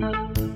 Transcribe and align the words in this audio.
Bye. 0.00 0.49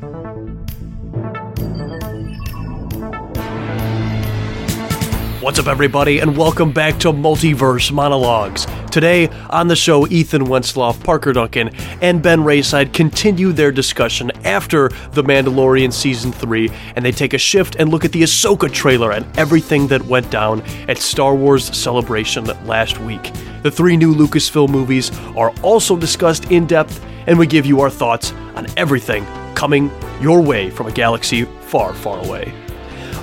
What's 5.44 5.58
up, 5.58 5.66
everybody, 5.66 6.20
and 6.20 6.38
welcome 6.38 6.72
back 6.72 6.98
to 7.00 7.12
Multiverse 7.12 7.92
Monologues. 7.92 8.66
Today 8.90 9.28
on 9.50 9.68
the 9.68 9.76
show, 9.76 10.06
Ethan 10.06 10.46
Wensloff, 10.46 11.04
Parker 11.04 11.34
Duncan, 11.34 11.68
and 12.00 12.22
Ben 12.22 12.40
Rayside 12.40 12.94
continue 12.94 13.52
their 13.52 13.70
discussion 13.70 14.30
after 14.46 14.88
The 15.12 15.22
Mandalorian 15.22 15.92
Season 15.92 16.32
3, 16.32 16.70
and 16.96 17.04
they 17.04 17.12
take 17.12 17.34
a 17.34 17.38
shift 17.38 17.76
and 17.76 17.90
look 17.90 18.06
at 18.06 18.12
the 18.12 18.22
Ahsoka 18.22 18.72
trailer 18.72 19.12
and 19.12 19.26
everything 19.38 19.86
that 19.88 20.00
went 20.06 20.30
down 20.30 20.62
at 20.88 20.96
Star 20.96 21.34
Wars 21.34 21.66
Celebration 21.76 22.46
last 22.64 22.98
week. 23.00 23.30
The 23.62 23.70
three 23.70 23.98
new 23.98 24.14
Lucasfilm 24.14 24.70
movies 24.70 25.10
are 25.36 25.50
also 25.60 25.94
discussed 25.94 26.50
in 26.52 26.64
depth, 26.66 27.04
and 27.26 27.38
we 27.38 27.46
give 27.46 27.66
you 27.66 27.82
our 27.82 27.90
thoughts 27.90 28.32
on 28.54 28.66
everything 28.78 29.26
coming 29.54 29.90
your 30.22 30.40
way 30.40 30.70
from 30.70 30.86
a 30.86 30.92
galaxy 30.92 31.44
far, 31.44 31.92
far 31.92 32.24
away. 32.24 32.63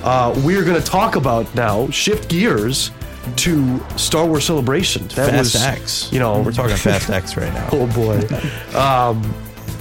Uh, 0.02 0.34
we're 0.44 0.64
going 0.64 0.80
to 0.80 0.86
talk 0.86 1.16
about 1.16 1.52
now, 1.54 1.88
shift 1.90 2.28
gears 2.28 2.90
to 3.36 3.80
Star 3.96 4.26
Wars 4.26 4.44
Celebration. 4.44 5.06
That 5.08 5.30
Fast 5.30 5.54
was, 5.54 5.56
X. 5.56 6.12
You 6.12 6.18
know, 6.18 6.42
We're 6.42 6.52
talking 6.52 6.76
Fast 6.76 7.08
X 7.10 7.36
right 7.36 7.52
now. 7.52 7.68
Oh 7.72 7.86
boy. 7.86 8.78
Um, 8.78 9.34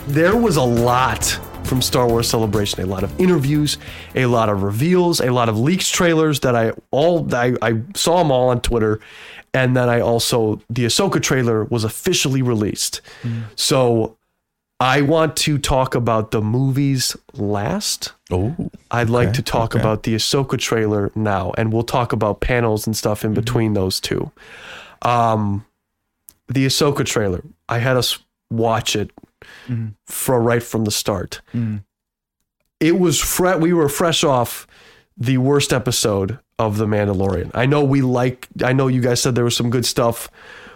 there 0.08 0.36
was 0.36 0.58
a 0.58 0.64
lot 0.64 1.40
from 1.64 1.82
Star 1.82 2.08
Wars 2.08 2.30
Celebration. 2.30 2.82
A 2.82 2.86
lot 2.86 3.04
of 3.04 3.20
interviews, 3.20 3.78
a 4.14 4.26
lot 4.26 4.50
of 4.50 4.62
reveals, 4.62 5.22
a 5.22 5.32
lot 5.32 5.50
of 5.50 5.58
leaks 5.58 5.90
trailers 5.90 6.42
that 6.42 6.56
I 6.56 6.74
all 6.92 7.34
I, 7.34 7.56
I 7.62 7.82
saw 7.96 8.18
them 8.20 8.32
all 8.32 8.50
on 8.50 8.62
Twitter. 8.62 9.00
And 9.54 9.76
then 9.76 9.90
I 9.90 10.00
also 10.00 10.62
the 10.70 10.86
Ahsoka 10.86 11.22
trailer 11.22 11.66
was 11.66 11.84
officially 11.84 12.42
released. 12.42 13.02
So 13.56 14.18
I 14.82 15.02
want 15.02 15.38
to 15.38 15.60
talk 15.60 15.94
about 15.94 16.32
the 16.32 16.42
movies 16.42 17.16
last. 17.34 18.14
Oh, 18.32 18.56
I'd 18.90 19.12
like 19.12 19.34
to 19.34 19.44
talk 19.44 19.76
okay. 19.76 19.80
about 19.80 20.04
the 20.04 20.16
Ahsoka 20.16 20.58
trailer 20.58 21.12
now, 21.14 21.52
and 21.58 21.72
we'll 21.72 21.84
talk 21.84 22.12
about 22.14 22.40
panels 22.42 22.88
and 22.88 22.98
stuff 22.98 23.20
Mm-hmm. 23.20 23.28
in 23.28 23.34
between 23.36 23.74
those 23.74 24.00
two. 24.00 24.32
Um, 25.04 25.66
the 26.48 26.66
Ahsoka 26.66 27.06
trailer, 27.06 27.44
I 27.70 27.78
had 27.78 27.96
us 27.96 28.18
watch 28.50 28.96
it 28.96 29.12
Mm-hmm. 29.68 29.90
for 30.06 30.40
right 30.42 30.62
from 30.64 30.86
the 30.86 30.92
start. 30.92 31.42
It 32.80 33.00
was 33.00 33.20
fre- 33.20 33.58
we 33.58 33.74
were 33.74 33.90
fresh 33.90 34.24
off 34.24 34.66
the 35.18 35.38
worst 35.40 35.74
episode 35.74 36.38
of 36.60 36.78
The 36.78 36.86
Mandalorian. 36.86 37.50
I 37.56 37.66
know 37.66 37.84
we 37.84 38.02
like. 38.02 38.48
I 38.64 38.74
know 38.74 38.88
you 38.88 39.02
guys 39.02 39.20
said 39.22 39.34
there 39.36 39.44
was 39.44 39.56
some 39.56 39.70
good 39.72 39.86
stuff 39.86 40.30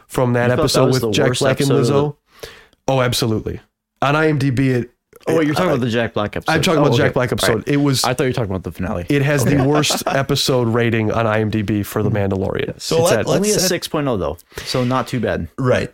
from 0.07 0.33
that 0.33 0.45
You 0.49 0.49
thought 0.49 0.55
that 0.55 0.61
episode 0.61 0.93
with 1.05 1.13
Jack 1.13 1.37
Black 1.39 1.59
and 1.59 1.71
episode 1.71 2.15
Lizzo. 2.41 2.49
Oh, 2.87 3.01
absolutely. 3.01 3.59
On 4.05 4.13
IMDb, 4.15 4.59
it. 4.75 4.91
Oh, 5.27 5.37
wait, 5.37 5.47
you're 5.47 5.55
talking 5.55 5.69
I- 5.71 5.73
about 5.73 5.83
the 5.83 5.89
Jack 5.89 6.13
Black 6.13 6.35
episode. 6.35 6.51
I'm 6.51 6.61
talking 6.61 6.77
Oh, 6.79 6.81
about 6.83 6.89
the 6.89 6.95
okay. 6.95 7.03
Jack 7.07 7.13
Black 7.13 7.31
episode. 7.31 7.49
All 7.51 7.57
right. 7.57 7.67
It 7.67 7.77
was. 7.77 8.03
I 8.03 8.13
thought 8.13 8.25
you 8.25 8.29
were 8.29 8.33
talking 8.33 8.51
about 8.51 8.63
the 8.63 8.71
finale. 8.71 9.05
It 9.09 9.21
has 9.23 9.43
the 9.43 9.63
worst 9.63 10.03
episode 10.07 10.67
rating 10.67 11.11
on 11.11 11.25
IMDb 11.25 11.83
for 11.85 12.03
The 12.03 12.11
Mandalorian. 12.11 12.79
So 12.79 12.97
It's 13.01 13.11
let- 13.11 13.19
at- 13.21 13.25
let's- 13.27 13.37
Only 13.37 13.49
a 13.51 13.59
set- 13.59 13.81
6.0 13.81 14.17
though, 14.19 14.37
so 14.65 14.83
not 14.83 15.07
too 15.07 15.19
bad. 15.19 15.47
right. 15.57 15.93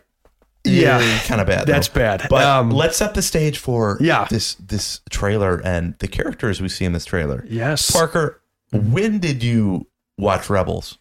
Yeah. 0.64 1.00
kind 1.26 1.40
of 1.40 1.46
bad. 1.48 1.66
That's 1.66 1.88
though. 1.88 2.00
bad. 2.00 2.26
But 2.30 2.44
Um, 2.44 2.70
let's 2.70 2.96
set 2.96 3.14
the 3.14 3.22
stage 3.22 3.58
for 3.58 3.96
Yeah. 4.00 4.26
this 4.30 4.54
this 4.56 5.00
trailer 5.10 5.60
and 5.64 5.94
the 5.98 6.06
characters 6.06 6.60
we 6.60 6.68
see 6.68 6.84
in 6.84 6.92
this 6.92 7.04
trailer. 7.04 7.44
yes. 7.48 7.90
Parker, 7.90 8.40
when 8.72 9.18
did 9.18 9.42
you 9.42 9.88
watch 10.18 10.48
Rebels 10.48 10.98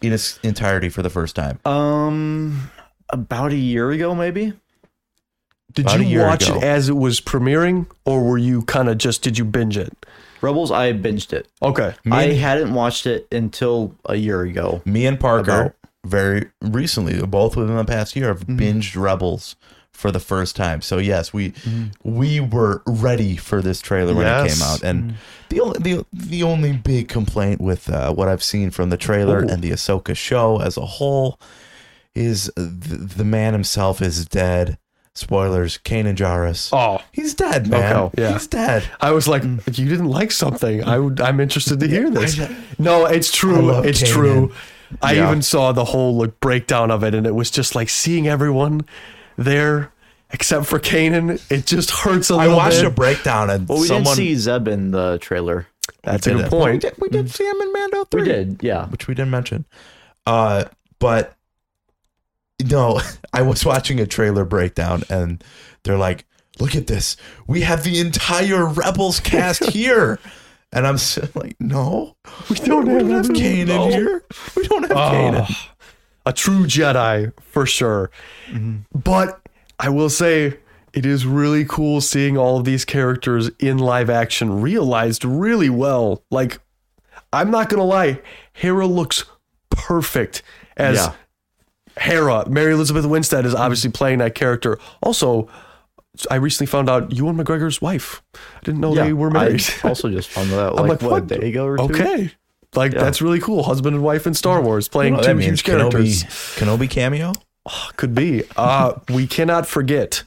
in 0.00 0.12
its 0.14 0.38
entirety 0.42 0.88
for 0.88 1.02
the 1.02 1.10
first 1.10 1.36
time? 1.36 1.58
Um, 1.66 2.70
about 3.10 3.52
a 3.52 3.56
year 3.56 3.90
ago, 3.90 4.14
maybe. 4.14 4.54
Did 5.74 5.86
about 5.86 6.00
you 6.06 6.20
watch 6.20 6.48
ago. 6.48 6.58
it 6.58 6.62
as 6.64 6.88
it 6.88 6.96
was 6.96 7.20
premiering, 7.20 7.86
or 8.04 8.22
were 8.22 8.38
you 8.38 8.62
kind 8.62 8.88
of 8.88 8.98
just 8.98 9.22
did 9.22 9.38
you 9.38 9.44
binge 9.44 9.76
it? 9.76 9.94
Rebels, 10.40 10.70
I 10.72 10.92
binged 10.92 11.32
it. 11.32 11.46
Okay. 11.62 11.94
I 12.10 12.26
Me- 12.28 12.34
hadn't 12.36 12.74
watched 12.74 13.06
it 13.06 13.28
until 13.30 13.94
a 14.06 14.16
year 14.16 14.42
ago. 14.42 14.82
Me 14.84 15.06
and 15.06 15.18
Parker 15.20 15.50
About- 15.60 15.74
very 16.04 16.50
recently, 16.60 17.24
both 17.26 17.56
within 17.56 17.76
the 17.76 17.84
past 17.84 18.16
year, 18.16 18.26
have 18.28 18.40
Mm-hmm. 18.46 18.58
binged 18.58 19.00
Rebels 19.00 19.54
for 19.92 20.10
the 20.10 20.18
first 20.18 20.56
time. 20.56 20.80
So 20.82 20.98
yes, 20.98 21.32
we 21.32 21.52
we 22.02 22.40
were 22.40 22.82
ready 22.86 23.36
for 23.36 23.62
this 23.62 23.80
trailer 23.80 24.14
when 24.14 24.26
it 24.26 24.30
Mm-hmm. 24.30 24.46
Came 24.48 24.62
out. 24.62 24.82
And 24.82 25.14
the 25.48 25.60
only 25.60 25.78
the, 25.78 26.06
the 26.12 26.42
only 26.42 26.72
big 26.72 27.08
complaint 27.08 27.60
with 27.60 27.88
uh, 27.88 28.12
what 28.12 28.26
I've 28.26 28.42
seen 28.42 28.70
from 28.72 28.90
the 28.90 28.96
trailer 28.96 29.44
Ooh. 29.44 29.48
and 29.48 29.62
the 29.62 29.70
Ahsoka 29.70 30.16
show 30.16 30.60
as 30.60 30.76
a 30.76 30.86
whole 30.86 31.38
is 32.16 32.50
the, 32.56 32.96
the 33.16 33.24
man 33.24 33.52
himself 33.52 34.02
is 34.02 34.26
dead. 34.26 34.76
Spoilers: 35.14 35.78
Kanan 35.78 36.16
Jarrus. 36.16 36.70
Oh, 36.72 37.02
He's 37.12 37.34
dead, 37.34 37.68
man. 37.68 37.96
Okay, 37.96 38.22
yeah. 38.22 38.32
He's 38.32 38.46
dead. 38.46 38.88
I 39.00 39.10
was 39.10 39.28
like, 39.28 39.42
if 39.66 39.78
you 39.78 39.86
didn't 39.88 40.08
like 40.08 40.30
something. 40.32 40.82
I 40.84 40.98
would, 40.98 41.20
I'm 41.20 41.38
interested 41.40 41.80
to 41.80 41.86
hear 41.88 42.08
this. 42.10 42.40
No, 42.78 43.04
it's 43.06 43.30
true. 43.30 43.80
It's 43.82 44.02
Kanan. 44.02 44.06
true. 44.12 44.52
I 45.02 45.12
Yeah. 45.14 45.26
even 45.28 45.42
saw 45.42 45.72
the 45.72 45.84
whole 45.84 46.16
like 46.16 46.40
breakdown 46.40 46.90
of 46.90 47.02
it, 47.04 47.14
and 47.14 47.26
it 47.26 47.34
was 47.34 47.50
just 47.50 47.74
like 47.74 47.88
seeing 47.90 48.26
everyone 48.26 48.86
there 49.36 49.92
except 50.30 50.64
for 50.66 50.78
Kanan. 50.78 51.40
It 51.50 51.66
just 51.66 51.90
hurts 51.90 52.30
a 52.30 52.34
I 52.34 52.44
little 52.44 52.52
I 52.60 52.64
watched 52.64 52.76
bit. 52.78 52.86
a 52.86 52.90
breakdown 52.90 53.50
and 53.50 53.68
Well, 53.68 53.80
we 53.80 53.86
someone 53.88 54.16
did 54.16 54.22
see 54.22 54.34
Zeb 54.34 54.66
in 54.66 54.92
the 54.92 55.18
trailer. 55.20 55.66
That's 56.04 56.26
a 56.26 56.34
good 56.34 56.46
point. 56.50 56.72
We 56.72 56.78
did, 56.78 56.94
we 56.98 57.08
did 57.10 57.30
see 57.30 57.44
him 57.46 57.60
in 57.60 57.72
Mando 57.72 58.04
three. 58.04 58.22
We 58.22 58.28
did, 58.28 58.60
yeah. 58.62 58.86
which 58.88 59.08
we 59.08 59.14
didn't 59.14 59.30
mention. 59.30 59.66
Uh, 60.26 60.64
but 60.98 61.34
no, 62.64 63.00
I 63.32 63.42
was 63.42 63.64
watching 63.64 64.00
a 64.00 64.06
trailer 64.06 64.44
breakdown 64.44 65.02
and 65.08 65.42
they're 65.84 65.98
like, 65.98 66.24
"Look 66.58 66.74
at 66.76 66.86
this! 66.86 67.16
We 67.46 67.62
have 67.62 67.84
the 67.84 67.98
entire 68.00 68.66
Rebels 68.66 69.20
cast 69.20 69.64
here." 69.70 70.18
And 70.72 70.86
I'm 70.86 70.96
like, 71.34 71.56
"No, 71.60 72.16
we 72.48 72.56
don't 72.56 72.86
have 72.86 72.96
everyone. 73.02 73.24
Kanan 73.24 73.66
No. 73.66 73.88
here. 73.88 74.24
We 74.56 74.66
don't 74.68 74.82
have 74.84 74.96
ah, 74.96 75.12
Kanan." 75.12 75.46
Oh, 75.50 75.68
a 76.24 76.32
true 76.32 76.64
Jedi 76.66 77.32
for 77.40 77.66
sure. 77.66 78.10
Mm-hmm. 78.48 78.98
But 78.98 79.40
I 79.78 79.88
will 79.88 80.08
say 80.10 80.58
it 80.94 81.04
is 81.04 81.26
really 81.26 81.64
cool 81.64 82.00
seeing 82.00 82.38
all 82.38 82.58
of 82.58 82.64
these 82.64 82.84
characters 82.84 83.50
in 83.58 83.78
live 83.78 84.08
action 84.08 84.60
realized 84.60 85.24
really 85.24 85.68
well. 85.70 86.22
Like, 86.30 86.60
I'm 87.32 87.50
not 87.50 87.68
gonna 87.68 87.84
lie, 87.84 88.20
Hera 88.52 88.86
looks 88.86 89.24
perfect 89.70 90.42
as 90.76 90.96
Yeah. 90.98 91.12
Hera. 91.98 92.48
Mary 92.48 92.72
Elizabeth 92.72 93.06
Winstead 93.06 93.46
is 93.46 93.54
obviously 93.54 93.90
playing 93.90 94.18
that 94.18 94.34
character. 94.34 94.78
Also, 95.02 95.48
I 96.30 96.36
recently 96.36 96.66
found 96.66 96.90
out 96.90 97.12
Ewan 97.12 97.36
McGregor's 97.36 97.80
wife. 97.80 98.22
I 98.34 98.60
didn't 98.64 98.80
know 98.80 98.94
yeah. 98.94 99.04
they 99.04 99.12
were 99.12 99.30
married. 99.30 99.62
I 99.82 99.88
also 99.88 100.10
just 100.10 100.28
found 100.28 100.50
that 100.50 100.60
out 100.60 100.78
I'm 100.78 100.86
like, 100.86 101.02
like, 101.02 101.10
what, 101.10 101.22
what? 101.22 101.32
a 101.32 101.40
day 101.40 101.48
ago 101.50 101.66
or 101.66 101.76
two? 101.76 101.84
okay. 101.84 102.30
Like 102.74 102.92
Yeah. 102.92 103.00
that's 103.00 103.20
really 103.20 103.40
cool. 103.40 103.62
Husband 103.64 103.94
and 103.94 104.04
wife 104.04 104.26
in 104.26 104.34
Star 104.34 104.62
Wars 104.62 104.88
playing 104.88 105.20
two 105.22 105.34
means 105.34 105.60
huge 105.60 105.64
characters. 105.64 106.24
Kenobi, 106.24 106.86
Kenobi 106.86 106.90
cameo. 106.90 107.32
Could 107.96 108.14
be. 108.14 108.44
Uh, 108.56 108.94
we 109.08 109.26
cannot 109.26 109.66
forget 109.66 110.24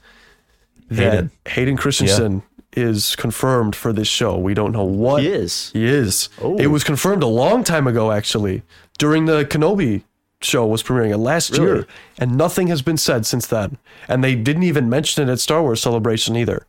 that 0.89 1.11
Hayden. 1.13 1.31
Hayden, 1.47 1.77
Christensen 1.77 2.43
is 2.73 3.15
confirmed 3.15 3.75
for 3.75 3.91
this 3.91 4.07
show. 4.07 4.37
We 4.37 4.53
don't 4.53 4.71
know 4.71 4.83
what 4.83 5.23
He 5.23 5.29
is. 5.29 5.71
He 5.71 5.85
is. 5.85 6.29
Oh. 6.41 6.57
It 6.57 6.67
was 6.67 6.83
confirmed 6.83 7.23
a 7.23 7.27
long 7.27 7.63
time 7.63 7.87
ago, 7.87 8.11
actually, 8.11 8.63
during 8.97 9.25
the 9.25 9.45
Kenobi 9.45 10.03
show 10.45 10.65
was 10.65 10.81
premiering 10.83 11.11
it 11.11 11.17
last 11.17 11.51
Really? 11.57 11.65
year, 11.65 11.87
and 12.17 12.37
nothing 12.37 12.67
has 12.67 12.81
been 12.81 12.97
said 12.97 13.25
since 13.25 13.47
then. 13.47 13.77
And 14.07 14.23
they 14.23 14.35
didn't 14.35 14.63
even 14.63 14.89
mention 14.89 15.27
it 15.27 15.31
at 15.31 15.39
Star 15.39 15.61
Wars 15.61 15.81
Celebration 15.81 16.35
either. 16.35 16.65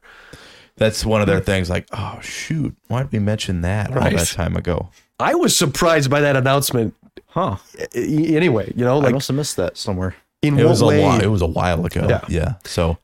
That's 0.77 1.07
one 1.07 1.21
of 1.21 1.27
their 1.27 1.41
things. 1.41 1.71
Like, 1.71 1.87
oh 1.93 2.19
shoot, 2.23 2.75
why 2.89 3.03
did 3.03 3.13
we 3.13 3.19
mention 3.19 3.61
that 3.63 3.97
all 3.97 4.03
that 4.11 4.27
time 4.29 4.57
ago? 4.57 4.91
I 5.19 5.35
was 5.35 5.57
surprised 5.57 6.11
by 6.11 6.21
that 6.21 6.37
announcement. 6.37 6.95
Huh. 7.29 7.57
i- 7.79 7.87
i- 7.95 8.35
Anyway, 8.37 8.73
you 8.77 8.85
know, 8.85 8.99
like 8.99 9.09
I 9.11 9.13
must 9.13 9.29
have 9.29 9.37
missed 9.37 9.57
that 9.57 9.77
somewhere. 9.77 10.15
in 10.43 10.59
It 10.59 10.63
what 10.65 10.71
was 10.71 10.83
a 10.83 10.87
way? 10.87 11.03
while. 11.03 11.21
It 11.23 11.27
was 11.29 11.41
a 11.43 11.47
while 11.47 11.85
ago. 11.87 12.07
Yeah. 12.09 12.21
yeah. 12.29 12.55
So 12.65 12.99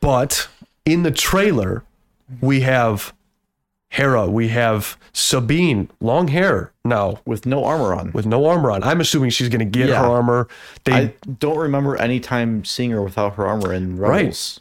But 0.00 0.48
in 0.84 1.02
the 1.04 1.10
trailer, 1.10 1.82
we 2.40 2.60
have 2.60 3.12
Hera, 3.90 4.26
we 4.26 4.48
have 4.48 4.98
Sabine, 5.12 5.88
long 6.00 6.28
hair 6.28 6.72
now 6.84 7.20
With 7.24 7.46
no 7.46 7.64
armor 7.64 7.94
on. 7.94 8.12
with 8.12 8.26
no 8.26 8.44
armor 8.46 8.70
on. 8.72 8.82
I'm 8.82 9.00
assuming 9.00 9.30
she's 9.30 9.48
going 9.48 9.60
to 9.60 9.64
get 9.64 9.88
Yeah. 9.88 10.00
her 10.00 10.06
armor. 10.06 10.48
They 10.84 10.92
I 10.92 11.14
don't 11.38 11.56
remember 11.58 11.96
any 11.96 12.20
time 12.20 12.64
seeing 12.64 12.90
her 12.90 13.02
without 13.02 13.34
her 13.36 13.46
armor 13.46 13.72
in 13.72 13.96
Right. 13.96 14.58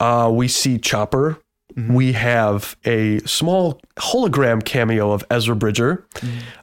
Uh, 0.00 0.30
we 0.32 0.48
see 0.48 0.78
Chopper. 0.78 1.38
We 1.90 2.12
have 2.12 2.74
a 2.86 3.18
small 3.26 3.78
hologram 3.98 4.64
cameo 4.64 5.10
of 5.12 5.22
Ezra 5.30 5.54
Bridger, 5.54 6.06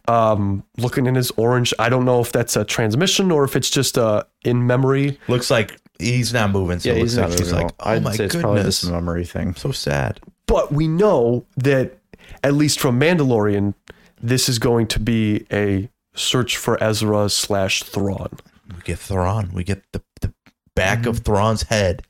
um, 0.07 0.63
looking 0.79 1.05
in 1.05 1.13
his 1.13 1.29
orange. 1.37 1.71
I 1.77 1.89
don't 1.89 2.03
know 2.03 2.19
if 2.19 2.31
that's 2.31 2.55
a 2.55 2.65
transmission 2.65 3.29
or 3.29 3.43
if 3.43 3.55
it's 3.55 3.69
just 3.69 3.95
uh, 3.99 4.23
in 4.43 4.65
memory. 4.65 5.19
looks 5.27 5.51
like 5.51 5.79
he's 5.99 6.33
not 6.33 6.49
moving. 6.49 6.79
So 6.79 6.89
Yeah, 6.89 6.95
it 6.95 6.99
looks 6.99 7.11
he's 7.11 7.17
not 7.19 7.29
like 7.29 7.37
she's 7.37 7.51
moving 7.51 7.65
like, 7.67 7.75
oh 7.81 7.89
I'd 7.91 8.03
my 8.03 8.15
say 8.15 8.25
it's 8.25 8.35
probably 8.35 8.57
goodness, 8.61 8.81
just 8.81 8.89
a 8.91 8.93
memory 8.95 9.25
thing. 9.25 9.53
so 9.53 9.71
sad. 9.71 10.19
But 10.47 10.71
we 10.71 10.87
know 10.87 11.45
that, 11.57 11.97
at 12.43 12.53
least 12.53 12.79
from 12.79 12.99
Mandalorian, 12.99 13.73
this 14.21 14.47
is 14.49 14.59
going 14.59 14.87
to 14.87 14.99
be 14.99 15.45
a 15.51 15.89
search 16.15 16.57
for 16.57 16.81
Ezra 16.83 17.29
slash 17.29 17.83
Thrawn. 17.83 18.29
We 18.75 18.81
get 18.83 18.99
Thrawn. 18.99 19.51
We 19.53 19.63
get 19.63 19.83
the, 19.91 20.01
the 20.21 20.33
back 20.75 20.99
Mm-hmm. 20.99 21.09
of 21.09 21.19
Thrawn's 21.19 21.63
head 21.63 22.01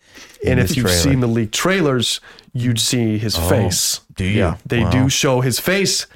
And 0.45 0.59
if 0.59 0.75
you've 0.77 0.85
trailer. 0.85 0.99
seen 1.01 1.19
the 1.19 1.27
leaked 1.27 1.53
trailers, 1.53 2.21
you'd 2.53 2.79
see 2.79 3.17
his 3.17 3.35
face. 3.37 4.01
Do 4.15 4.23
you? 4.25 4.39
Yeah. 4.39 4.57
They 4.65 4.83
Wow. 4.83 4.91
do 4.91 5.09
show 5.09 5.41
his 5.41 5.59
face. 5.59 6.07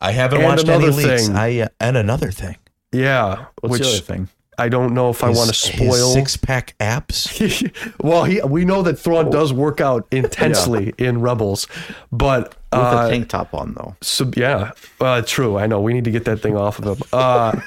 I 0.00 0.10
haven't 0.12 0.38
And 0.38 0.46
watched 0.46 0.68
any 0.68 0.88
leaks. 0.88 1.26
thing. 1.28 1.36
I 1.36 1.60
uh, 1.60 1.68
and 1.80 1.96
another 1.96 2.30
thing. 2.30 2.56
Yeah, 2.92 3.46
What's 3.60 3.72
which 3.72 3.82
the 3.82 3.88
other 3.88 3.98
thing? 4.00 4.28
I 4.62 4.68
don't 4.68 4.94
know 4.94 5.10
if 5.10 5.24
I 5.24 5.30
want 5.30 5.52
to 5.52 5.70
his 5.70 5.88
spoil. 5.88 6.12
six 6.12 6.36
pack 6.36 6.74
abs. 6.78 7.62
well, 8.00 8.22
he, 8.22 8.40
we 8.42 8.64
know 8.64 8.82
that 8.82 8.96
Thrawn 8.96 9.28
does 9.28 9.52
work 9.52 9.80
out 9.80 10.06
intensely 10.12 10.94
in 10.98 11.20
Rebels, 11.20 11.66
but 12.12 12.54
With 12.72 12.80
uh, 12.80 13.04
a 13.06 13.10
tank 13.10 13.28
top 13.28 13.52
on 13.54 13.74
though. 13.74 13.96
Sab- 14.00 14.36
yeah, 14.36 14.70
uh, 15.00 15.22
true. 15.22 15.58
I 15.58 15.66
know. 15.66 15.80
We 15.80 15.92
need 15.92 16.04
to 16.04 16.12
get 16.12 16.24
that 16.26 16.38
thing 16.42 16.56
off 16.56 16.78
of 16.78 16.84
him. 16.96 17.08
Uh, 17.12 17.58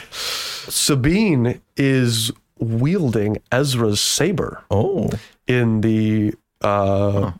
Sabine 0.68 1.60
is 1.76 2.32
wielding 2.58 3.38
Ezra's 3.52 4.00
saber 4.00 4.62
Oh, 4.70 5.10
in 5.46 5.80
the 5.82 6.34
uh, 6.62 7.32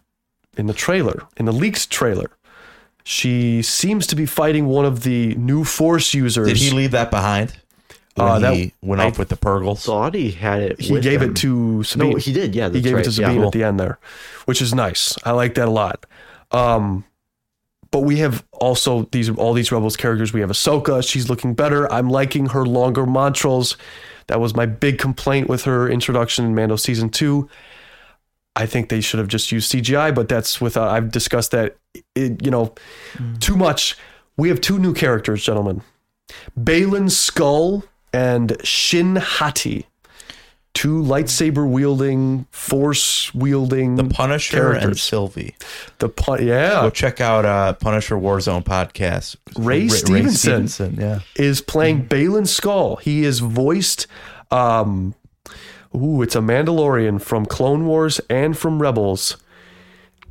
in 0.57 0.67
the 0.67 0.75
trailer, 0.75 1.23
in 1.37 1.47
the 1.47 1.53
leaks 1.53 1.87
trailer. 1.87 2.31
She 3.03 3.63
seems 3.63 4.07
to 4.09 4.17
be 4.17 4.27
fighting 4.27 4.67
one 4.67 4.85
of 4.85 5.03
the 5.05 5.35
new 5.37 5.65
Force 5.65 6.13
users. 6.15 6.49
did 6.49 6.57
he 6.57 6.71
leave 6.71 6.91
that 6.93 7.11
behind 7.11 7.57
when 8.17 8.29
Uh, 8.29 8.39
that- 8.41 8.55
he 8.55 8.73
went 8.83 9.01
off 9.01 9.19
with 9.19 9.29
the 9.29 9.37
Purrgils? 9.37 9.85
Thought 9.85 10.15
he 10.15 10.31
had 10.33 10.61
it. 10.63 10.81
he 10.81 10.93
with 10.93 11.03
gave 11.03 11.23
him. 11.23 11.31
it 11.31 11.37
to 11.37 11.83
Sabine. 11.85 12.11
No, 12.11 12.17
he 12.17 12.33
did. 12.33 12.55
Yeah, 12.55 12.69
he 12.71 12.81
gave 12.81 12.95
right. 12.95 13.07
it 13.07 13.11
to 13.11 13.21
yeah. 13.23 13.29
Sabine 13.29 13.45
at 13.45 13.53
the 13.53 13.63
end 13.65 13.79
there, 13.79 13.99
which 14.47 14.61
is 14.61 14.75
nice. 14.75 15.17
I 15.25 15.31
like 15.33 15.55
that 15.55 15.69
a 15.69 15.71
lot. 15.71 16.05
Um, 16.51 17.05
but 17.91 18.01
we 18.01 18.19
have 18.19 18.45
also 18.53 19.09
these 19.13 19.31
all 19.31 19.53
these 19.53 19.71
Rebels 19.71 19.97
characters. 19.97 20.33
We 20.33 20.41
have 20.41 20.51
Ahsoka. 20.51 21.07
She's 21.09 21.29
looking 21.31 21.55
better. 21.55 21.91
I'm 21.93 22.11
liking 22.11 22.47
her 22.47 22.67
longer 22.67 23.05
montrals. 23.07 23.77
That 24.27 24.41
was 24.41 24.55
my 24.57 24.67
big 24.67 24.99
complaint 24.99 25.49
with 25.49 25.65
her 25.65 25.89
introduction 25.89 26.45
in 26.45 26.55
Mando 26.55 26.77
season 26.77 27.11
two. 27.11 27.49
I 28.57 28.67
think 28.67 28.89
they 28.89 29.01
should 29.03 29.19
have 29.19 29.29
just 29.29 29.53
used 29.53 29.71
CGI, 29.73 30.15
but 30.15 30.29
that's 30.29 30.61
without. 30.61 30.89
I've 30.89 31.13
discussed 31.13 31.51
that. 31.53 31.77
It, 32.15 32.45
you 32.45 32.51
know, 32.51 32.75
too 33.41 33.57
much. 33.57 33.97
We 34.37 34.49
have 34.49 34.61
two 34.61 34.79
new 34.79 34.93
characters, 34.95 35.45
gentlemen. 35.45 35.83
Baylan 36.59 37.09
Skoll 37.09 37.85
and 38.17 38.57
Shin 38.65 39.17
Hati. 39.17 39.87
Two 40.73 41.03
lightsaber 41.03 41.67
wielding, 41.69 42.47
force 42.51 43.35
wielding. 43.35 43.97
The 43.97 44.05
Punisher 44.05 44.73
and. 44.73 44.99
Sylvie. 44.99 45.55
The 45.99 46.11
pu- 46.11 46.45
yeah 46.45 46.83
Go 46.83 46.91
check 46.91 47.21
out 47.21 47.47
uh, 47.47 47.73
Punisher 47.75 48.17
Warzone 48.17 48.63
podcast. 48.63 49.37
Ray 49.59 49.85
Ra- 49.85 49.95
Stevenson. 49.95 50.69
Stevenson, 50.69 50.97
yeah. 50.99 51.21
is 51.35 51.63
playing 51.63 52.07
Baylan 52.07 52.47
Skoll. 52.47 53.01
He 53.01 53.25
is 53.25 53.41
voiced. 53.41 54.07
Um, 54.51 55.15
ooh, 55.95 56.21
it's 56.21 56.37
a 56.37 56.41
Mandalorian 56.41 57.23
from 57.23 57.47
Clone 57.47 57.87
Wars 57.87 58.21
and 58.29 58.57
from 58.57 58.81
Rebels. 58.83 59.39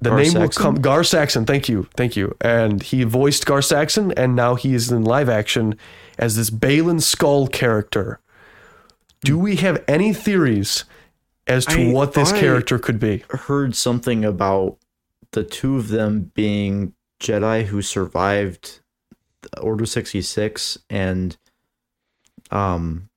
The 0.06 0.12
Gar 0.12 0.20
name 0.22 0.34
will 0.36 0.50
come. 0.50 0.76
Gar 0.76 1.04
Saxon. 1.04 1.46
Thank 1.46 1.68
you, 1.68 1.88
thank 1.98 2.16
you. 2.16 2.36
And 2.42 2.82
he 2.82 3.04
voiced 3.04 3.46
Gar 3.46 3.62
Saxon, 3.62 4.12
and 4.14 4.36
now 4.36 4.56
he 4.56 4.74
is 4.74 4.92
in 4.92 5.04
live 5.04 5.30
action 5.30 5.78
as 6.18 6.36
this 6.36 6.50
Baylan 6.50 7.02
Skoll 7.02 7.52
character. 7.52 8.20
Do 9.22 9.38
we 9.40 9.56
have 9.58 9.84
any 9.88 10.14
theories 10.14 10.86
as 11.48 11.66
to 11.68 11.90
I- 11.90 11.92
what 11.92 12.14
this 12.14 12.32
character 12.32 12.78
could 12.78 13.00
be? 13.00 13.24
heard 13.30 13.76
something 13.76 14.24
about 14.24 14.78
the 15.32 15.44
two 15.44 15.78
of 15.78 15.88
them 15.88 16.32
being 16.36 16.94
Jedi 17.20 17.66
who 17.66 17.82
survived 17.82 18.80
Order 19.60 19.86
66 19.86 20.78
and 20.90 21.36
um 22.52 23.10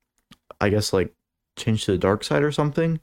I 0.61 0.69
guess 0.70 0.93
like 0.93 1.14
changed 1.56 1.85
to 1.85 1.93
the 1.93 1.99
dark 1.99 2.25
side 2.25 2.43
or 2.43 2.52
something. 2.52 3.00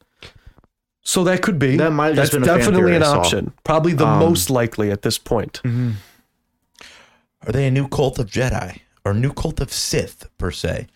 So 1.08 1.24
that 1.26 1.42
could 1.44 1.60
be. 1.60 1.78
That 1.78 1.92
might 1.92 2.08
have 2.08 2.16
That's 2.18 2.32
just 2.32 2.34
been 2.42 2.44
a 2.44 2.46
fan 2.48 2.58
definitely 2.58 2.82
theory 2.82 2.96
an 2.98 3.04
I 3.04 3.06
saw. 3.06 3.20
option. 3.20 3.54
Probably 3.64 3.94
the 3.94 4.08
Um, 4.08 4.20
most 4.20 4.50
likely 4.50 4.90
at 4.92 5.04
this 5.04 5.18
point. 5.20 5.62
Are 5.66 7.52
they 7.52 7.68
a 7.68 7.72
new 7.72 7.88
cult 7.88 8.18
of 8.20 8.28
Jedi 8.28 8.80
or 9.06 9.14
new 9.14 9.32
cult 9.32 9.62
of 9.62 9.72
Sith 9.72 10.28
per 10.38 10.50
se? 10.52 10.88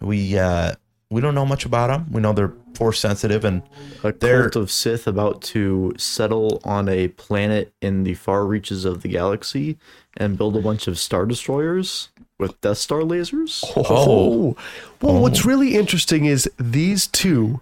We 0.00 0.38
uh, 0.38 0.74
we 1.10 1.20
don't 1.20 1.34
know 1.34 1.46
much 1.46 1.64
about 1.64 1.88
them. 1.88 2.06
We 2.12 2.20
know 2.20 2.32
they're 2.32 2.52
force 2.74 3.00
sensitive 3.00 3.44
and 3.44 3.62
A 4.04 4.12
They're- 4.12 4.42
cult 4.42 4.56
of 4.56 4.70
Sith 4.70 5.06
about 5.06 5.42
to 5.42 5.94
settle 5.96 6.60
on 6.64 6.88
a 6.88 7.08
planet 7.08 7.72
in 7.80 8.04
the 8.04 8.14
far 8.14 8.44
reaches 8.46 8.84
of 8.84 9.02
the 9.02 9.08
galaxy 9.08 9.78
and 10.16 10.36
build 10.38 10.56
a 10.56 10.60
bunch 10.60 10.86
of 10.86 10.98
star 10.98 11.26
destroyers 11.26 12.08
with 12.38 12.60
Death 12.60 12.78
Star 12.78 13.00
lasers. 13.00 13.64
Oh. 13.76 14.56
Well, 15.00 15.20
what's 15.22 15.44
really 15.44 15.74
interesting 15.74 16.26
is 16.26 16.48
these 16.58 17.06
two, 17.06 17.60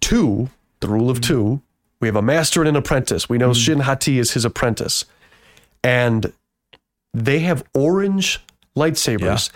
two, 0.00 0.50
the 0.80 0.88
rule 0.88 1.10
of 1.10 1.20
two, 1.20 1.60
we 2.00 2.08
have 2.08 2.16
a 2.16 2.22
master 2.22 2.60
and 2.60 2.68
an 2.68 2.76
apprentice. 2.76 3.28
We 3.28 3.38
know 3.38 3.48
hmm. 3.48 3.54
Shin 3.54 3.80
Hati 3.80 4.18
is 4.18 4.32
his 4.32 4.44
apprentice. 4.44 5.04
And 5.82 6.32
they 7.14 7.40
have 7.40 7.64
orange 7.74 8.40
lightsabers. 8.76 9.50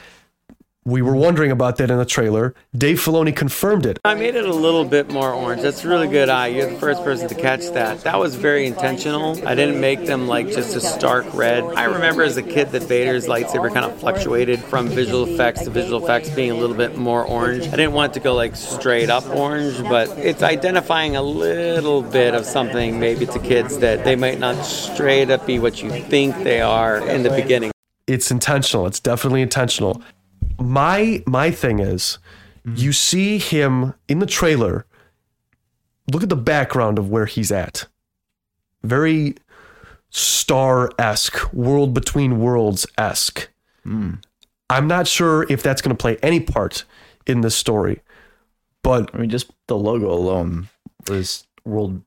We 0.87 1.01
were 1.01 1.17
wondering 1.17 1.51
about 1.51 1.79
that 1.79 1.91
in 1.91 1.97
the 1.97 2.05
trailer. 2.05 2.55
Dave 2.77 2.99
Filoni 3.01 3.35
confirmed 3.35 3.87
it. 3.87 3.99
I 4.05 4.13
made 4.13 4.35
it 4.35 4.45
a 4.45 4.53
little 4.53 4.85
bit 4.85 5.11
more 5.11 5.33
orange. 5.33 5.63
That's 5.63 5.83
a 5.83 5.89
really 5.89 6.09
good 6.09 6.29
eye. 6.29 6.49
You're 6.49 6.69
the 6.69 6.79
first 6.79 7.03
person 7.03 7.27
to 7.27 7.35
catch 7.35 7.71
that. 7.71 8.03
That 8.03 8.19
was 8.19 8.35
very 8.35 8.67
intentional. 8.67 9.31
I 9.49 9.55
didn't 9.55 9.81
make 9.81 10.05
them 10.05 10.29
like 10.29 10.49
just 10.49 10.77
a 10.77 10.83
stark 10.83 11.25
red. 11.33 11.65
I 11.65 11.85
remember 11.85 12.23
as 12.23 12.37
a 12.37 12.43
kid 12.43 12.71
that 12.73 12.83
Vader's 12.83 13.27
lightsaber 13.27 13.73
kind 13.73 13.87
of 13.87 13.99
fluctuated 13.99 14.61
from 14.61 14.89
visual 14.89 15.25
effects 15.25 15.63
to 15.63 15.71
visual 15.71 16.05
effects 16.05 16.29
being 16.29 16.51
a 16.51 16.55
little 16.55 16.77
bit 16.77 16.99
more 16.99 17.25
orange. 17.25 17.67
I 17.69 17.77
didn't 17.77 17.95
want 17.95 18.13
it 18.13 18.15
to 18.19 18.21
go 18.21 18.35
like 18.35 18.55
straight 18.55 19.09
up 19.09 19.27
orange, 19.31 19.83
but 19.85 20.11
it's 20.19 20.43
identifying 20.43 21.17
a 21.17 21.23
little 21.23 22.03
bit 22.03 22.35
of 22.35 22.45
something 22.45 23.01
maybe 23.01 23.25
to 23.25 23.39
kids 23.39 23.79
that 23.79 24.05
they 24.05 24.17
might 24.17 24.39
not 24.39 24.63
straight 24.67 25.31
up 25.31 25.47
be 25.47 25.59
what 25.59 25.83
you 25.83 25.89
think 25.89 26.37
they 26.45 26.61
are 26.61 26.99
in 27.09 27.23
the 27.23 27.31
beginning. 27.31 27.71
it's 28.07 28.31
intentional. 28.31 28.87
It's 28.87 29.01
definitely 29.01 29.41
intentional. 29.41 30.03
My 30.59 31.23
my 31.27 31.51
thing 31.51 31.79
is, 31.81 32.19
you 32.65 32.93
see 32.93 33.39
him 33.39 33.95
in 34.09 34.19
the 34.21 34.27
trailer. 34.27 34.87
Look 36.12 36.23
at 36.23 36.29
the 36.29 36.37
background 36.37 36.99
of 36.99 37.11
where 37.11 37.27
he's 37.27 37.51
at. 37.53 37.87
Very 38.83 39.37
star 40.11 40.91
esque, 40.99 41.53
world 41.53 41.95
between 41.95 42.39
worlds 42.39 42.87
esque. 42.99 43.49
I'm 44.71 44.87
not 44.87 45.06
sure 45.06 45.45
if 45.51 45.62
that's 45.62 45.83
going 45.83 45.95
to 45.95 46.01
play 46.01 46.17
any 46.23 46.41
part 46.41 46.85
in 47.27 47.43
this 47.43 47.55
story, 47.55 48.00
but 48.83 49.11
I 49.15 49.19
mean, 49.19 49.31
just 49.31 49.50
the 49.67 49.77
logo 49.77 50.11
alone 50.11 50.69
was 51.09 51.47
world. 51.65 52.03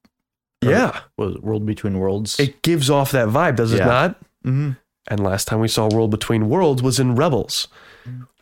yeah, 0.62 1.02
Was 1.18 1.38
world 1.38 1.66
between 1.66 2.00
worlds. 2.00 2.40
it 2.40 2.62
gives 2.64 2.90
off 2.90 3.12
that 3.12 3.28
vibe, 3.28 3.58
does 3.58 3.74
it 3.74 3.80
not? 3.86 4.20
mm-hmm. 4.44 4.72
And 5.10 5.20
last 5.24 5.48
time 5.48 5.60
we 5.60 5.68
saw 5.70 5.88
World 5.88 6.12
Between 6.12 6.50
Worlds 6.50 6.84
was 6.84 7.00
in 7.00 7.16
Rebels. 7.16 7.68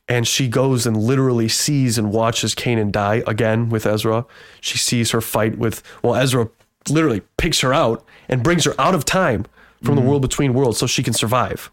And 0.07 0.27
she 0.27 0.47
goes 0.47 0.85
and 0.85 0.95
literally 0.95 1.47
sees 1.47 1.97
and 1.97 2.11
watches 2.11 2.53
Kanan 2.53 2.91
die 2.91 3.23
again 3.25 3.69
with 3.69 3.87
Ezra. 3.87 4.25
She 4.61 4.77
sees 4.77 5.11
her 5.11 5.21
fight 5.21 5.57
with, 5.57 5.81
well, 6.03 6.15
Ezra 6.15 6.49
literally 6.89 7.21
picks 7.37 7.61
her 7.61 7.73
out 7.73 8.05
and 8.29 8.43
brings 8.43 8.65
her 8.65 8.79
out 8.79 8.93
of 8.93 9.05
time 9.05 9.45
from 9.83 9.95
the 9.95 10.01
mm. 10.01 10.05
world 10.05 10.21
between 10.21 10.53
worlds 10.53 10.77
so 10.77 10.87
she 10.87 11.03
can 11.03 11.13
survive. 11.13 11.71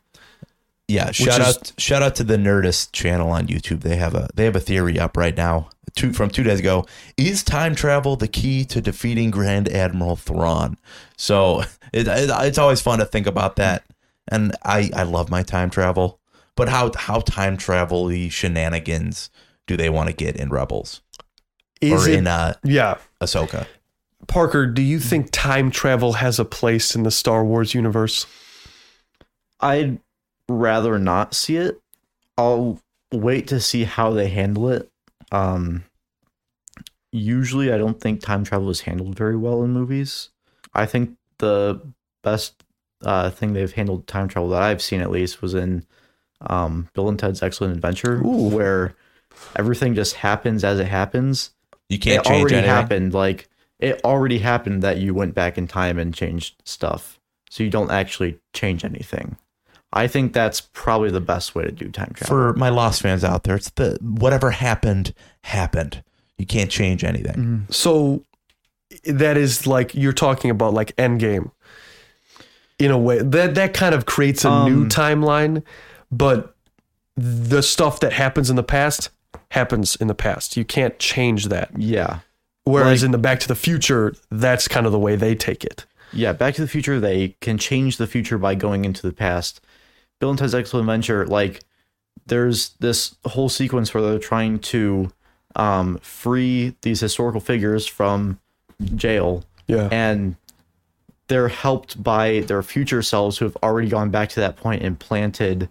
yeah, 0.89 1.11
shout 1.11 1.41
is- 1.41 1.57
out 1.57 1.73
shout 1.79 2.03
out 2.03 2.15
to 2.17 2.25
the 2.25 2.37
Nerdist 2.37 2.93
channel 2.93 3.31
on 3.31 3.47
YouTube. 3.47 3.81
They 3.83 3.97
have 3.97 4.15
a 4.15 4.29
they 4.35 4.45
have 4.45 4.57
a 4.57 4.61
theory 4.61 4.99
up 4.99 5.17
right 5.17 5.37
now. 5.37 5.71
Two 5.95 6.13
from 6.13 6.31
two 6.31 6.43
days 6.43 6.59
ago. 6.59 6.87
Is 7.19 7.43
time 7.43 7.75
travel 7.75 8.17
the 8.17 8.29
key 8.29 8.65
to 8.67 8.81
defeating 8.81 9.31
Grand 9.31 9.69
Admiral 9.69 10.17
Thrawn? 10.17 10.79
So 11.17 11.61
it, 11.93 12.09
it, 12.09 12.31
it's 12.31 12.59
always 12.59 12.81
fun 12.81 12.99
to 12.99 13.05
think 13.05 13.27
about 13.27 13.57
that. 13.57 13.85
And 14.29 14.57
I 14.65 14.91
I 14.95 15.03
love 15.03 15.31
my 15.31 15.43
time 15.43 15.69
travel, 15.71 16.19
but 16.57 16.69
how 16.69 16.91
how 16.97 17.21
time 17.21 17.57
travel 17.57 18.11
shenanigans 18.29 19.31
do 19.67 19.77
they 19.77 19.91
want 19.91 20.09
to 20.09 20.15
get 20.15 20.37
in 20.37 20.51
Rebels 20.51 21.01
Is 21.81 22.07
or 22.07 22.11
it, 22.11 22.19
in 22.19 22.27
uh, 22.27 22.55
yeah. 22.65 22.99
Ahsoka? 23.21 23.67
Parker, 24.27 24.67
do 24.67 24.83
you 24.83 25.01
think 25.01 25.31
time 25.33 25.71
travel 25.71 26.15
has 26.15 26.39
a 26.39 26.45
place 26.45 26.95
in 26.95 27.03
the 27.03 27.11
Star 27.11 27.45
Wars 27.45 27.75
universe? 27.75 28.27
I'd 29.61 29.99
rather 30.49 30.99
not 30.99 31.35
see 31.35 31.57
it. 31.57 31.81
I'll 32.39 32.81
wait 33.13 33.49
to 33.49 33.61
see 33.61 33.85
how 33.85 34.13
they 34.13 34.29
handle 34.29 34.69
it. 34.69 34.89
Um, 35.31 35.85
usually, 37.11 37.73
I 37.73 37.79
don't 37.79 38.01
think 38.01 38.21
time 38.21 38.45
travel 38.45 38.71
is 38.71 38.83
handled 38.83 39.17
very 39.17 39.37
well 39.37 39.63
in 39.63 39.71
movies. 39.71 40.31
I 40.75 40.87
think 40.87 41.17
the 41.39 41.81
best 42.23 42.65
uh, 43.03 43.31
thing 43.31 43.53
they've 43.53 43.73
handled 43.73 44.07
time 44.07 44.29
travel 44.29 44.51
that 44.51 44.63
I've 44.63 44.83
seen, 44.83 45.01
at 45.01 45.11
least, 45.11 45.43
was 45.43 45.55
in 45.55 45.85
um, 46.47 46.89
Bill 46.95 47.09
and 47.09 47.19
Ted's 47.19 47.43
Excellent 47.43 47.75
Adventure, 47.75 48.17
Ooh. 48.25 48.49
where 48.49 48.95
everything 49.57 49.95
just 49.95 50.15
happens 50.17 50.65
as 50.65 50.79
it 50.79 50.87
happens. 50.89 51.51
You 51.89 51.99
can't 51.99 52.25
it 52.25 52.29
change 52.29 52.41
already 52.41 52.55
anything. 52.57 52.71
happened. 52.75 53.15
Like 53.15 53.49
it 53.79 54.01
already 54.05 54.39
happened 54.39 54.83
that 54.83 54.99
you 54.99 55.15
went 55.15 55.35
back 55.35 55.59
in 55.59 55.67
time 55.67 55.99
and 55.99 56.15
changed 56.15 56.57
stuff, 56.65 57.21
so 57.51 57.63
you 57.63 57.71
don't 57.71 57.91
actually 57.91 58.39
change 58.55 58.85
anything. 58.85 59.37
I 59.95 60.07
think 60.07 60.33
that's 60.33 60.63
probably 60.73 61.11
the 61.11 61.21
best 61.21 61.55
way 61.55 61.65
to 61.65 61.71
do 61.71 61.91
time 61.91 62.13
travel. 62.15 62.35
For 62.35 62.53
my 62.55 62.71
Lost 62.71 63.03
fans 63.03 63.25
out 63.25 63.45
there, 63.45 63.57
it's 63.57 63.69
the 63.71 63.99
whatever 64.01 64.51
happened 64.53 65.13
happened. 65.45 66.03
You 66.39 66.47
can't 66.47 66.71
change 66.71 67.05
anything. 67.05 67.67
So 67.71 68.25
that 69.05 69.37
is 69.37 69.67
like 69.67 69.95
you're 69.95 70.13
talking 70.15 70.51
about 70.51 70.73
like 70.73 70.97
Endgame. 70.97 71.51
In 72.79 72.91
a 72.91 72.99
way 72.99 73.19
that 73.23 73.55
that 73.55 73.75
kind 73.75 73.95
of 73.95 74.07
creates 74.07 74.45
a 74.45 74.65
new 74.65 74.83
Um, 74.85 74.89
timeline, 74.89 75.63
but 76.13 76.55
the 77.17 77.63
stuff 77.63 77.99
that 78.01 78.13
happens 78.13 78.49
in 78.51 78.57
the 78.57 78.63
past 78.63 79.11
happens 79.51 79.97
in 79.97 80.07
the 80.09 80.15
past. 80.15 80.57
You 80.57 80.65
can't 80.65 80.99
change 80.99 81.47
that. 81.47 81.71
Yeah. 81.77 82.21
Whereas 82.65 83.03
Like- 83.03 83.07
in 83.07 83.11
the 83.13 83.19
Back 83.19 83.41
to 83.41 83.49
the 83.49 83.55
Future, 83.57 84.15
that's 84.31 84.69
kind 84.69 84.87
of 84.87 84.93
the 84.93 84.99
way 84.99 85.17
they 85.17 85.35
take 85.35 85.65
it. 85.65 85.85
Yeah, 86.13 86.33
Back 86.33 86.55
to 86.55 86.61
the 86.63 86.69
Future, 86.69 87.01
they 87.01 87.37
can 87.41 87.59
change 87.59 87.97
the 87.97 88.07
future 88.07 88.39
by 88.39 88.55
going 88.55 88.85
into 88.85 89.03
the 89.03 89.13
past. 89.13 89.61
Bill 90.21 90.31
and 90.31 90.39
Ted's 90.39 90.55
Excellent 90.55 90.85
Adventure, 90.89 91.27
like, 91.27 91.63
there's 92.27 92.71
this 92.81 93.17
whole 93.25 93.49
sequence 93.49 93.93
where 93.93 94.03
they're 94.03 94.19
trying 94.19 94.59
to 94.61 95.11
um, 95.57 95.99
free 95.99 96.77
these 96.83 97.01
historical 97.01 97.41
figures 97.41 97.87
from 97.87 98.39
jail, 98.95 99.45
Yeah. 99.67 99.89
and 99.91 100.37
they're 101.29 101.49
helped 101.49 102.03
by 102.03 102.41
their 102.41 102.63
future 102.63 103.03
selves 103.03 103.39
who 103.39 103.45
have 103.47 103.57
already 103.63 103.89
gone 103.89 104.11
back 104.11 104.29
to 104.31 104.41
that 104.41 104.57
point 104.57 104.83
and 104.83 104.99
planted 104.99 105.69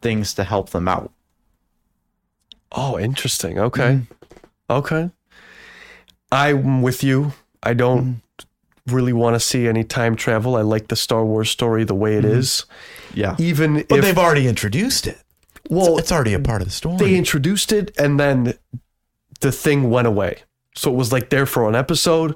things 0.00 0.34
to 0.34 0.44
help 0.44 0.70
them 0.70 0.88
out. 0.88 1.10
Oh, 2.70 2.98
interesting. 2.98 3.58
Okay. 3.58 3.82
Mm-hmm. 4.00 4.72
Okay. 4.72 5.10
I'm 6.30 6.82
with 6.82 7.02
you. 7.04 7.32
I 7.62 7.74
don't 7.74 8.02
Mm-hmm. 8.04 8.94
really 8.94 9.12
want 9.12 9.34
to 9.34 9.40
see 9.40 9.68
any 9.68 9.84
time 9.84 10.16
travel. 10.16 10.56
I 10.56 10.62
like 10.62 10.88
the 10.88 10.96
Star 10.96 11.24
Wars 11.24 11.50
story 11.50 11.84
the 11.84 11.94
way 11.94 12.16
it 12.16 12.24
Mm-hmm. 12.24 12.38
is. 12.38 12.64
Yeah. 13.14 13.36
Even 13.38 13.84
But 13.88 13.98
if 13.98 14.04
they've 14.04 14.18
already 14.18 14.48
introduced 14.48 15.06
it. 15.06 15.18
well, 15.68 15.98
It's 15.98 16.10
already 16.10 16.32
a 16.34 16.40
part 16.40 16.62
of 16.62 16.68
the 16.68 16.72
story. 16.72 16.96
they 16.96 17.14
introduced 17.16 17.72
it 17.72 17.92
and 17.98 18.18
then 18.18 18.54
the 19.40 19.52
thing 19.52 19.90
went 19.90 20.06
away. 20.08 20.38
So 20.74 20.90
it 20.90 20.96
was 20.96 21.12
like 21.12 21.28
there 21.28 21.44
for 21.46 21.68
an 21.68 21.74
episode. 21.74 22.34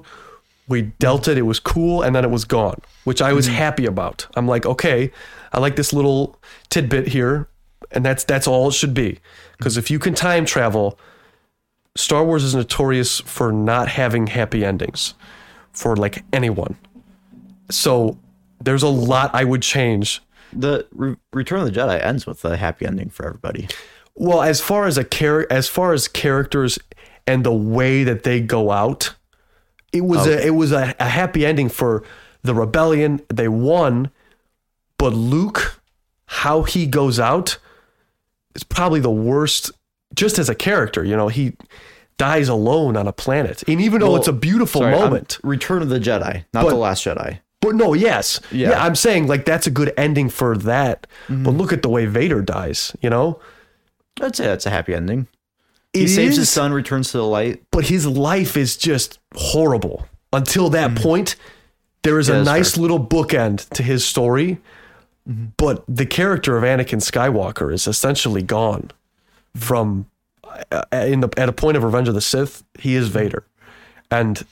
We 0.67 0.81
dealt 0.99 1.27
it. 1.27 1.37
It 1.37 1.43
was 1.43 1.59
cool, 1.59 2.01
and 2.01 2.15
then 2.15 2.25
it 2.25 2.31
was 2.31 2.45
gone, 2.45 2.81
which 3.05 3.21
I 3.21 3.33
was 3.33 3.47
mm-hmm. 3.47 3.55
happy 3.55 3.85
about. 3.85 4.27
I'm 4.35 4.47
like, 4.47 4.65
okay, 4.65 5.11
I 5.53 5.59
like 5.59 5.75
this 5.75 5.93
little 5.93 6.39
tidbit 6.69 7.07
here, 7.07 7.47
and 7.91 8.05
that's 8.05 8.23
that's 8.23 8.47
all 8.47 8.67
it 8.67 8.73
should 8.73 8.93
be. 8.93 9.19
Because 9.57 9.77
if 9.77 9.89
you 9.89 9.99
can 9.99 10.13
time 10.13 10.45
travel, 10.45 10.99
Star 11.95 12.23
Wars 12.23 12.43
is 12.43 12.53
notorious 12.53 13.19
for 13.21 13.51
not 13.51 13.87
having 13.87 14.27
happy 14.27 14.63
endings 14.63 15.13
for 15.71 15.95
like 15.95 16.23
anyone. 16.33 16.75
So 17.69 18.17
there's 18.61 18.83
a 18.83 18.87
lot 18.87 19.31
I 19.33 19.43
would 19.43 19.61
change 19.61 20.21
The 20.53 20.87
Re- 20.91 21.17
Return 21.33 21.59
of 21.59 21.65
the 21.65 21.79
Jedi 21.79 22.03
ends 22.03 22.25
with 22.25 22.43
a 22.45 22.57
happy 22.57 22.85
ending 22.85 23.09
for 23.09 23.25
everybody. 23.25 23.67
Well, 24.15 24.41
as 24.41 24.61
far 24.61 24.85
as 24.85 24.97
a 24.97 25.03
char- 25.03 25.47
as 25.49 25.67
far 25.67 25.93
as 25.93 26.07
characters 26.07 26.79
and 27.27 27.43
the 27.43 27.53
way 27.53 28.03
that 28.03 28.23
they 28.23 28.39
go 28.41 28.71
out, 28.71 29.13
it 29.93 30.01
was 30.05 30.27
a 30.27 30.45
it 30.45 30.51
was 30.51 30.71
a, 30.71 30.95
a 30.99 31.09
happy 31.09 31.45
ending 31.45 31.69
for 31.69 32.03
the 32.43 32.53
rebellion. 32.53 33.21
They 33.29 33.47
won, 33.47 34.11
but 34.97 35.13
Luke, 35.13 35.81
how 36.25 36.63
he 36.63 36.85
goes 36.85 37.19
out, 37.19 37.57
is 38.55 38.63
probably 38.63 38.99
the 38.99 39.11
worst. 39.11 39.71
Just 40.15 40.39
as 40.39 40.49
a 40.49 40.55
character, 40.55 41.03
you 41.03 41.15
know, 41.15 41.27
he 41.27 41.53
dies 42.17 42.47
alone 42.49 42.95
on 42.97 43.07
a 43.07 43.13
planet, 43.13 43.63
and 43.67 43.81
even 43.81 43.99
though 43.99 44.07
Well, 44.07 44.15
it's 44.17 44.27
a 44.27 44.33
beautiful 44.33 44.81
Sorry, 44.81 44.93
I'm- 44.93 45.03
moment, 45.03 45.37
Return 45.43 45.81
of 45.81 45.89
the 45.89 45.99
Jedi, 45.99 46.45
not 46.53 46.63
But- 46.63 46.69
The 46.69 46.75
Last 46.75 47.05
Jedi. 47.05 47.39
but 47.61 47.75
no, 47.75 47.93
yes, 47.93 48.39
yeah. 48.51 48.69
Yeah. 48.69 48.83
I'm 48.83 48.95
saying 48.95 49.27
like 49.27 49.45
that's 49.45 49.67
a 49.67 49.71
good 49.71 49.93
ending 49.97 50.29
for 50.29 50.57
that. 50.59 51.05
But 51.27 51.35
mm-hmm. 51.35 51.49
look 51.49 51.73
at 51.73 51.81
the 51.81 51.89
way 51.89 52.05
Vader 52.05 52.41
dies, 52.41 52.95
you 53.01 53.09
know. 53.09 53.39
I'd 54.21 54.35
say 54.35 54.45
that's 54.45 54.65
a 54.65 54.69
happy 54.71 54.95
ending. 54.95 55.27
He 55.97 56.03
It 56.05 56.09
saves 56.09 56.33
is- 56.33 56.37
his 56.37 56.49
son, 56.49 56.71
returns 56.73 57.11
to 57.11 57.17
the 57.17 57.25
light. 57.25 57.61
but 57.71 57.85
his 57.85 58.05
life 58.05 58.55
is 58.57 58.77
just 58.77 59.19
horrible. 59.35 60.05
Until 60.33 60.69
that 60.71 60.95
point, 60.95 61.35
there 62.03 62.19
is 62.19 62.27
Mm-hmm. 62.27 62.35
Yeah, 62.35 62.41
a 62.41 62.45
that's 62.45 62.57
nice 62.75 62.77
little 62.77 62.99
bookend 63.05 63.67
to 63.69 63.83
his 63.83 64.05
story, 64.05 64.57
Mm-hmm. 65.29 65.45
but 65.57 65.83
the 65.87 66.05
character 66.05 66.55
of 66.57 66.63
Anakin 66.63 67.01
Skywalker 67.01 67.73
is 67.73 67.85
essentially 67.87 68.41
gone 68.41 68.91
from 69.55 70.05
uh, 70.71 70.83
in 70.93 71.19
the 71.19 71.29
at 71.37 71.49
a 71.49 71.53
point 71.53 71.75
of 71.77 71.83
Revenge 71.83 72.07
of 72.07 72.13
the 72.13 72.21
Sith. 72.21 72.63
He 72.79 72.95
is 72.95 73.09
Vader, 73.09 73.43
and 74.09 74.43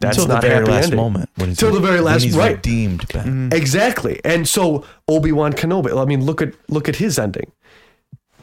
that's 0.00 0.16
Until 0.18 0.34
the 0.34 0.40
very 0.40 0.54
happy 0.60 0.70
last 0.70 0.84
ending. 0.84 0.96
moment. 0.96 1.30
When 1.36 1.50
he's 1.50 1.58
Till 1.58 1.72
the 1.72 1.80
very 1.80 1.96
when 1.96 2.04
last- 2.04 2.22
he's 2.24 2.36
right. 2.36 2.56
redeemed. 2.56 3.06
Ben. 3.12 3.50
Exactly. 3.52 4.20
And 4.24 4.48
so 4.48 4.84
Obi-Wan 5.08 5.52
Kenobi, 5.52 5.96
I 6.00 6.04
mean, 6.06 6.24
look 6.24 6.40
at 6.42 6.54
look 6.68 6.88
at 6.88 6.96
his 6.96 7.18
ending. 7.18 7.52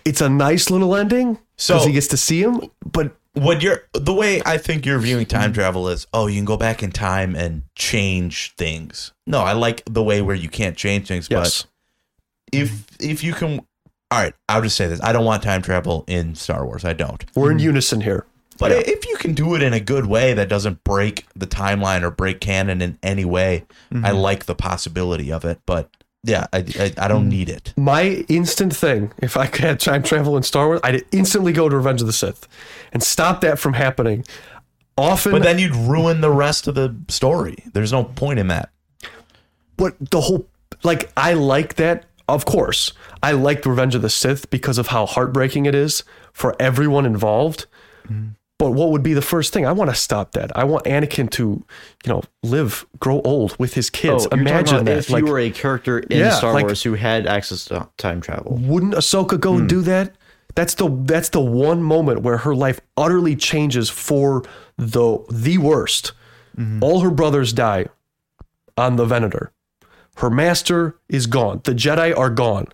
It's 0.06 0.22
a 0.22 0.30
nice 0.30 0.70
little 0.70 0.96
ending 0.96 1.38
So- 1.58 1.76
because 1.76 1.88
he 1.88 1.94
gets 1.94 2.08
to 2.08 2.18
see 2.18 2.42
him, 2.42 2.62
but 2.86 3.16
What 3.34 3.62
you're 3.62 3.84
the 3.94 4.14
way 4.14 4.42
I 4.46 4.58
think 4.58 4.86
you're 4.86 5.00
viewing 5.00 5.26
time 5.26 5.54
travel 5.54 5.88
is, 5.88 6.06
oh, 6.14 6.28
you 6.28 6.36
can 6.36 6.46
go 6.46 6.58
back 6.58 6.84
in 6.84 6.92
time 6.92 7.34
and 7.34 7.64
change 7.76 8.54
things. 8.58 9.14
No, 9.26 9.40
I 9.40 9.54
like 9.54 9.84
the 9.86 10.04
way 10.04 10.22
where 10.22 10.36
you 10.36 10.50
can't 10.50 10.76
change 10.76 11.08
things, 11.08 11.30
yes. 11.32 11.64
but 11.64 11.70
if 12.52 12.86
if 13.00 13.24
you 13.24 13.34
can 13.34 13.62
all 14.12 14.20
right, 14.20 14.34
I'll 14.50 14.62
just 14.62 14.76
say 14.76 14.88
this. 14.88 15.02
I 15.02 15.14
don't 15.14 15.24
want 15.24 15.42
time 15.42 15.62
travel 15.62 16.04
in 16.06 16.36
Star 16.36 16.66
Wars. 16.66 16.84
I 16.84 16.92
don't. 16.92 17.24
We're 17.34 17.52
in 17.52 17.60
unison 17.60 18.02
here. 18.02 18.26
But 18.60 18.74
if 18.74 19.08
you 19.08 19.16
can 19.16 19.34
do 19.34 19.56
it 19.56 19.64
in 19.64 19.74
a 19.74 19.80
good 19.80 20.06
way 20.06 20.34
that 20.34 20.48
doesn't 20.48 20.84
break 20.84 21.26
the 21.36 21.48
timeline 21.48 22.04
or 22.04 22.12
break 22.12 22.42
canon 22.42 22.82
in 22.82 23.00
any 23.02 23.26
way, 23.26 23.66
I 23.90 23.96
mm-hmm. 23.96 24.18
like 24.18 24.46
the 24.46 24.54
possibility 24.54 25.32
of 25.32 25.46
it. 25.46 25.62
But 25.66 25.90
yeah, 26.24 26.48
I, 26.54 26.60
I, 26.80 26.94
I 26.98 27.08
don't 27.08 27.26
mm. 27.26 27.32
need 27.32 27.50
it. 27.50 27.74
My 27.78 28.26
instant 28.28 28.76
thing, 28.76 29.12
if 29.20 29.38
I 29.38 29.48
could 29.48 29.66
have 29.66 29.80
time 29.80 30.04
travel 30.04 30.38
in 30.38 30.44
Star 30.44 30.68
Wars, 30.68 30.80
I'd 30.84 31.04
instantly 31.12 31.52
go 31.52 31.68
to 31.68 31.76
Revenge 31.76 32.02
of 32.02 32.08
the 32.08 32.14
Sith 32.14 32.48
and 32.94 33.02
stop 33.02 33.42
that 33.42 33.58
from 33.58 33.74
happening. 33.74 34.24
Often, 34.98 35.32
But 35.32 35.44
then 35.44 35.58
you'd 35.58 35.76
ruin 35.76 36.22
the 36.22 36.30
rest 36.30 36.68
of 36.68 36.76
the 36.76 36.96
story. 37.08 37.64
There's 37.74 37.92
no 37.92 38.04
point 38.04 38.40
in 38.40 38.48
that. 38.48 38.70
but 39.78 39.96
the 40.12 40.22
whole 40.22 40.48
like 40.84 41.12
I 41.18 41.34
like 41.34 41.76
that. 41.76 42.06
Of 42.28 42.46
course, 42.46 42.94
I 43.22 43.32
like 43.34 43.66
Revenge 43.66 43.96
of 43.96 44.02
the 44.04 44.10
Sith 44.10 44.50
because 44.50 44.78
of 44.78 44.88
how 44.88 45.06
heartbreaking 45.06 45.66
it 45.66 45.76
is 45.76 46.04
for 46.34 46.56
everyone 46.62 47.06
involved. 47.06 47.66
Mm. 48.08 48.36
But 48.62 48.74
what 48.74 48.92
would 48.92 49.02
be 49.02 49.14
the 49.16 49.24
first 49.24 49.54
thing? 49.54 49.66
I 49.66 49.72
want 49.72 49.90
to 49.90 49.96
stop 49.96 50.34
that. 50.34 50.56
I 50.56 50.66
want 50.66 50.86
Anakin 50.86 51.32
to, 51.32 51.42
you 52.06 52.14
know, 52.14 52.22
live, 52.44 52.86
grow 53.00 53.20
old 53.22 53.58
with 53.58 53.74
his 53.74 53.90
kids. 53.90 54.28
Oh, 54.32 54.36
Imagine 54.38 54.86
that. 54.86 54.98
if 55.00 55.10
like, 55.10 55.26
you 55.26 55.32
were 55.32 55.40
a 55.40 55.50
character 55.50 55.98
in 55.98 56.20
Yeah, 56.20 56.30
Star 56.30 56.54
like- 56.54 56.66
Wars 56.66 56.84
who 56.84 56.94
had 56.94 57.26
access 57.26 57.66
to 57.66 57.90
time 57.98 58.22
travel. 58.22 58.60
wouldn't 58.62 58.94
Ahsoka 58.94 59.40
go 59.40 59.56
and 59.56 59.68
do 59.68 59.82
that? 59.82 60.14
That's 60.54 60.76
the 60.76 60.88
that's 61.06 61.30
the 61.30 61.42
one 61.42 61.82
moment 61.82 62.22
where 62.22 62.38
her 62.38 62.54
life 62.54 62.80
utterly 62.96 63.36
changes 63.36 63.90
for 63.90 64.44
the 64.78 65.18
the 65.32 65.58
worst. 65.58 66.12
Mm-hmm. 66.56 66.84
All 66.84 67.00
her 67.00 67.10
brothers 67.10 67.54
die 67.54 67.88
on 68.78 68.96
the 68.98 69.06
Venator. 69.06 69.52
Her 70.18 70.30
master 70.30 70.98
is 71.10 71.26
gone. 71.26 71.62
The 71.64 71.74
Jedi 71.74 72.16
are 72.16 72.30
gone. 72.30 72.68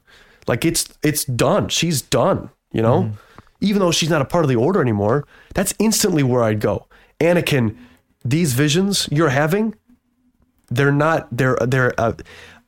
Like 0.48 0.66
it's 0.66 0.90
it's 1.02 1.24
done. 1.24 1.70
She's 1.70 2.02
done. 2.02 2.50
You 2.74 2.82
know, 2.82 3.02
hmm. 3.04 3.12
Even 3.62 3.80
though 3.80 3.92
she's 3.92 4.10
not 4.10 4.22
a 4.22 4.26
part 4.26 4.44
of 4.44 4.50
the 4.50 4.56
Order 4.56 4.82
anymore, 4.82 5.26
that's 5.54 5.74
instantly 5.80 6.24
where 6.24 6.44
I'd 6.44 6.60
go. 6.60 6.88
Anakin, 7.20 7.76
these 8.24 8.54
visions 8.54 9.08
you're 9.12 9.30
having, 9.30 9.76
they're 10.70 10.92
not. 10.92 11.28
They're 11.32 11.58
they're 11.62 11.94
a, 11.98 12.16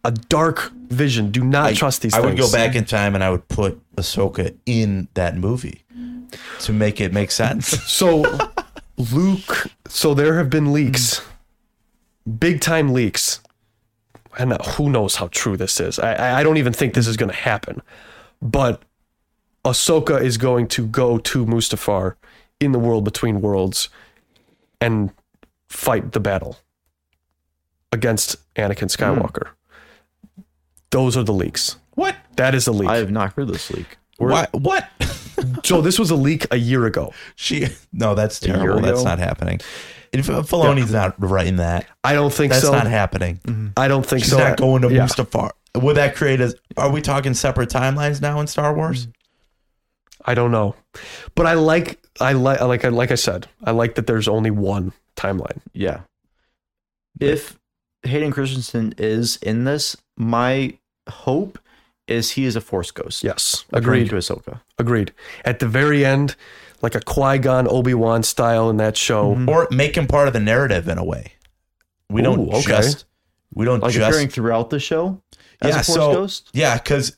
a 0.03 0.11
dark 0.11 0.71
vision. 0.87 1.31
Do 1.31 1.43
not 1.43 1.75
trust 1.75 2.01
these. 2.01 2.13
I 2.13 2.21
would 2.21 2.37
go 2.37 2.51
back 2.51 2.75
in 2.75 2.85
time 2.85 3.15
and 3.15 3.23
I 3.23 3.29
would 3.29 3.47
put 3.47 3.79
Ahsoka 3.95 4.55
in 4.65 5.07
that 5.13 5.35
movie 5.35 5.83
to 6.59 6.73
make 6.73 7.01
it 7.01 7.13
make 7.13 7.31
sense. 7.31 7.77
So, 7.89 8.23
Luke, 8.97 9.67
so 9.87 10.13
there 10.13 10.37
have 10.37 10.49
been 10.49 10.71
leaks, 10.71 11.19
mm. 11.19 12.39
big 12.39 12.61
time 12.61 12.93
leaks. 12.93 13.41
And 14.37 14.53
uh, 14.53 14.57
who 14.59 14.89
knows 14.89 15.15
how 15.15 15.27
true 15.27 15.57
this 15.57 15.79
is? 15.79 15.99
I- 15.99 16.13
I, 16.13 16.39
I 16.39 16.43
don't 16.43 16.57
even 16.57 16.71
think 16.71 16.93
this 16.93 17.07
is 17.07 17.17
going 17.17 17.31
to 17.31 17.35
happen. 17.35 17.81
But 18.41 18.81
Ahsoka 19.65 20.21
is 20.21 20.37
going 20.37 20.67
to 20.69 20.87
go 20.87 21.17
to 21.17 21.45
Mustafar 21.45 22.15
in 22.59 22.71
the 22.71 22.79
world 22.79 23.03
between 23.03 23.41
worlds 23.41 23.89
and 24.81 25.11
fight 25.67 26.11
the 26.13 26.19
battle 26.19 26.57
against 27.91 28.37
Anakin 28.55 28.79
hmm. 28.93 29.19
Skywalker. 29.19 29.49
Those 30.91 31.15
are 31.15 31.23
the 31.23 31.33
leaks. 31.33 31.77
what? 31.95 32.15
That 32.35 32.55
is 32.55 32.67
a 32.67 32.71
leak. 32.71 32.89
I 32.89 32.97
have 32.97 33.11
not 33.11 33.33
heard 33.33 33.49
this 33.49 33.69
leak. 33.69 33.97
Why? 34.17 34.47
What? 34.51 34.87
so 35.63 35.81
this 35.81 35.99
was 35.99 36.09
a 36.09 36.15
leak 36.15 36.47
a 36.51 36.57
year 36.57 36.85
ago. 36.85 37.13
She? 37.35 37.67
No, 37.93 38.15
that's 38.15 38.39
terrible. 38.39 38.81
That's 38.81 39.03
not 39.03 39.19
happening. 39.19 39.59
If 40.11 40.29
uh, 40.29 40.41
Filoni's 40.41 40.91
not 40.91 41.15
writing 41.19 41.57
that, 41.57 41.85
I 42.03 42.13
don't 42.13 42.33
think 42.33 42.51
that's 42.51 42.63
so. 42.63 42.71
That's 42.71 42.85
not 42.85 42.91
happening. 42.91 43.39
Mm-hmm. 43.45 43.67
I 43.77 43.87
don't 43.87 44.05
think 44.05 44.23
She's 44.23 44.31
so. 44.31 44.39
not 44.39 44.57
going 44.57 44.81
to 44.81 44.93
Yeah. 44.93 45.05
Mustafar. 45.05 45.51
Would 45.75 45.97
that 45.97 46.15
create 46.15 46.41
a? 46.41 46.55
Are 46.77 46.91
we 46.91 47.01
talking 47.01 47.33
separate 47.35 47.69
timelines 47.69 48.21
now 48.21 48.39
in 48.39 48.47
Star 48.47 48.73
Wars? 48.73 49.05
Mm. 49.05 49.13
I 50.25 50.33
don't 50.33 50.51
know, 50.51 50.75
but 51.35 51.45
I 51.45 51.53
like 51.53 51.99
I 52.19 52.33
like 52.33 52.61
like 52.61 52.85
I 52.85 52.89
like 52.89 53.11
I 53.11 53.15
said 53.15 53.47
I 53.63 53.71
like 53.71 53.95
that 53.95 54.07
there's 54.07 54.27
only 54.27 54.51
one 54.51 54.93
timeline. 55.15 55.59
Yeah. 55.73 56.01
If 57.19 57.57
Hayden 58.03 58.31
Christensen 58.31 58.93
is 58.97 59.37
in 59.37 59.65
this, 59.65 59.97
my 60.17 60.77
hope 61.09 61.59
is 62.07 62.31
he 62.31 62.45
is 62.45 62.55
a 62.55 62.61
Force 62.61 62.91
ghost. 62.91 63.23
Yes, 63.23 63.65
agreed. 63.71 64.09
to 64.09 64.15
Ahsoka. 64.15 64.61
Agreed. 64.77 65.13
At 65.45 65.59
the 65.59 65.67
very 65.67 66.05
end, 66.05 66.35
like 66.81 66.95
a 66.95 67.01
Qui 67.01 67.37
Gon 67.39 67.67
Obi 67.69 67.93
Wan 67.93 68.23
style 68.23 68.69
in 68.69 68.77
that 68.77 68.97
show. 68.97 69.35
Mm-hmm. 69.35 69.49
or 69.49 69.67
make 69.71 69.95
him 69.95 70.07
part 70.07 70.27
of 70.27 70.33
the 70.33 70.39
narrative 70.39 70.87
in 70.87 70.97
a 70.97 71.03
way. 71.03 71.33
We 72.09 72.21
don't 72.21 72.49
okay. 72.49 72.61
just 72.61 73.05
we 73.53 73.65
don't 73.65 73.81
Like 73.81 73.93
just 73.93 74.09
appearing 74.09 74.29
throughout 74.29 74.69
the 74.69 74.79
show 74.79 75.21
as 75.61 75.75
yeah, 75.75 75.81
a 75.81 75.83
Force 75.83 75.87
so 75.87 76.13
Ghost. 76.13 76.49
yeah, 76.53 76.77
because 76.77 77.17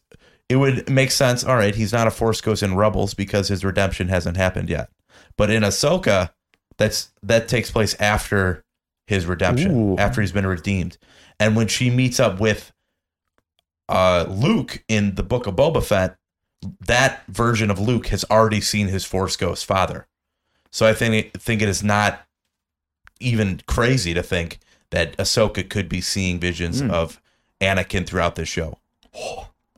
it 0.52 0.58
would 0.58 0.90
make 0.90 1.12
sense. 1.12 1.46
All 1.46 1.56
right, 1.56 1.74
he's 1.74 1.94
not 1.94 2.08
a 2.08 2.12
Force 2.12 2.42
Ghost 2.42 2.62
in 2.62 2.76
Rebels 2.76 3.14
because 3.14 3.48
his 3.48 3.64
redemption 3.64 4.10
hasn't 4.10 4.36
happened 4.36 4.70
yet. 4.70 4.90
But 5.38 5.50
in 5.50 5.64
Ahsoka, 5.64 6.32
that's 6.78 7.12
that 7.24 7.48
takes 7.48 7.72
place 7.72 7.96
after 8.02 8.66
his 9.08 9.26
redemption, 9.26 9.72
Ooh. 9.72 9.98
after 9.98 10.20
he's 10.20 10.34
been 10.34 10.46
redeemed, 10.46 10.98
and 11.40 11.56
when 11.56 11.68
she 11.68 11.90
meets 11.90 12.20
up 12.20 12.42
with 12.42 12.74
uh, 13.88 14.26
Luke 14.28 14.84
in 14.90 15.16
the 15.16 15.24
Book 15.24 15.48
of 15.48 15.56
Boba 15.56 15.82
Fett, 15.82 16.18
that 16.86 17.26
version 17.28 17.72
of 17.72 17.80
Luke 17.80 18.08
has 18.08 18.26
already 18.30 18.60
seen 18.60 18.88
his 18.88 19.06
Force 19.06 19.38
Ghost 19.38 19.66
father. 19.66 20.06
So 20.70 20.86
I 20.86 20.94
think 20.94 21.32
think 21.32 21.62
it 21.62 21.70
is 21.70 21.82
not 21.82 22.24
even 23.22 23.62
crazy 23.68 24.14
to 24.14 24.22
think 24.22 24.60
that 24.90 25.16
Ahsoka 25.16 25.70
could 25.70 25.88
be 25.88 26.02
seeing 26.02 26.42
visions 26.42 26.82
of 26.82 27.22
Anakin 27.62 28.06
throughout 28.06 28.36
this 28.36 28.50
show 28.50 28.78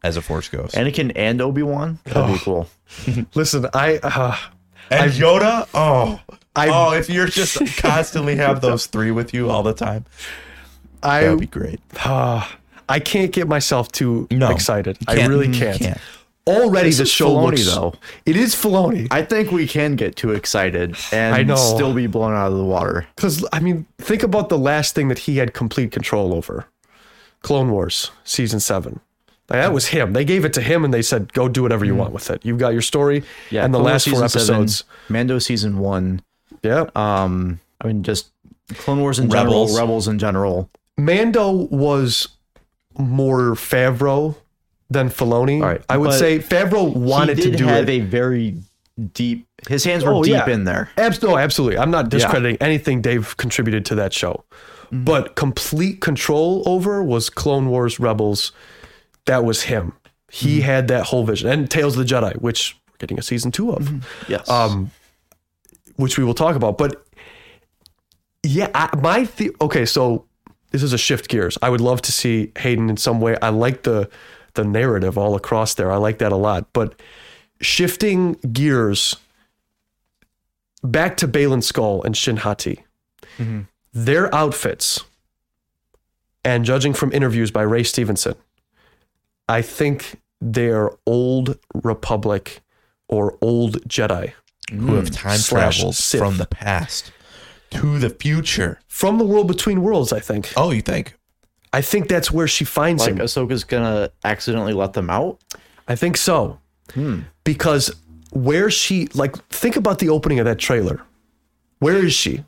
as 0.03 0.17
a 0.17 0.22
Force 0.22 0.50
Ghost. 0.50 0.75
Anakin 0.75 1.12
and 1.15 1.41
Obi 1.41 1.63
Wan. 1.63 2.00
That'd 2.03 2.22
Oh. 2.24 2.33
be 2.33 2.39
cool. 2.39 2.69
Listen, 3.36 3.67
I 3.74 3.98
uh, 4.03 4.36
And 4.91 5.12
Yoda, 5.13 5.67
oh, 5.74 6.19
I 6.55 6.67
oh, 6.69 6.93
if 6.93 7.10
you're 7.10 7.27
just 7.27 7.57
constantly 7.77 8.36
have 8.36 8.62
those 8.62 8.86
three 8.86 9.12
with 9.12 9.33
you 9.33 9.50
all 9.50 9.63
the 9.63 9.74
time, 9.74 10.05
that 11.01 11.10
I 11.10 11.29
would 11.29 11.39
be 11.39 11.48
great. 11.48 11.79
uh, 12.05 12.48
I 12.89 13.00
can't 13.00 13.31
get 13.31 13.48
myself 13.48 13.91
too 13.91 14.27
No, 14.29 14.50
excited. 14.51 14.98
you 15.00 15.05
I 15.07 15.15
can't- 15.15 15.29
really 15.29 15.48
you 15.48 15.53
can't. 15.53 15.79
can't. 15.79 15.98
Already 16.45 16.89
This 16.89 16.98
the 16.98 17.03
is 17.03 17.10
show 17.10 17.29
Filoni, 17.29 17.43
looks 17.51 17.65
though. 17.74 17.93
It 18.25 18.36
is 18.36 18.53
Filoni. 18.53 19.07
I 19.10 19.22
think 19.24 19.51
we 19.53 19.65
can 19.65 19.95
get 19.95 20.17
too 20.17 20.31
excited 20.31 20.98
and 21.13 21.33
I 21.33 21.41
know. 21.43 21.55
still 21.55 21.93
be 21.93 22.05
blown 22.07 22.33
out 22.33 22.51
of 22.51 22.57
the 22.57 22.65
water. 22.65 23.07
Because 23.15 23.45
I 23.53 23.62
mean, 23.62 23.86
think 24.00 24.24
about 24.24 24.50
the 24.50 24.57
last 24.57 24.93
thing 24.93 25.07
that 25.07 25.19
he 25.19 25.38
had 25.38 25.53
complete 25.53 25.93
control 25.93 26.33
over, 26.33 26.65
Clone 27.43 27.72
Wars 27.72 28.12
season 28.25 28.60
seven. 28.60 29.00
Like, 29.50 29.59
that 29.59 29.73
was 29.73 29.88
him. 29.88 30.13
They 30.13 30.23
gave 30.25 30.45
it 30.45 30.53
to 30.53 30.62
him, 30.62 30.85
and 30.85 30.93
they 30.93 31.01
said, 31.01 31.33
"Go 31.33 31.47
do 31.50 31.62
whatever 31.63 31.83
you 31.85 31.95
want 31.95 32.13
with 32.13 32.29
it. 32.29 32.45
You've 32.45 32.59
got 32.59 32.69
your 32.73 32.81
story." 32.81 33.23
Yeah, 33.51 33.65
and 33.65 33.73
the 33.73 33.79
last 33.79 34.05
four 34.07 34.13
season 34.27 34.29
seven, 34.29 34.55
episodes. 34.55 34.83
Mando 35.09 35.38
season 35.39 35.79
one. 35.79 36.21
Yeah, 36.63 36.85
Um, 36.95 37.59
I 37.81 37.88
mean, 37.88 38.03
just 38.03 38.29
Clone 38.75 39.01
Wars 39.01 39.19
in 39.19 39.27
Rebels. 39.29 39.71
general, 39.71 39.77
Rebels 39.85 40.07
in 40.07 40.17
general. 40.17 40.69
Mando 40.97 41.51
was 41.51 42.29
more 42.97 43.53
Favreau 43.55 44.35
than 44.89 45.09
Filoni. 45.09 45.62
All 45.62 45.67
right, 45.67 45.81
I 45.89 45.97
would 45.97 46.13
say 46.13 46.39
Favreau 46.39 46.93
wanted 46.95 47.38
to 47.41 47.51
do 47.51 47.65
have 47.65 47.89
it. 47.89 47.91
a 47.91 48.00
very 48.05 48.55
deep. 49.13 49.45
His 49.67 49.83
hands 49.83 50.03
were 50.05 50.13
Oh, 50.13 50.23
deep 50.23 50.33
yeah. 50.33 50.50
in 50.50 50.63
there. 50.65 50.89
Abs- 50.97 51.21
no, 51.21 51.38
absolutely. 51.38 51.77
I'm 51.77 51.91
not 51.91 52.09
discrediting 52.09 52.57
anything 52.62 53.01
Dave 53.01 53.35
contributed 53.38 53.85
to 53.88 53.95
that 53.95 54.13
show. 54.13 54.43
Mm-hmm. 54.85 55.03
But 55.05 55.35
complete 55.35 56.00
control 56.01 56.63
over 56.65 57.01
was 57.03 57.29
Clone 57.29 57.67
Wars 57.69 58.00
Rebels. 58.00 58.51
That 59.25 59.44
was 59.44 59.63
him. 59.63 59.94
He 60.32 60.58
Mm-hmm. 60.58 60.65
had 60.65 60.88
that 60.88 61.06
whole 61.06 61.25
vision. 61.25 61.50
And 61.50 61.70
Tales 61.70 61.98
of 61.98 62.08
the 62.08 62.13
Jedi, 62.13 62.34
which 62.42 62.75
we're 62.92 62.98
getting 62.98 63.20
a 63.20 63.22
season 63.22 63.51
two 63.51 63.72
of, 63.72 63.89
Yes. 64.27 64.50
um, 64.50 64.92
which 65.96 66.18
we 66.18 66.24
will 66.24 66.34
talk 66.34 66.56
about. 66.56 66.77
But 66.77 67.06
yeah, 68.44 68.70
I, 68.74 68.89
my 68.98 69.24
the- 69.38 69.56
okay, 69.62 69.86
so 69.86 70.25
this 70.72 70.82
is 70.84 70.92
a 70.92 70.98
shift 70.98 71.30
gears. 71.30 71.58
I 71.62 71.70
would 71.70 71.82
love 71.82 72.01
to 72.03 72.12
see 72.12 72.51
Hayden 72.58 72.89
in 72.89 72.98
some 72.98 73.22
way. 73.22 73.38
I 73.42 73.50
like 73.50 73.84
the 73.84 74.10
the 74.56 74.63
narrative 74.63 75.18
all 75.18 75.36
across 75.36 75.74
there. 75.75 75.92
I 75.92 75.96
like 75.98 76.18
that 76.20 76.32
a 76.32 76.36
lot. 76.36 76.72
But 76.74 77.00
shifting 77.62 78.34
gears 78.51 79.15
back 80.84 81.18
to 81.18 81.27
Baylan 81.27 81.63
Skoll 81.63 82.03
and 82.06 82.15
Shin 82.18 82.38
Hati, 82.38 82.84
their 83.94 84.34
outfits, 84.34 85.03
and 86.44 86.65
judging 86.65 86.94
from 86.94 87.12
interviews 87.13 87.50
by 87.51 87.62
Ray 87.63 87.84
Stevenson, 87.84 88.36
I 89.48 89.62
think 89.62 90.22
they're 90.42 90.92
old 91.06 91.58
Republic 91.74 92.62
or 93.08 93.38
old 93.42 93.82
Jedi 93.88 94.34
Who 94.72 94.96
have 94.96 95.10
hmm. 95.10 95.14
time 95.14 95.40
traveled 95.40 95.96
Sith. 95.96 96.20
from 96.20 96.38
the 96.38 96.46
past 96.46 97.12
to 97.72 98.00
the 98.00 98.10
future? 98.10 98.79
from 98.88 99.18
the 99.18 99.25
world 99.25 99.48
between 99.48 99.82
worlds. 99.82 100.14
I 100.14 100.20
think. 100.20 100.53
Oh, 100.56 100.72
you 100.72 100.82
think? 100.82 101.18
I 101.72 101.82
think 101.82 102.08
that's 102.08 102.32
where 102.32 102.48
she 102.48 102.66
finds 102.66 103.01
like 103.01 103.14
him. 103.14 103.18
Ahsoka's 103.20 103.64
gonna 103.64 104.12
accidentally 104.24 104.74
let 104.74 104.94
them 104.94 105.10
out. 105.10 105.42
I 105.88 105.96
think 105.96 106.18
so. 106.18 106.60
Hmm. 106.94 107.22
Because 107.44 107.92
where 108.32 108.70
she 108.70 109.08
like 109.14 109.36
think 109.50 109.75
about 109.75 110.00
the 110.00 110.10
opening 110.10 110.40
of 110.40 110.46
that 110.46 110.60
trailer. 110.60 111.01
Where 111.79 112.06
is 112.06 112.14
she? 112.14 112.44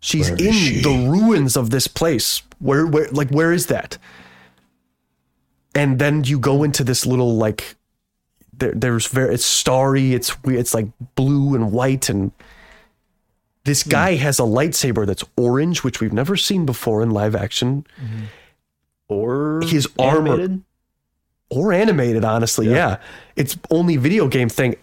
She's 0.00 0.30
Where 0.30 0.40
is 0.40 0.46
in 0.46 0.52
she? 0.52 0.82
the 0.82 1.08
ruins 1.08 1.56
of 1.56 1.70
this 1.70 1.86
place. 1.86 2.42
Where 2.58 2.86
where 2.86 3.08
like 3.10 3.30
where 3.30 3.52
is 3.52 3.66
that? 3.66 3.98
And 5.74 5.98
then 5.98 6.24
you 6.24 6.38
go 6.38 6.62
into 6.62 6.84
this 6.84 7.06
little 7.06 7.36
like 7.36 7.76
there, 8.52 8.72
there's 8.74 9.06
very 9.06 9.34
it's 9.34 9.44
starry, 9.44 10.14
it's 10.14 10.36
it's 10.44 10.74
like 10.74 10.88
blue 11.14 11.54
and 11.54 11.72
white 11.72 12.08
and 12.08 12.32
this 13.64 13.82
hmm. 13.84 13.90
guy 13.90 14.14
has 14.16 14.38
a 14.38 14.42
lightsaber 14.42 15.06
that's 15.06 15.24
orange, 15.36 15.84
which 15.84 16.00
we've 16.00 16.12
never 16.12 16.36
seen 16.36 16.66
before 16.66 17.02
in 17.02 17.10
live 17.10 17.34
action 17.34 17.86
mm-hmm. 18.02 18.24
Or 19.08 19.60
His 19.62 19.86
armor- 19.98 20.32
animated? 20.32 20.62
or 21.50 21.72
animated, 21.72 22.24
honestly. 22.24 22.70
Yeah. 22.70 22.96
It's 23.36 23.58
only 23.70 23.98
video 23.98 24.26
game 24.26 24.48
thing. 24.48 24.74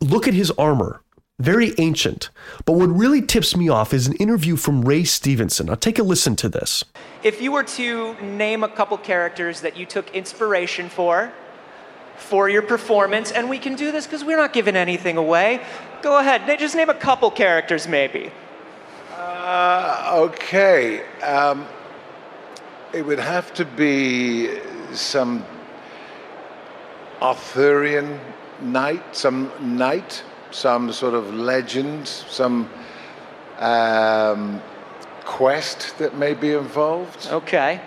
Look 0.00 0.26
at 0.26 0.32
his 0.32 0.50
armor. 0.52 1.01
Very 1.42 1.72
ancient. 1.78 2.30
But 2.66 2.74
what 2.74 2.88
really 2.88 3.20
tips 3.20 3.56
me 3.56 3.68
off 3.68 3.92
is 3.92 4.06
an 4.06 4.14
interview 4.14 4.54
from 4.54 4.82
Ray 4.82 5.02
Stevenson. 5.02 5.66
Now 5.66 5.74
take 5.74 5.98
a 5.98 6.04
listen 6.04 6.36
to 6.36 6.48
this. 6.48 6.84
If 7.24 7.42
you 7.42 7.50
were 7.50 7.64
to 7.64 8.14
name 8.22 8.62
a 8.62 8.68
couple 8.68 8.96
characters 8.96 9.60
that 9.62 9.76
you 9.76 9.84
took 9.84 10.14
inspiration 10.14 10.88
for, 10.88 11.32
for 12.16 12.48
your 12.48 12.62
performance, 12.62 13.32
and 13.32 13.50
we 13.50 13.58
can 13.58 13.74
do 13.74 13.90
this 13.90 14.06
because 14.06 14.24
we're 14.24 14.36
not 14.36 14.52
giving 14.52 14.76
anything 14.76 15.16
away. 15.16 15.60
Go 16.00 16.18
ahead, 16.18 16.46
just 16.60 16.76
name 16.76 16.90
a 16.90 16.94
couple 16.94 17.28
characters 17.28 17.88
maybe. 17.88 18.30
Uh, 19.12 20.28
okay. 20.28 21.04
Um, 21.22 21.66
it 22.92 23.04
would 23.04 23.18
have 23.18 23.52
to 23.54 23.64
be 23.64 24.60
some 24.92 25.44
Arthurian 27.20 28.20
knight, 28.60 29.02
some 29.16 29.50
knight, 29.60 30.22
some 30.52 30.92
sort 30.92 31.14
of 31.14 31.32
legend, 31.34 32.06
some 32.06 32.68
um, 33.58 34.60
quest 35.24 35.98
that 35.98 36.16
may 36.16 36.34
be 36.34 36.52
involved. 36.52 37.28
Okay. 37.30 37.80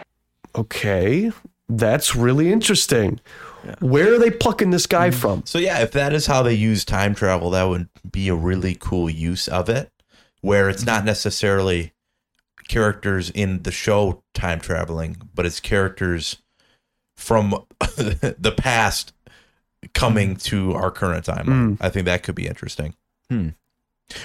Okay. 0.55 1.31
That's 1.67 2.15
really 2.15 2.51
interesting. 2.51 3.19
Where 3.79 4.13
are 4.13 4.19
they 4.19 4.29
plucking 4.29 4.69
this 4.69 4.85
guy 4.85 5.09
from? 5.11 5.43
So 5.45 5.57
yeah, 5.57 5.79
if 5.79 5.91
that 5.91 6.13
is 6.13 6.27
how 6.27 6.43
they 6.43 6.53
use 6.53 6.85
time 6.85 7.15
travel, 7.15 7.49
that 7.51 7.63
would 7.63 7.89
be 8.09 8.27
a 8.27 8.35
really 8.35 8.75
cool 8.79 9.09
use 9.09 9.47
of 9.47 9.69
it, 9.69 9.91
where 10.41 10.69
it's 10.69 10.85
not 10.85 11.03
necessarily 11.03 11.93
characters 12.67 13.31
in 13.31 13.63
the 13.63 13.71
show 13.71 14.23
time 14.33 14.59
traveling, 14.59 15.17
but 15.33 15.45
it's 15.45 15.59
characters 15.59 16.37
from 17.15 17.65
the 17.79 18.53
past 18.55 19.13
coming 19.95 20.35
to 20.35 20.73
our 20.73 20.91
current 20.91 21.25
timeline. 21.25 21.77
I 21.81 21.89
think 21.89 22.05
that 22.05 22.21
could 22.21 22.35
be 22.35 22.45
interesting. 22.47 22.93
Hmm. 23.29 23.49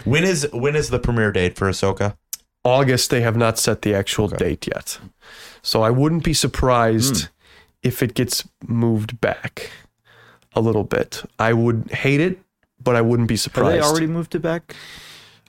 When 0.04 0.24
is 0.24 0.46
when 0.52 0.76
is 0.76 0.90
the 0.90 0.98
premiere 0.98 1.33
date 1.33 1.56
for 1.56 1.70
Ahsoka? 1.70 2.16
August, 2.62 3.09
they 3.09 3.22
have 3.22 3.37
not 3.38 3.59
set 3.59 3.80
the 3.80 3.94
actual 3.94 4.28
date 4.28 4.66
yet. 4.66 4.98
So 5.62 5.80
I 5.83 5.88
wouldn't 5.88 6.24
be 6.24 6.35
surprised 6.35 7.28
if 7.83 8.02
it 8.02 8.12
gets 8.12 8.46
moved 8.68 9.18
back 9.22 9.70
a 10.52 10.61
little 10.61 10.85
bit. 10.85 11.22
I 11.38 11.54
would 11.54 11.90
hate 11.90 12.20
it, 12.20 12.38
but 12.83 12.96
I 12.96 13.00
wouldn't 13.00 13.28
be 13.28 13.35
Have 13.37 13.40
surprised. 13.40 13.76
they 13.83 13.87
already 13.87 14.06
moved 14.09 14.35
it 14.35 14.40
back? 14.40 14.76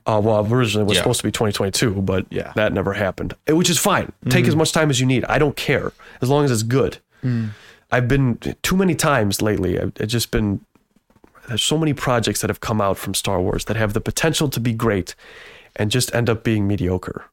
Uh, 0.06 0.22
well, 0.24 0.48
originally 0.50 0.84
it 0.86 0.88
was 0.88 0.96
Yeah. 0.96 1.02
supposed 1.04 1.20
to 1.22 1.28
be 1.28 1.32
2022, 1.32 2.02
but 2.02 2.26
Yeah. 2.30 2.54
that 2.56 2.72
never 2.72 2.94
happened. 2.94 3.36
Which 3.50 3.70
is 3.70 3.78
fine. 3.78 4.14
Take 4.30 4.48
as 4.48 4.56
much 4.56 4.72
time 4.72 4.90
as 4.90 5.00
you 5.02 5.06
need. 5.06 5.26
I 5.26 5.38
don't 5.38 5.58
care 5.58 5.92
as 6.22 6.30
long 6.30 6.46
as 6.46 6.52
it's 6.52 6.64
good. 6.64 7.00
I've 7.92 8.08
been 8.08 8.38
too 8.62 8.78
many 8.78 8.96
times 8.96 9.42
lately. 9.42 9.80
I've, 9.80 9.94
I've 10.00 10.08
just 10.08 10.32
been. 10.32 10.66
There's 11.48 11.64
so 11.64 11.78
many 11.78 11.94
projects 11.94 12.42
that 12.42 12.50
have 12.50 12.62
come 12.62 12.80
out 12.80 12.98
from 12.98 13.14
Star 13.14 13.42
Wars 13.42 13.66
that 13.66 13.76
have 13.76 13.94
the 13.94 14.02
potential 14.02 14.48
to 14.50 14.60
be 14.60 14.74
great, 14.74 15.16
and 15.76 15.92
just 15.92 16.14
end 16.16 16.30
up 16.30 16.44
being 16.44 16.68
mediocre. 16.68 17.26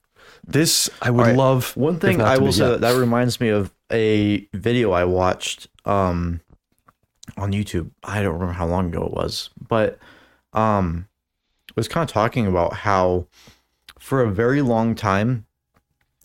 This 0.44 0.88
I 1.02 1.10
would 1.10 1.26
right. 1.26 1.36
love. 1.36 1.76
One 1.76 1.98
thing 1.98 2.20
I 2.20 2.38
will 2.38 2.52
say 2.52 2.76
that 2.76 2.96
reminds 2.96 3.40
me 3.40 3.48
of 3.48 3.72
a 3.92 4.46
video 4.52 4.92
I 4.92 5.04
watched 5.04 5.68
um, 5.84 6.40
on 7.36 7.52
YouTube. 7.52 7.90
I 8.02 8.22
don't 8.22 8.34
remember 8.34 8.54
how 8.54 8.66
long 8.66 8.88
ago 8.88 9.04
it 9.04 9.12
was, 9.12 9.50
but 9.68 9.98
um, 10.52 11.06
it 11.68 11.76
was 11.76 11.88
kind 11.88 12.08
of 12.08 12.12
talking 12.12 12.46
about 12.46 12.72
how 12.72 13.26
for 13.98 14.22
a 14.22 14.30
very 14.30 14.62
long 14.62 14.94
time, 14.94 15.46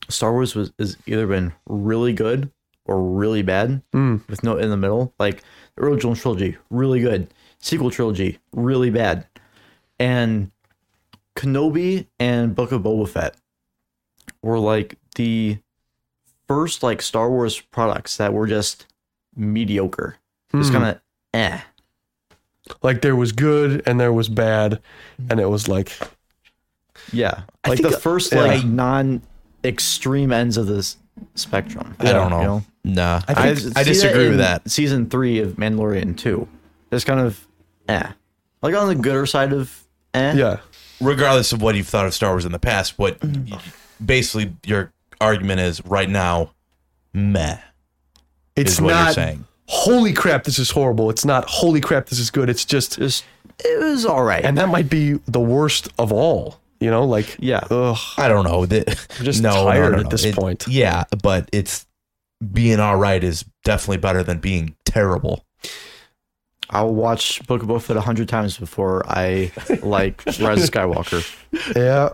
Star 0.10 0.32
Wars 0.32 0.56
was 0.56 0.72
has 0.80 0.98
either 1.06 1.28
been 1.28 1.54
really 1.68 2.14
good 2.14 2.52
or 2.86 3.02
really 3.02 3.42
bad 3.42 3.82
Mm. 3.94 4.28
with 4.28 4.44
no 4.44 4.58
in 4.58 4.70
the 4.70 4.78
middle. 4.78 5.14
Like 5.20 5.44
the 5.76 5.84
original 5.84 6.16
trilogy, 6.16 6.58
really 6.70 7.00
good. 7.00 7.28
Sequel 7.60 7.92
trilogy, 7.92 8.40
really 8.54 8.90
bad. 8.90 9.28
and 10.00 10.52
Kenobi 11.36 12.08
and 12.20 12.56
Book 12.56 12.72
of 12.72 12.82
Boba 12.82 13.08
Fett 13.08 13.36
were 14.42 14.60
like 14.60 14.98
the 15.16 15.58
first 16.48 16.84
like 16.84 17.02
Star 17.02 17.30
Wars 17.30 17.60
products 17.60 18.18
that 18.18 18.34
were 18.34 18.48
just 18.48 18.86
mediocre, 19.36 20.18
just 20.54 20.72
Hmm. 20.72 20.78
kind 20.78 20.90
of 20.96 21.02
eh. 21.34 21.62
Like 22.82 23.02
there 23.02 23.16
was 23.16 23.32
good 23.32 23.82
and 23.86 24.00
there 24.00 24.14
was 24.14 24.30
bad, 24.30 24.80
and 25.30 25.40
it 25.40 25.48
was 25.50 25.68
like 25.68 25.92
Yeah, 27.12 27.44
like 27.68 27.82
the 27.82 27.92
first 27.92 28.32
yeah. 28.34 28.42
like 28.42 28.66
non 28.66 29.22
extreme 29.64 30.32
ends 30.32 30.58
of 30.58 30.68
this 30.68 30.98
spectrum. 31.36 31.96
I 32.00 32.12
don't 32.12 32.30
know. 32.30 32.40
You 32.40 32.46
know? 32.48 32.64
Nah, 32.86 33.22
I, 33.28 33.34
I, 33.34 33.50
I, 33.78 33.84
disagree 33.84 34.26
in 34.26 34.30
with 34.32 34.40
that. 34.40 34.70
Season 34.70 35.10
three 35.10 35.40
of 35.40 35.54
Mandalorian 35.54 36.18
two, 36.18 36.48
it's 36.92 37.06
kind 37.06 37.20
of 37.22 37.48
eh, 37.88 38.12
like 38.62 38.76
on 38.76 38.90
the 38.90 38.96
gooder 38.96 39.26
side 39.26 39.54
of 39.54 39.84
eh. 40.14 40.34
yeah. 40.36 40.58
Regardless 41.00 41.54
of 41.54 41.62
what 41.62 41.76
you've 41.76 41.88
thought 41.88 42.06
of 42.06 42.14
Star 42.14 42.32
Wars 42.32 42.46
in 42.46 42.52
the 42.52 42.60
past, 42.60 42.98
what 43.00 43.18
basically 44.06 44.54
your 44.66 44.92
argument 45.22 45.60
is 45.62 45.84
right 45.86 46.10
now, 46.10 46.52
meh 47.14 47.58
It's 48.56 48.74
is 48.74 48.82
what 48.82 48.90
not 48.92 49.06
you're 49.06 49.14
saying. 49.14 49.46
holy 49.68 50.12
crap, 50.14 50.44
this 50.44 50.60
is 50.60 50.72
horrible. 50.72 51.10
It's 51.10 51.26
not 51.26 51.46
holy 51.50 51.80
crap, 51.82 52.08
this 52.08 52.20
is 52.20 52.32
good. 52.32 52.50
It's 52.50 52.66
just 52.66 52.98
just 53.00 53.24
it 53.60 53.80
was 53.82 54.06
all 54.06 54.24
right. 54.24 54.44
and 54.44 54.58
that 54.58 54.68
might 54.68 54.90
be 54.90 55.14
the 55.26 55.40
worst 55.40 55.88
of 55.98 56.12
all. 56.12 56.60
You 56.82 56.90
know, 56.92 57.06
like 57.06 57.38
Yeah. 57.40 57.62
ugh. 57.72 57.98
I 58.18 58.28
don't 58.28 58.44
know. 58.44 58.66
The, 58.66 58.84
just 59.22 59.42
no, 59.42 59.52
no, 59.52 59.64
tired 59.66 59.94
no, 59.94 60.00
at 60.00 60.10
this 60.10 60.26
It- 60.26 60.36
point. 60.36 60.66
Yeah, 60.68 61.06
but 61.22 61.48
it's 61.54 61.86
being 62.52 62.80
all 62.80 62.98
right 62.98 63.24
is 63.24 63.46
definitely 63.64 63.98
better 63.98 64.24
than 64.24 64.40
being 64.40 64.76
terrible. 64.86 65.46
I'll 66.70 66.94
watch 66.94 67.46
Book 67.46 67.62
of 67.62 67.70
Boba 67.70 67.82
Fett 67.82 67.98
a 67.98 68.02
hundred 68.02 68.30
times 68.30 68.58
before 68.58 69.04
I 69.08 69.52
like 69.84 70.26
Rise 70.26 70.64
of 70.64 70.72
Skywalker. 70.72 71.24
Yeah. 71.76 72.10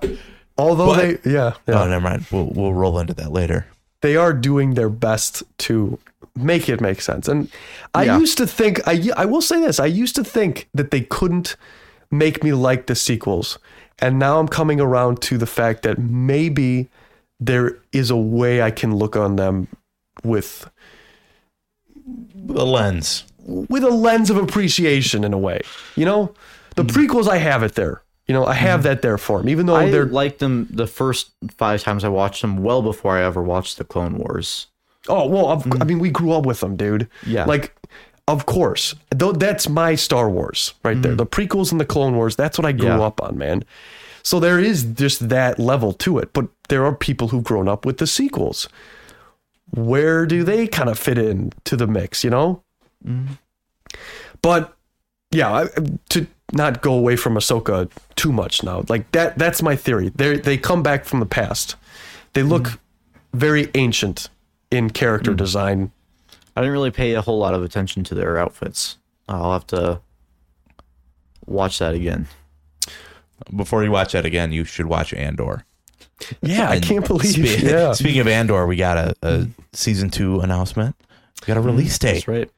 Although 0.58 0.88
But- 0.96 1.24
they, 1.24 1.32
yeah, 1.32 1.54
yeah. 1.68 1.84
Oh, 1.84 1.88
never 1.88 2.02
mind. 2.02 2.26
We'll 2.32 2.52
we'll 2.54 2.74
roll 2.74 3.00
into 3.00 3.14
that 3.16 3.32
later. 3.32 3.66
they 4.02 4.16
are 4.16 4.34
doing 4.34 4.76
their 4.76 4.90
best 4.90 5.44
to 5.60 6.00
make 6.36 6.70
it 6.70 6.80
make 6.82 7.02
sense. 7.02 7.28
And 7.28 7.50
I 7.94 8.06
Yeah. 8.06 8.18
used 8.18 8.38
to 8.38 8.48
think, 8.48 8.80
I, 8.88 9.10
I 9.18 9.26
will 9.26 9.42
say 9.42 9.60
this, 9.60 9.80
I 9.80 9.86
used 9.88 10.16
to 10.16 10.24
think 10.24 10.70
that 10.74 10.92
they 10.92 11.02
couldn't 11.02 11.56
make 12.12 12.44
me 12.44 12.54
like 12.54 12.86
the 12.88 12.96
sequels. 12.96 13.60
And 14.00 14.18
now 14.18 14.40
I'm 14.40 14.48
coming 14.48 14.80
around 14.80 15.22
to 15.24 15.38
the 15.38 15.46
fact 15.46 15.84
that 15.84 15.98
maybe 16.00 16.88
there 17.42 17.78
is 17.92 18.10
a 18.10 18.16
way 18.16 18.62
I 18.62 18.72
can 18.72 18.96
look 18.96 19.16
on 19.18 19.36
them 19.36 19.68
with 20.24 20.70
a 22.50 22.66
lens. 22.66 23.26
with 23.46 23.84
a 23.84 23.90
lens 23.90 24.30
of 24.30 24.38
appreciation 24.38 25.24
in 25.24 25.34
a 25.34 25.38
way. 25.38 25.62
You 25.96 26.06
know, 26.06 26.34
the 26.76 26.84
hmm. 26.84 26.90
prequels 26.90 27.28
I 27.28 27.38
have 27.38 27.64
it 27.64 27.76
there. 27.76 28.02
You 28.28 28.34
know, 28.34 28.46
I 28.46 28.54
have 28.54 28.82
hmm. 28.82 28.84
that 28.84 29.02
there 29.02 29.18
for 29.18 29.40
them, 29.40 29.50
even 29.50 29.66
though 29.66 29.76
I 29.76 29.90
they're 29.90 30.06
liked 30.06 30.40
them 30.40 30.68
the 30.70 30.88
first 30.88 31.32
five 31.58 31.82
times 31.82 32.04
I 32.04 32.10
watched 32.10 32.42
them, 32.42 32.64
well 32.64 32.82
before 32.82 33.18
I 33.18 33.24
ever 33.24 33.42
watched 33.42 33.78
the 33.78 33.84
Clone 33.84 34.18
Wars. 34.18 34.68
Oh 35.08 35.28
well, 35.28 35.48
of, 35.50 35.64
hmm. 35.64 35.82
I 35.82 35.86
mean, 35.86 36.00
we 36.00 36.10
grew 36.10 36.32
up 36.34 36.46
with 36.46 36.60
them, 36.60 36.76
dude. 36.76 37.08
Yeah. 37.26 37.46
like 37.46 37.76
of 38.30 38.46
course. 38.46 38.94
Though 39.10 39.32
that's 39.32 39.68
my 39.68 39.96
Star 39.96 40.30
Wars 40.30 40.76
right 40.84 41.02
there. 41.02 41.16
The 41.16 41.26
prequels 41.26 41.72
and 41.72 41.82
the 41.82 41.86
Clone 41.86 42.16
Wars. 42.16 42.36
That's 42.36 42.60
what 42.60 42.66
I 42.66 42.72
grew 42.72 42.90
Yeah. 42.90 43.02
up 43.02 43.22
on, 43.24 43.38
man. 43.38 43.64
So 44.22 44.40
there 44.40 44.60
is 44.60 44.84
just 44.84 45.30
that 45.30 45.58
level 45.58 45.94
to 45.94 46.20
it. 46.20 46.32
But 46.32 46.48
there 46.68 46.86
are 46.86 46.94
people 46.94 47.30
who've 47.30 47.44
grown 47.44 47.68
up 47.68 47.88
with 47.88 47.98
the 47.98 48.06
sequels. 48.06 48.70
Where 49.72 50.26
do 50.26 50.44
they 50.44 50.68
kind 50.68 50.90
of 50.90 50.98
fit 50.98 51.18
in 51.18 51.52
to 51.66 51.76
the 51.76 51.88
mix? 51.88 52.24
You 52.24 52.30
know. 52.30 52.64
Mm-hmm. 53.06 53.34
But 54.42 54.76
yeah, 55.32 55.52
I, 55.52 55.68
to 56.10 56.28
not 56.54 56.82
go 56.82 56.94
away 56.94 57.16
from 57.16 57.36
Ahsoka 57.36 57.92
too 58.16 58.32
much 58.32 58.64
now. 58.64 58.84
Like 58.90 59.12
that. 59.12 59.38
That's 59.38 59.62
my 59.62 59.76
theory. 59.76 60.10
They 60.16 60.38
they 60.38 60.58
come 60.58 60.84
back 60.84 61.06
from 61.06 61.20
the 61.20 61.26
past. 61.26 61.76
They 62.34 62.44
look 62.44 62.64
mm-hmm. 62.64 63.38
very 63.38 63.70
ancient 63.76 64.30
in 64.72 64.90
character 64.90 65.32
mm-hmm. 65.32 65.38
design. 65.38 65.92
I 66.56 66.62
didn't 66.62 66.74
really 66.74 66.92
pay 66.92 67.14
a 67.14 67.22
whole 67.22 67.40
lot 67.40 67.54
of 67.54 67.64
attention 67.64 68.04
to 68.06 68.16
their 68.16 68.38
outfits. 68.38 68.98
I'll 69.28 69.54
have 69.54 69.68
to 69.68 70.02
watch 71.46 71.80
that 71.80 71.94
again. 71.94 72.28
Before 73.56 73.84
you 73.84 73.92
watch 73.92 74.14
that 74.14 74.26
again, 74.26 74.52
you 74.52 74.66
should 74.66 74.88
watch 74.88 75.14
Andor. 75.14 75.66
Yeah, 76.42 76.70
I 76.70 76.80
can't 76.80 77.06
believe. 77.08 77.32
spe- 77.32 77.64
yeah, 77.64 77.94
Speaking 77.94 78.22
of 78.22 78.28
Andor, 78.28 78.68
we 78.68 78.76
got 78.76 78.98
a, 78.98 79.16
a 79.22 79.44
hmm. 79.44 79.52
season 79.74 80.10
two 80.10 80.40
announcement. 80.42 80.96
We 81.42 81.48
got 81.48 81.58
a 81.58 81.62
release 81.62 81.98
mm, 81.98 82.02
date. 82.02 82.14
That's 82.14 82.28
right. 82.28 82.52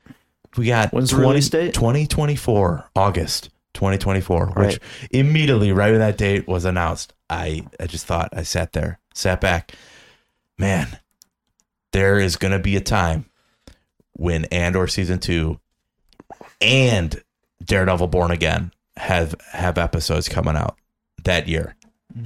We 0.58 0.68
got 0.68 0.92
When's 0.92 1.12
the 1.12 1.18
release 1.18 1.50
date? 1.50 1.74
2024, 1.74 2.90
August 2.96 3.50
2024, 3.74 4.48
which 4.48 4.80
immediately, 5.12 5.72
right 5.72 5.92
when 5.92 6.00
that 6.00 6.18
date 6.18 6.48
was 6.48 6.66
announced, 6.66 7.14
I, 7.30 7.66
I 7.80 7.88
just 7.88 8.06
thought, 8.06 8.30
I 8.34 8.44
sat 8.44 8.74
there, 8.74 9.00
sat 9.14 9.40
back. 9.40 9.74
Man, 10.58 11.00
there 11.94 12.20
is 12.20 12.36
going 12.36 12.52
to 12.52 12.60
be 12.60 12.76
a 12.76 12.82
time 12.82 13.26
when 14.14 14.46
Andor 14.46 14.88
season 14.88 15.20
two 15.20 15.60
and 16.60 17.22
Daredevil 17.64 18.08
Born 18.08 18.32
Again 18.32 18.72
have 18.98 19.36
have 19.52 19.78
episodes 19.78 20.28
coming 20.28 20.56
out 20.56 20.78
that 21.24 21.48
year. 21.48 21.76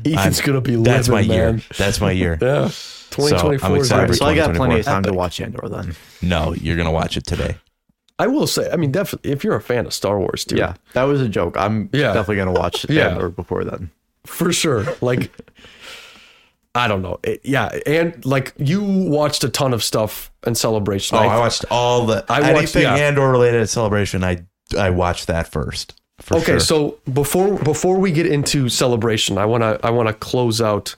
Ethan's 0.05 0.39
I'm- 0.39 0.45
gonna 0.47 0.61
be. 0.61 0.71
living, 0.77 0.83
That's 0.83 1.09
my 1.09 1.21
living, 1.21 1.31
year. 1.35 1.61
That's 1.77 1.99
my 2.01 2.11
year. 2.11 2.37
Yeah, 2.41 2.69
twenty 3.11 3.37
twenty 3.37 3.63
I'm 3.63 3.75
excited. 3.75 4.15
So 4.15 4.25
I 4.25 4.35
got 4.35 4.55
plenty 4.55 4.79
of 4.79 4.85
time 4.85 5.03
to 5.03 5.13
watch 5.13 5.39
Andor 5.41 5.67
then. 5.69 5.95
No, 6.21 6.53
you're 6.53 6.75
going 6.75 6.87
to 6.87 6.91
watch 6.91 7.15
it 7.17 7.25
today. 7.25 7.55
I 8.19 8.27
will 8.27 8.47
say, 8.47 8.69
I 8.71 8.75
mean, 8.77 8.91
definitely, 8.91 9.31
if 9.31 9.43
you're 9.43 9.55
a 9.55 9.61
fan 9.61 9.85
of 9.85 9.93
Star 9.93 10.19
Wars, 10.19 10.43
dude, 10.45 10.59
Yeah, 10.59 10.73
that 10.93 11.03
was 11.03 11.21
a 11.21 11.29
joke. 11.29 11.55
I'm 11.57 11.89
Yeah. 11.93 12.13
definitely 12.13 12.37
gonna 12.37 12.51
watch 12.53 12.85
Yeah. 12.89 13.09
Andor 13.09 13.29
before 13.29 13.63
then. 13.63 13.91
for 14.25 14.51
sure. 14.53 14.85
Like, 15.01 15.31
I 16.75 16.87
don't 16.89 17.01
know. 17.01 17.19
It- 17.23 17.41
yeah, 17.45 17.67
and 17.85 18.23
like 18.25 18.53
you 18.57 18.83
watched 18.83 19.43
a 19.45 19.49
ton 19.49 19.73
of 19.73 19.83
stuff 19.83 20.31
in 20.45 20.55
celebration. 20.55 21.17
Oh, 21.17 21.21
I 21.21 21.37
watched 21.39 21.63
all 21.71 22.05
the 22.05 22.25
I 22.27 22.39
watched- 22.41 22.57
anything 22.57 22.81
yeah. 22.83 22.95
Andor 22.95 23.29
related 23.31 23.59
to 23.59 23.67
celebration. 23.67 24.23
I 24.23 24.43
I 24.77 24.89
watched 24.89 25.27
that 25.27 25.47
first. 25.49 25.99
For 26.19 26.37
okay, 26.37 26.45
sure. 26.45 26.59
so 26.59 26.97
before 27.11 27.57
before 27.59 27.99
we 27.99 28.11
get 28.11 28.25
into 28.25 28.69
celebration, 28.69 29.37
I 29.37 29.45
wanna 29.45 29.79
I 29.83 29.89
wanna 29.91 30.13
close 30.13 30.61
out 30.61 30.95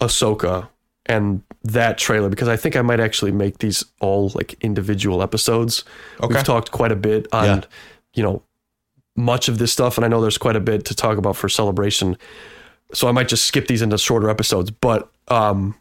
Ahsoka 0.00 0.68
and 1.06 1.42
that 1.64 1.98
trailer 1.98 2.28
because 2.28 2.48
I 2.48 2.56
think 2.56 2.76
I 2.76 2.82
might 2.82 3.00
actually 3.00 3.32
make 3.32 3.58
these 3.58 3.84
all 4.00 4.30
like 4.34 4.54
individual 4.60 5.22
episodes. 5.22 5.84
Okay. 6.22 6.34
We've 6.34 6.44
talked 6.44 6.70
quite 6.70 6.92
a 6.92 6.96
bit 6.96 7.26
on 7.32 7.44
Yeah. 7.44 7.60
you 8.14 8.22
know 8.22 8.42
much 9.16 9.48
of 9.48 9.58
this 9.58 9.72
stuff, 9.72 9.98
and 9.98 10.04
I 10.04 10.08
know 10.08 10.20
there's 10.20 10.38
quite 10.38 10.56
a 10.56 10.60
bit 10.60 10.84
to 10.86 10.94
talk 10.94 11.18
about 11.18 11.36
for 11.36 11.48
celebration. 11.48 12.16
So 12.92 13.08
I 13.08 13.12
might 13.12 13.28
just 13.28 13.44
skip 13.46 13.66
these 13.66 13.82
into 13.82 13.98
shorter 13.98 14.28
episodes. 14.30 14.70
But 14.70 15.10
um 15.28 15.74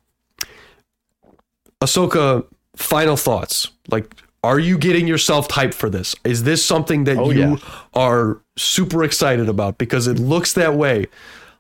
Ahsoka, 1.81 2.45
final 2.75 3.15
thoughts. 3.17 3.69
Like, 3.89 4.13
are 4.43 4.59
you 4.59 4.77
getting 4.77 5.07
yourself 5.07 5.47
hyped 5.49 5.73
for 5.73 5.89
this? 5.89 6.15
Is 6.23 6.43
this 6.43 6.65
something 6.65 7.03
that 7.05 7.17
Oh, 7.17 7.29
you 7.31 7.39
yeah. 7.39 7.55
are 7.93 8.39
super 8.57 9.03
excited 9.03 9.49
about? 9.49 9.77
Because 9.77 10.07
it 10.07 10.17
looks 10.19 10.53
that 10.53 10.75
way. 10.75 11.07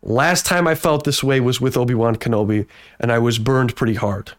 Last 0.01 0.45
time 0.45 0.65
I 0.67 0.75
felt 0.75 1.03
this 1.03 1.21
way 1.23 1.39
was 1.41 1.59
with 1.59 1.75
Obi 1.75 1.93
Wan 1.93 2.15
Kenobi, 2.15 2.65
and 2.99 3.11
I 3.11 3.19
was 3.19 3.37
burned 3.37 3.75
pretty 3.75 3.95
hard. 3.95 4.31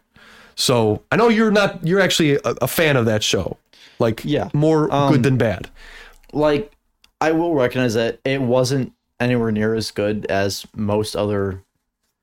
So 0.55 1.03
I 1.11 1.15
know 1.17 1.29
you're 1.29 1.51
not. 1.51 1.85
You're 1.85 1.99
actually 2.01 2.35
a, 2.35 2.55
a 2.63 2.67
fan 2.67 2.97
of 2.97 3.05
that 3.05 3.23
show. 3.23 3.57
Like, 3.99 4.21
Yeah. 4.25 4.49
more 4.53 4.91
Um, 4.93 5.13
good 5.13 5.23
than 5.23 5.37
bad. 5.37 5.69
Like, 6.33 6.71
I 7.19 7.31
will 7.31 7.53
recognize 7.53 7.93
that 7.93 8.19
it 8.25 8.41
wasn't 8.41 8.93
anywhere 9.19 9.51
near 9.51 9.75
as 9.75 9.91
good 9.91 10.25
as 10.25 10.65
most 10.75 11.15
other, 11.15 11.61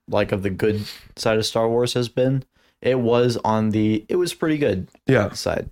like, 0.09 0.33
of 0.33 0.42
the 0.42 0.50
good 0.50 0.85
side 1.14 1.38
of 1.38 1.46
Star 1.46 1.68
Wars 1.68 1.94
has 1.94 2.09
been. 2.09 2.42
It 2.83 2.98
was 2.98 3.37
on 3.44 3.70
the. 3.70 4.04
It 4.09 4.16
was 4.16 4.35
pretty 4.35 4.59
good 4.59 4.88
Yeah. 5.07 5.31
side. 5.33 5.70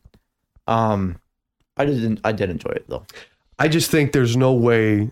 Um, 0.66 1.18
I 1.76 1.85
didn't. 1.85 2.20
I 2.24 2.33
did 2.33 2.50
enjoy 2.50 2.70
it 2.70 2.85
though. 2.88 3.05
I 3.59 3.68
just 3.68 3.90
think 3.90 4.12
there's 4.12 4.37
no 4.37 4.52
way, 4.52 5.11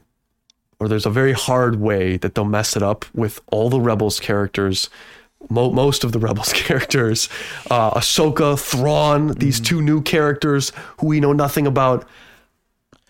or 0.78 0.88
there's 0.88 1.06
a 1.06 1.10
very 1.10 1.32
hard 1.32 1.76
way 1.80 2.16
that 2.18 2.34
they'll 2.34 2.44
mess 2.44 2.76
it 2.76 2.82
up 2.82 3.04
with 3.14 3.40
all 3.50 3.70
the 3.70 3.80
Rebels 3.80 4.20
characters, 4.20 4.90
mo- 5.48 5.70
most 5.70 6.04
of 6.04 6.12
the 6.12 6.18
Rebels 6.28 6.52
characters, 6.52 7.28
uh, 7.70 7.92
Ahsoka, 7.92 8.58
Thrawn, 8.58 9.28
these 9.28 9.60
two 9.60 9.80
new 9.80 10.02
characters 10.02 10.72
who 10.98 11.06
we 11.06 11.20
know 11.20 11.32
nothing 11.32 11.66
about. 11.66 12.06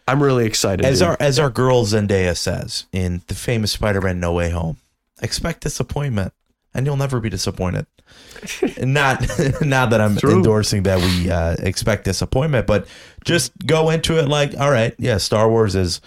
I'm 0.06 0.22
really 0.22 0.44
excited. 0.44 0.84
as 0.84 0.98
dude. 0.98 1.08
our 1.08 1.16
as 1.18 1.38
our 1.38 1.48
girl 1.50 1.84
Zendaya 1.86 2.36
says 2.36 2.84
in 2.92 3.22
the 3.28 3.34
famous 3.34 3.72
Spider-Man 3.72 4.20
No 4.20 4.32
Way 4.34 4.50
Home, 4.50 4.76
expect 5.22 5.62
disappointment, 5.62 6.32
and 6.74 6.86
you'll 6.86 6.96
never 6.96 7.20
be 7.20 7.30
disappointed. 7.30 7.86
Not 8.80 9.20
not 9.62 9.90
that 9.90 10.00
I'm 10.00 10.16
True. 10.16 10.36
endorsing 10.36 10.82
that 10.82 10.98
we 11.00 11.30
uh, 11.30 11.56
expect 11.60 12.04
disappointment, 12.04 12.66
but 12.66 12.86
just 13.24 13.52
go 13.64 13.90
into 13.90 14.18
it 14.18 14.28
like, 14.28 14.58
all 14.58 14.70
right, 14.70 14.94
yeah, 14.98 15.16
Star 15.16 15.48
Wars 15.48 15.72
has 15.74 16.00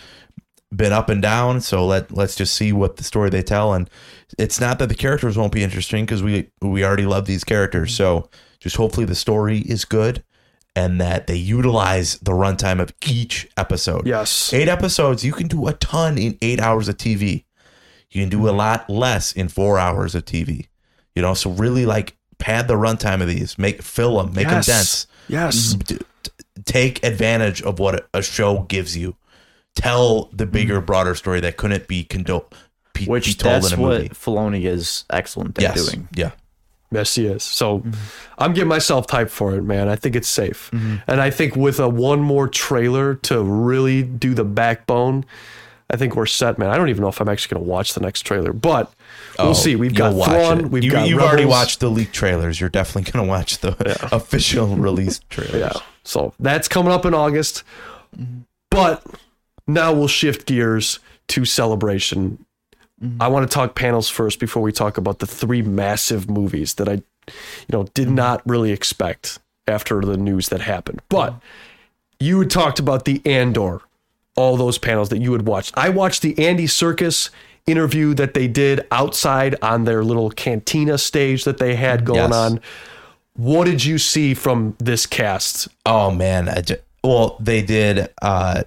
been 0.75 0.91
up 0.91 1.09
and 1.09 1.21
down, 1.21 1.61
so 1.61 1.85
let 1.85 2.11
let's 2.11 2.35
just 2.35 2.53
see 2.55 2.73
what 2.73 2.97
the 2.97 3.03
story 3.03 3.29
they 3.29 3.41
tell. 3.41 3.73
And 3.73 3.89
it's 4.37 4.59
not 4.59 4.79
that 4.79 4.89
the 4.89 4.95
characters 4.95 5.37
won't 5.37 5.53
be 5.53 5.63
interesting 5.63 6.05
because 6.05 6.21
we 6.21 6.49
we 6.61 6.83
already 6.83 7.05
love 7.05 7.25
these 7.25 7.43
characters. 7.43 7.95
So 7.95 8.29
just 8.59 8.75
hopefully 8.75 9.05
the 9.05 9.15
story 9.15 9.59
is 9.59 9.85
good, 9.85 10.23
and 10.75 11.01
that 11.01 11.27
they 11.27 11.35
utilize 11.35 12.19
the 12.19 12.33
runtime 12.33 12.79
of 12.79 12.93
each 13.07 13.47
episode. 13.57 14.05
Yes. 14.05 14.53
Eight 14.53 14.67
episodes, 14.67 15.25
you 15.25 15.33
can 15.33 15.47
do 15.47 15.67
a 15.67 15.73
ton 15.73 16.17
in 16.17 16.37
eight 16.41 16.59
hours 16.61 16.87
of 16.87 16.97
TV. 16.97 17.45
You 18.11 18.21
can 18.21 18.29
do 18.29 18.45
a 18.47 18.49
mm-hmm. 18.49 18.57
lot 18.57 18.89
less 18.89 19.31
in 19.31 19.47
four 19.49 19.79
hours 19.79 20.15
of 20.15 20.25
TV. 20.25 20.67
You 21.15 21.21
know, 21.21 21.33
so 21.33 21.49
really 21.49 21.85
like 21.85 22.15
pad 22.37 22.67
the 22.67 22.75
runtime 22.75 23.21
of 23.21 23.27
these, 23.27 23.57
make 23.57 23.81
fill 23.81 24.17
them, 24.17 24.33
make 24.33 24.47
Yes. 24.47 24.65
them 24.65 24.75
dense. 24.75 25.07
Yes. 25.27 25.73
Mm-hmm. 25.73 25.79
D- 25.79 26.05
t- 26.23 26.31
take 26.65 27.03
advantage 27.03 27.61
of 27.61 27.79
what 27.79 28.07
a 28.13 28.21
show 28.21 28.59
gives 28.63 28.95
you. 28.95 29.15
Tell 29.75 30.25
the 30.33 30.43
mm-hmm. 30.43 30.51
bigger, 30.51 30.81
broader 30.81 31.15
story 31.15 31.39
that 31.41 31.57
couldn't 31.57 31.87
be 31.87 32.03
condo- 32.03 32.47
be, 32.93 33.05
be 33.05 33.11
Which 33.11 33.37
told 33.37 33.55
that's 33.55 33.73
in 33.73 33.79
a 33.79 33.81
what 33.81 34.01
movie. 34.01 34.09
Filoni 34.09 34.65
is 34.65 35.05
excellent 35.09 35.57
at 35.57 35.75
Yes. 35.75 35.85
doing. 35.89 36.07
Yeah. 36.13 36.31
Yes, 36.89 37.15
he 37.15 37.25
is. 37.25 37.43
So 37.43 37.83
I'm 38.37 38.53
getting 38.53 38.69
myself 38.69 39.07
typed 39.07 39.31
for 39.31 39.53
it, 39.55 39.61
man. 39.61 39.89
I 39.89 39.97
think 39.97 40.15
it's 40.15 40.29
safe. 40.29 40.71
And 40.71 41.19
I 41.19 41.29
think 41.29 41.55
with 41.55 41.81
a 41.81 41.89
one 41.89 42.21
more 42.21 42.47
trailer 42.47 43.15
to 43.15 43.43
really 43.43 44.03
do 44.03 44.33
the 44.33 44.45
backbone, 44.45 45.25
I 45.89 45.95
think 45.95 46.15
we're 46.15 46.25
set, 46.25 46.57
man. 46.57 46.69
I 46.69 46.77
don't 46.77 46.89
even 46.89 47.01
know 47.01 47.07
if 47.07 47.21
I'm 47.21 47.29
actually 47.29 47.55
going 47.55 47.65
to 47.65 47.71
watch 47.71 47.93
the 47.93 48.01
next 48.01 48.21
trailer, 48.23 48.51
but 48.51 48.91
we'll 49.39 49.49
Oh, 49.49 49.53
see. 49.53 49.75
We've 49.77 49.93
got 49.93 50.11
Thrawn, 50.13 50.69
we've 50.69 50.83
you, 50.83 50.91
got 50.91 51.07
You've 51.07 51.21
already 51.21 51.45
watched 51.45 51.79
the 51.79 51.89
leaked 51.89 52.13
trailers. 52.13 52.59
You're 52.59 52.69
definitely 52.69 53.09
going 53.11 53.25
to 53.25 53.29
watch 53.29 53.59
the 53.59 54.07
official 54.11 54.67
release 54.75 55.19
trailers. 55.29 55.55
Yeah. 55.55 55.81
So 56.03 56.33
that's 56.39 56.67
coming 56.67 56.91
up 56.91 57.05
in 57.05 57.13
August. 57.13 57.63
But 58.69 59.05
now 59.65 59.93
we'll 59.93 60.07
shift 60.07 60.45
gears 60.45 60.99
to 61.29 61.45
celebration. 61.45 62.45
Mm-hmm. 63.01 63.21
I 63.21 63.27
want 63.27 63.49
to 63.49 63.53
talk 63.53 63.75
panels 63.75 64.09
first 64.09 64.39
before 64.39 64.61
we 64.61 64.71
talk 64.71 64.97
about 64.97 65.19
the 65.19 65.27
three 65.27 65.61
massive 65.61 66.29
movies 66.29 66.75
that 66.75 66.89
I, 66.89 66.93
you 66.93 67.71
know, 67.71 67.83
did 67.93 68.07
mm-hmm. 68.07 68.15
not 68.15 68.41
really 68.45 68.71
expect 68.71 69.39
after 69.67 70.01
the 70.01 70.17
news 70.17 70.49
that 70.49 70.61
happened. 70.61 71.01
But 71.09 71.31
mm-hmm. 71.31 71.39
you 72.19 72.39
had 72.39 72.49
talked 72.49 72.79
about 72.79 73.05
the 73.05 73.21
Andor, 73.25 73.81
all 74.37 74.55
those 74.55 74.77
panels 74.77 75.09
that 75.09 75.19
you 75.21 75.33
had 75.33 75.45
watched. 75.47 75.73
I 75.77 75.89
watched 75.89 76.21
the 76.21 76.37
Andy 76.47 76.65
Serkis 76.67 77.29
interview 77.65 78.13
that 78.13 78.33
they 78.33 78.47
did 78.47 78.87
outside 78.91 79.55
on 79.61 79.83
their 79.83 80.03
little 80.03 80.29
cantina 80.29 80.97
stage 80.97 81.43
that 81.43 81.57
they 81.57 81.75
had 81.75 82.05
going 82.05 82.19
Yes. 82.29 82.33
on. 82.33 82.59
What 83.33 83.65
did 83.65 83.83
you 83.83 83.97
see 83.97 84.33
from 84.33 84.75
this 84.79 85.05
cast? 85.05 85.67
Oh 85.85 86.09
man, 86.11 86.47
I 86.47 86.61
ju- 86.61 86.77
well 87.03 87.35
they 87.41 87.61
did. 87.61 88.09
uh 88.21 88.63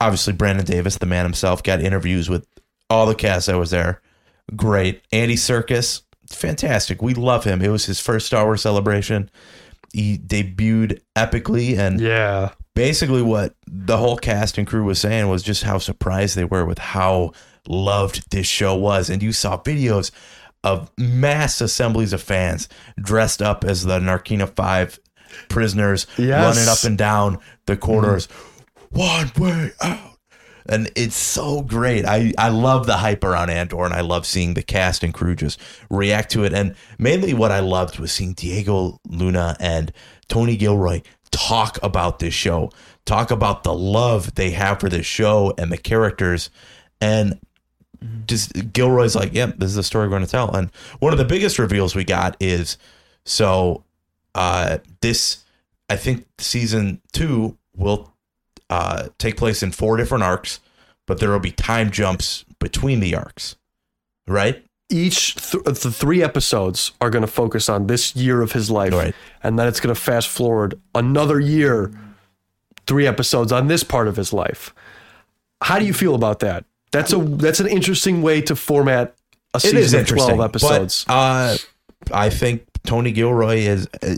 Obviously, 0.00 0.32
Brandon 0.32 0.64
Davis, 0.66 0.96
the 0.98 1.06
man 1.06 1.24
himself, 1.24 1.62
got 1.62 1.80
interviews 1.80 2.28
with 2.28 2.44
all 2.90 3.06
the 3.06 3.14
cast 3.14 3.46
that 3.46 3.56
was 3.56 3.70
there. 3.70 4.00
Great, 4.56 5.00
Andy 5.12 5.36
Serkis, 5.36 6.02
fantastic. 6.28 7.00
We 7.00 7.14
love 7.14 7.44
him. 7.44 7.62
It 7.62 7.68
was 7.68 7.84
his 7.86 8.00
first 8.00 8.26
Star 8.26 8.44
Wars 8.44 8.62
celebration. 8.62 9.30
He 9.92 10.18
debuted 10.18 11.00
epically, 11.14 11.78
and 11.78 12.00
Yeah. 12.00 12.50
Basically 12.74 13.22
what 13.22 13.54
the 13.66 13.96
whole 13.96 14.16
cast 14.16 14.58
and 14.58 14.66
crew 14.66 14.84
was 14.84 14.98
saying 15.00 15.28
was 15.28 15.42
just 15.42 15.62
how 15.64 15.78
surprised 15.78 16.36
they 16.36 16.44
were 16.44 16.64
with 16.64 16.78
how 16.78 17.32
loved 17.68 18.30
this 18.30 18.46
show 18.46 18.74
was. 18.74 19.10
And 19.10 19.22
you 19.22 19.32
saw 19.32 19.58
videos 19.58 20.10
of 20.64 20.90
mass 20.96 21.60
assemblies 21.60 22.12
of 22.12 22.22
fans 22.22 22.68
dressed 23.00 23.42
up 23.42 23.64
as 23.64 23.84
the 23.84 23.98
Narkina 23.98 24.48
5 24.54 24.98
prisoners 25.48 26.06
Yes. 26.16 26.56
running 26.56 26.68
up 26.68 26.84
and 26.84 26.96
down 26.98 27.38
the 27.66 27.76
corridors. 27.76 28.26
Mm-hmm. 28.26 28.98
One 28.98 29.32
way 29.38 29.70
out. 29.80 30.08
And 30.66 30.90
it's 30.94 31.16
so 31.16 31.62
great. 31.62 32.04
I, 32.04 32.32
I 32.38 32.50
love 32.50 32.86
the 32.86 32.98
hype 32.98 33.24
around 33.24 33.50
Andor, 33.50 33.84
and 33.84 33.92
I 33.94 34.00
love 34.00 34.24
seeing 34.26 34.54
the 34.54 34.62
cast 34.62 35.02
and 35.02 35.12
crew 35.12 35.34
just 35.34 35.58
react 35.90 36.30
to 36.32 36.44
it. 36.44 36.52
And 36.52 36.76
mainly, 36.98 37.34
what 37.34 37.50
I 37.50 37.58
loved 37.58 37.98
was 37.98 38.12
seeing 38.12 38.34
Diego 38.34 39.00
Luna 39.08 39.56
and 39.58 39.92
Tony 40.28 40.56
Gilroy 40.56 41.00
talk 41.32 41.78
about 41.82 42.20
this 42.20 42.34
show, 42.34 42.70
talk 43.04 43.30
about 43.30 43.64
the 43.64 43.74
love 43.74 44.36
they 44.36 44.50
have 44.52 44.78
for 44.78 44.88
this 44.88 45.06
show 45.06 45.52
and 45.58 45.72
the 45.72 45.78
characters. 45.78 46.50
And 47.00 47.40
just 48.26 48.72
Gilroy's 48.72 49.16
like, 49.16 49.34
yep, 49.34 49.58
this 49.58 49.70
is 49.70 49.76
the 49.76 49.82
story 49.82 50.06
we're 50.06 50.10
going 50.10 50.24
to 50.24 50.30
tell. 50.30 50.54
And 50.54 50.70
one 51.00 51.12
of 51.12 51.18
the 51.18 51.24
biggest 51.24 51.58
reveals 51.58 51.94
we 51.94 52.04
got 52.04 52.36
is 52.38 52.78
so 53.24 53.84
uh, 54.34 54.78
this, 55.00 55.44
I 55.88 55.96
think 55.96 56.26
season 56.38 57.00
two 57.12 57.56
will 57.76 58.12
uh, 58.70 59.08
take 59.18 59.36
place 59.36 59.62
in 59.62 59.72
four 59.72 59.96
different 59.96 60.24
arcs, 60.24 60.60
but 61.06 61.18
there 61.18 61.30
will 61.30 61.40
be 61.40 61.52
time 61.52 61.90
jumps 61.90 62.44
between 62.58 63.00
the 63.00 63.14
arcs, 63.14 63.56
right? 64.26 64.64
Each 64.92 65.34
th- 65.34 65.64
the 65.64 65.90
three 65.90 66.22
episodes 66.22 66.92
are 67.00 67.08
going 67.10 67.22
to 67.22 67.26
focus 67.30 67.68
on 67.68 67.86
this 67.86 68.14
year 68.14 68.42
of 68.42 68.52
his 68.52 68.70
life, 68.70 68.92
Right. 68.92 69.14
and 69.42 69.58
then 69.58 69.66
it's 69.66 69.80
going 69.80 69.94
to 69.94 70.00
fast 70.00 70.28
forward 70.28 70.78
another 70.94 71.40
year, 71.40 71.90
three 72.86 73.06
episodes 73.06 73.50
on 73.52 73.68
this 73.68 73.82
part 73.82 74.06
of 74.06 74.16
his 74.16 74.32
life. 74.32 74.74
How 75.62 75.78
do 75.78 75.86
you 75.86 75.94
feel 75.94 76.14
about 76.14 76.40
that? 76.40 76.64
That's 76.90 77.12
a 77.12 77.16
that's 77.18 77.58
an 77.60 77.68
interesting 77.68 78.20
way 78.20 78.42
to 78.42 78.54
format 78.54 79.14
a 79.54 79.60
season 79.60 79.78
is 79.78 79.94
of 79.94 80.00
interesting. 80.00 80.34
twelve 80.36 80.48
episodes. 80.50 81.04
But, 81.06 81.12
uh, 81.14 81.56
I 82.12 82.28
think 82.30 82.66
Tony 82.84 83.12
Gilroy 83.12 83.58
is 83.60 83.88
uh, 84.02 84.16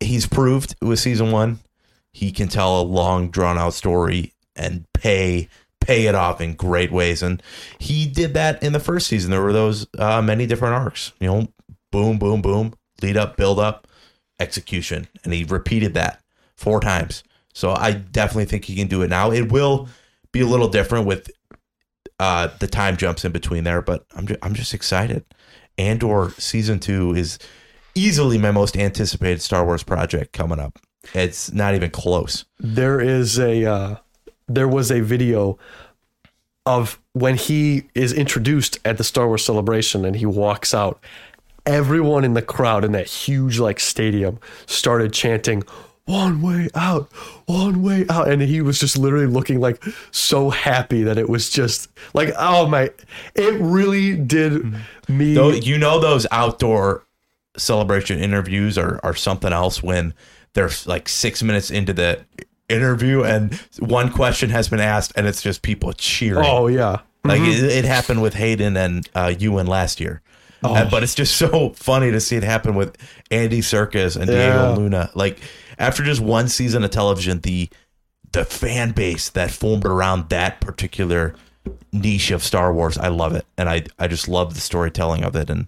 he's 0.00 0.26
proved 0.26 0.74
with 0.80 0.98
season 0.98 1.30
one 1.30 1.60
he 2.12 2.32
can 2.32 2.48
tell 2.48 2.80
a 2.80 2.82
long 2.82 3.30
drawn 3.30 3.56
out 3.56 3.72
story 3.72 4.32
and 4.56 4.84
pay 4.94 5.48
pay 5.80 6.06
it 6.06 6.14
off 6.14 6.40
in 6.40 6.54
great 6.54 6.92
ways 6.92 7.22
and 7.22 7.42
he 7.78 8.06
did 8.06 8.34
that 8.34 8.62
in 8.62 8.72
the 8.72 8.80
first 8.80 9.06
season 9.06 9.30
there 9.30 9.42
were 9.42 9.52
those 9.52 9.86
uh, 9.98 10.20
many 10.20 10.46
different 10.46 10.74
arcs 10.74 11.12
you 11.20 11.26
know 11.26 11.48
boom 11.90 12.18
boom 12.18 12.42
boom 12.42 12.72
lead 13.02 13.16
up 13.16 13.36
build 13.36 13.58
up 13.58 13.86
execution 14.38 15.08
and 15.24 15.32
he 15.32 15.44
repeated 15.44 15.94
that 15.94 16.22
four 16.56 16.80
times 16.80 17.22
so 17.54 17.70
i 17.70 17.92
definitely 17.92 18.44
think 18.44 18.64
he 18.64 18.76
can 18.76 18.86
do 18.86 19.02
it 19.02 19.08
now 19.08 19.30
it 19.32 19.50
will 19.50 19.88
be 20.32 20.40
a 20.40 20.46
little 20.46 20.68
different 20.68 21.06
with 21.06 21.30
uh, 22.20 22.48
the 22.58 22.66
time 22.66 22.98
jumps 22.98 23.24
in 23.24 23.32
between 23.32 23.64
there, 23.64 23.80
but 23.80 24.04
I'm 24.14 24.26
just, 24.26 24.38
I'm 24.42 24.54
just 24.54 24.74
excited. 24.74 25.24
Andor 25.78 26.30
season 26.36 26.78
two 26.78 27.14
is 27.14 27.38
easily 27.94 28.36
my 28.36 28.50
most 28.50 28.76
anticipated 28.76 29.40
Star 29.40 29.64
Wars 29.64 29.82
project 29.82 30.34
coming 30.34 30.60
up. 30.60 30.78
It's 31.14 31.50
not 31.50 31.74
even 31.74 31.90
close. 31.90 32.44
there 32.58 33.00
is 33.00 33.38
a 33.38 33.64
uh, 33.64 33.96
there 34.54 34.68
was 34.68 34.90
a 34.90 35.00
video 35.00 35.58
of 36.66 37.00
when 37.12 37.36
he 37.36 37.84
is 37.94 38.12
introduced 38.12 38.78
at 38.84 38.98
the 38.98 39.04
Star 39.04 39.26
Wars 39.26 39.44
celebration 39.44 40.04
and 40.04 40.16
he 40.16 40.26
walks 40.26 40.74
out. 40.74 41.02
Everyone 41.66 42.24
in 42.24 42.34
the 42.34 42.42
crowd 42.42 42.84
in 42.84 42.92
that 42.92 43.06
huge 43.06 43.58
like 43.58 43.78
stadium 43.78 44.38
started 44.66 45.12
chanting 45.12 45.62
one 46.06 46.42
way 46.42 46.68
out, 46.74 47.12
one 47.46 47.82
way 47.82 48.04
out. 48.08 48.28
And 48.28 48.42
he 48.42 48.60
was 48.60 48.80
just 48.80 48.98
literally 48.98 49.26
looking 49.26 49.60
like 49.60 49.82
so 50.10 50.50
happy 50.50 51.02
that 51.04 51.18
it 51.18 51.28
was 51.28 51.50
just 51.50 51.88
like, 52.14 52.32
oh 52.36 52.66
my, 52.66 52.90
it 53.34 53.60
really 53.60 54.16
did 54.16 54.52
mm-hmm. 54.52 55.18
me. 55.18 55.34
Though 55.34 55.50
you 55.50 55.78
know 55.78 56.00
those 56.00 56.26
outdoor 56.32 57.04
celebration 57.56 58.18
interviews 58.18 58.78
are 58.78 59.00
are 59.02 59.14
something 59.14 59.52
else 59.52 59.82
when 59.82 60.14
they're 60.54 60.70
like 60.86 61.08
six 61.08 61.42
minutes 61.42 61.70
into 61.70 61.92
the 61.92 62.24
interview 62.70 63.22
and 63.24 63.54
one 63.78 64.10
question 64.12 64.50
has 64.50 64.68
been 64.68 64.80
asked 64.80 65.12
and 65.16 65.26
it's 65.26 65.42
just 65.42 65.62
people 65.62 65.92
cheering. 65.92 66.44
oh, 66.46 66.66
yeah. 66.68 67.00
Like 67.24 67.42
it, 67.42 67.62
it 67.64 67.84
happened 67.84 68.22
with 68.22 68.32
Hayden 68.34 68.76
and 68.78 69.06
uh, 69.14 69.34
Ewan 69.38 69.66
last 69.66 70.00
year. 70.00 70.22
Uh, 70.62 70.88
but 70.90 71.02
it's 71.02 71.14
just 71.14 71.36
so 71.36 71.70
funny 71.70 72.10
to 72.10 72.20
see 72.20 72.36
it 72.36 72.42
happen 72.42 72.74
with 72.74 72.96
Andy 73.30 73.60
Serkis 73.60 74.16
and 74.16 74.26
Diego 74.26 74.70
Yeah. 74.70 74.70
Luna. 74.76 75.10
Like 75.14 75.38
after 75.78 76.02
just 76.02 76.20
one 76.20 76.48
season 76.48 76.84
of 76.84 76.90
television, 76.90 77.40
the 77.40 77.68
the 78.32 78.44
fan 78.44 78.92
base 78.92 79.30
that 79.30 79.50
formed 79.50 79.84
around 79.84 80.28
that 80.28 80.60
particular 80.60 81.34
niche 81.92 82.30
of 82.30 82.42
Star 82.44 82.72
Wars, 82.72 82.96
I 82.98 83.08
love 83.08 83.34
it, 83.34 83.44
and 83.58 83.68
I 83.68 83.84
I 83.98 84.06
just 84.06 84.28
love 84.28 84.54
the 84.54 84.60
storytelling 84.60 85.24
of 85.24 85.34
it. 85.34 85.48
And 85.50 85.66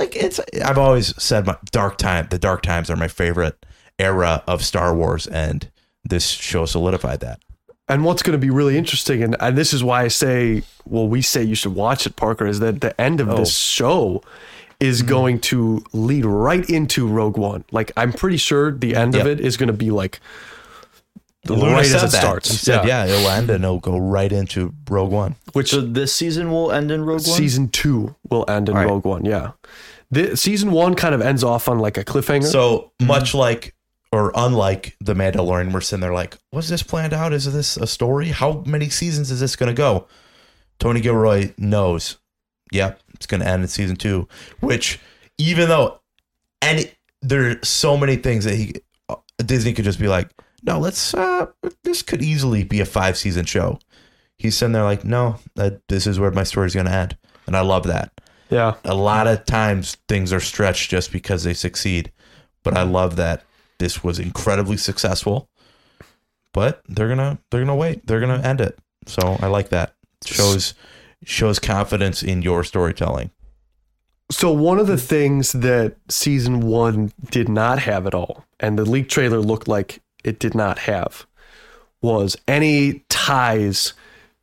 like 0.00 0.14
it's, 0.16 0.40
I've 0.64 0.78
always 0.78 1.20
said 1.22 1.46
my 1.46 1.56
dark 1.72 1.98
time, 1.98 2.28
the 2.30 2.38
dark 2.38 2.62
times 2.62 2.90
are 2.90 2.96
my 2.96 3.08
favorite 3.08 3.66
era 3.98 4.42
of 4.46 4.64
Star 4.64 4.94
Wars, 4.94 5.26
and 5.26 5.68
this 6.04 6.26
show 6.28 6.66
solidified 6.66 7.20
that. 7.20 7.40
And 7.88 8.04
what's 8.04 8.22
going 8.22 8.32
to 8.32 8.38
be 8.38 8.50
really 8.50 8.78
interesting, 8.78 9.22
and, 9.22 9.36
and 9.40 9.56
this 9.58 9.72
is 9.72 9.82
why 9.84 10.02
I 10.02 10.08
say, 10.08 10.62
well, 10.86 11.06
we 11.08 11.20
say 11.20 11.42
you 11.42 11.54
should 11.54 11.74
watch 11.74 12.06
it, 12.06 12.16
Parker, 12.16 12.46
is 12.46 12.60
that 12.60 12.80
the 12.80 12.98
end 13.00 13.20
of 13.20 13.28
Oh. 13.28 13.36
this 13.36 13.54
show 13.56 14.22
is 14.80 15.00
Mm-hmm. 15.00 15.08
going 15.08 15.40
to 15.40 15.84
lead 15.92 16.24
right 16.24 16.68
into 16.70 17.06
Rogue 17.06 17.36
One. 17.36 17.64
Like, 17.70 17.92
I'm 17.96 18.12
pretty 18.12 18.36
sure 18.36 18.72
the 18.72 18.94
end 18.96 19.14
of 19.14 19.26
it 19.26 19.40
is 19.40 19.56
going 19.56 19.66
to 19.68 19.72
be 19.72 19.90
like 19.90 20.20
Luna 21.48 21.72
right 21.72 21.86
said 21.86 21.96
as 21.96 22.02
it 22.04 22.16
that. 22.16 22.20
starts. 22.20 22.50
He 22.50 22.56
said, 22.56 22.86
yeah. 22.86 23.04
it'll 23.04 23.28
end 23.28 23.50
and 23.50 23.64
it'll 23.64 23.80
go 23.80 23.98
right 23.98 24.30
into 24.32 24.72
Rogue 24.88 25.10
One. 25.10 25.34
Which 25.52 25.70
So 25.70 25.80
this 25.80 26.14
season 26.14 26.50
will 26.52 26.70
end 26.70 26.90
in 26.92 27.02
Rogue 27.04 27.26
One. 27.26 27.36
season 27.36 27.68
two 27.68 28.14
will 28.30 28.44
end 28.48 28.68
in 28.68 28.76
All 28.76 28.82
right. 28.82 28.88
Rogue 28.90 29.04
One. 29.04 29.24
Yeah. 29.24 29.52
The, 30.12 30.36
season 30.36 30.70
one 30.70 30.94
kind 30.94 31.14
of 31.14 31.20
ends 31.20 31.42
off 31.42 31.68
on 31.68 31.78
like 31.80 31.96
a 31.98 32.04
cliffhanger. 32.04 32.44
So 32.50 32.92
much 33.02 33.34
like 33.34 33.74
or 34.12 34.30
unlike 34.34 34.94
the 35.00 35.14
Mandalorian, 35.14 35.72
we're 35.72 35.80
sitting 35.80 36.02
there 36.02 36.12
like, 36.12 36.36
was 36.52 36.68
this 36.68 36.82
planned 36.82 37.14
out? 37.14 37.32
Is 37.32 37.50
this 37.50 37.78
a 37.78 37.86
story? 37.86 38.28
How 38.28 38.62
many 38.66 38.90
seasons 38.90 39.30
is 39.30 39.40
this 39.40 39.56
going 39.56 39.68
to 39.68 39.74
go? 39.74 40.06
Tony 40.78 41.00
Gilroy 41.00 41.52
knows. 41.56 42.18
Yep, 42.72 43.00
it's 43.14 43.26
going 43.26 43.40
to 43.40 43.48
end 43.48 43.62
in 43.62 43.68
season 43.68 43.96
two. 43.96 44.28
Which, 44.60 45.00
even 45.38 45.68
though, 45.68 46.00
and 46.60 46.80
it, 46.80 46.96
there 47.22 47.50
are 47.50 47.58
so 47.62 47.96
many 47.96 48.16
things 48.16 48.44
that 48.44 48.54
he, 48.54 48.74
Disney 49.38 49.72
could 49.72 49.84
just 49.84 49.98
be 49.98 50.08
like, 50.08 50.30
no, 50.62 50.78
let's. 50.78 51.14
Uh, 51.14 51.46
this 51.82 52.02
could 52.02 52.22
easily 52.22 52.64
be 52.64 52.80
a 52.80 52.84
five 52.84 53.16
season 53.16 53.46
show. 53.46 53.78
He's 54.36 54.56
sitting 54.56 54.72
there 54.72 54.84
like, 54.84 55.04
no, 55.04 55.36
uh, 55.58 55.70
this 55.88 56.06
is 56.06 56.20
where 56.20 56.30
my 56.30 56.44
story's 56.44 56.74
going 56.74 56.86
to 56.86 56.92
end, 56.92 57.16
and 57.46 57.56
I 57.56 57.60
love 57.62 57.86
that. 57.86 58.12
Yeah. 58.50 58.74
A 58.84 58.94
lot 58.94 59.26
of 59.26 59.44
times 59.46 59.96
things 60.08 60.32
are 60.32 60.40
stretched 60.40 60.90
just 60.90 61.12
because 61.12 61.44
they 61.44 61.54
succeed, 61.54 62.12
but 62.62 62.76
I 62.76 62.82
love 62.82 63.16
that 63.16 63.44
this 63.82 64.04
was 64.04 64.20
incredibly 64.20 64.76
successful. 64.76 65.48
But 66.52 66.82
they're 66.88 67.08
gonna 67.08 67.38
they're 67.50 67.60
gonna 67.60 67.76
wait. 67.76 68.06
They're 68.06 68.20
gonna 68.20 68.40
end 68.42 68.60
it. 68.60 68.78
So 69.06 69.36
I 69.40 69.46
like 69.46 69.70
that. 69.70 69.94
Shows 70.24 70.74
shows 71.24 71.58
confidence 71.58 72.22
in 72.22 72.42
your 72.42 72.62
storytelling. 72.62 73.30
So 74.30 74.52
one 74.52 74.78
of 74.78 74.86
the 74.86 74.96
things 74.96 75.52
that 75.52 75.96
season 76.08 76.60
one 76.60 77.12
did 77.30 77.48
not 77.48 77.80
have 77.80 78.06
at 78.06 78.14
all, 78.14 78.44
and 78.60 78.78
the 78.78 78.84
leak 78.84 79.08
trailer 79.08 79.40
looked 79.40 79.68
like 79.68 80.00
it 80.24 80.38
did 80.38 80.54
not 80.54 80.78
have, 80.80 81.26
was 82.00 82.36
any 82.46 83.04
ties 83.08 83.94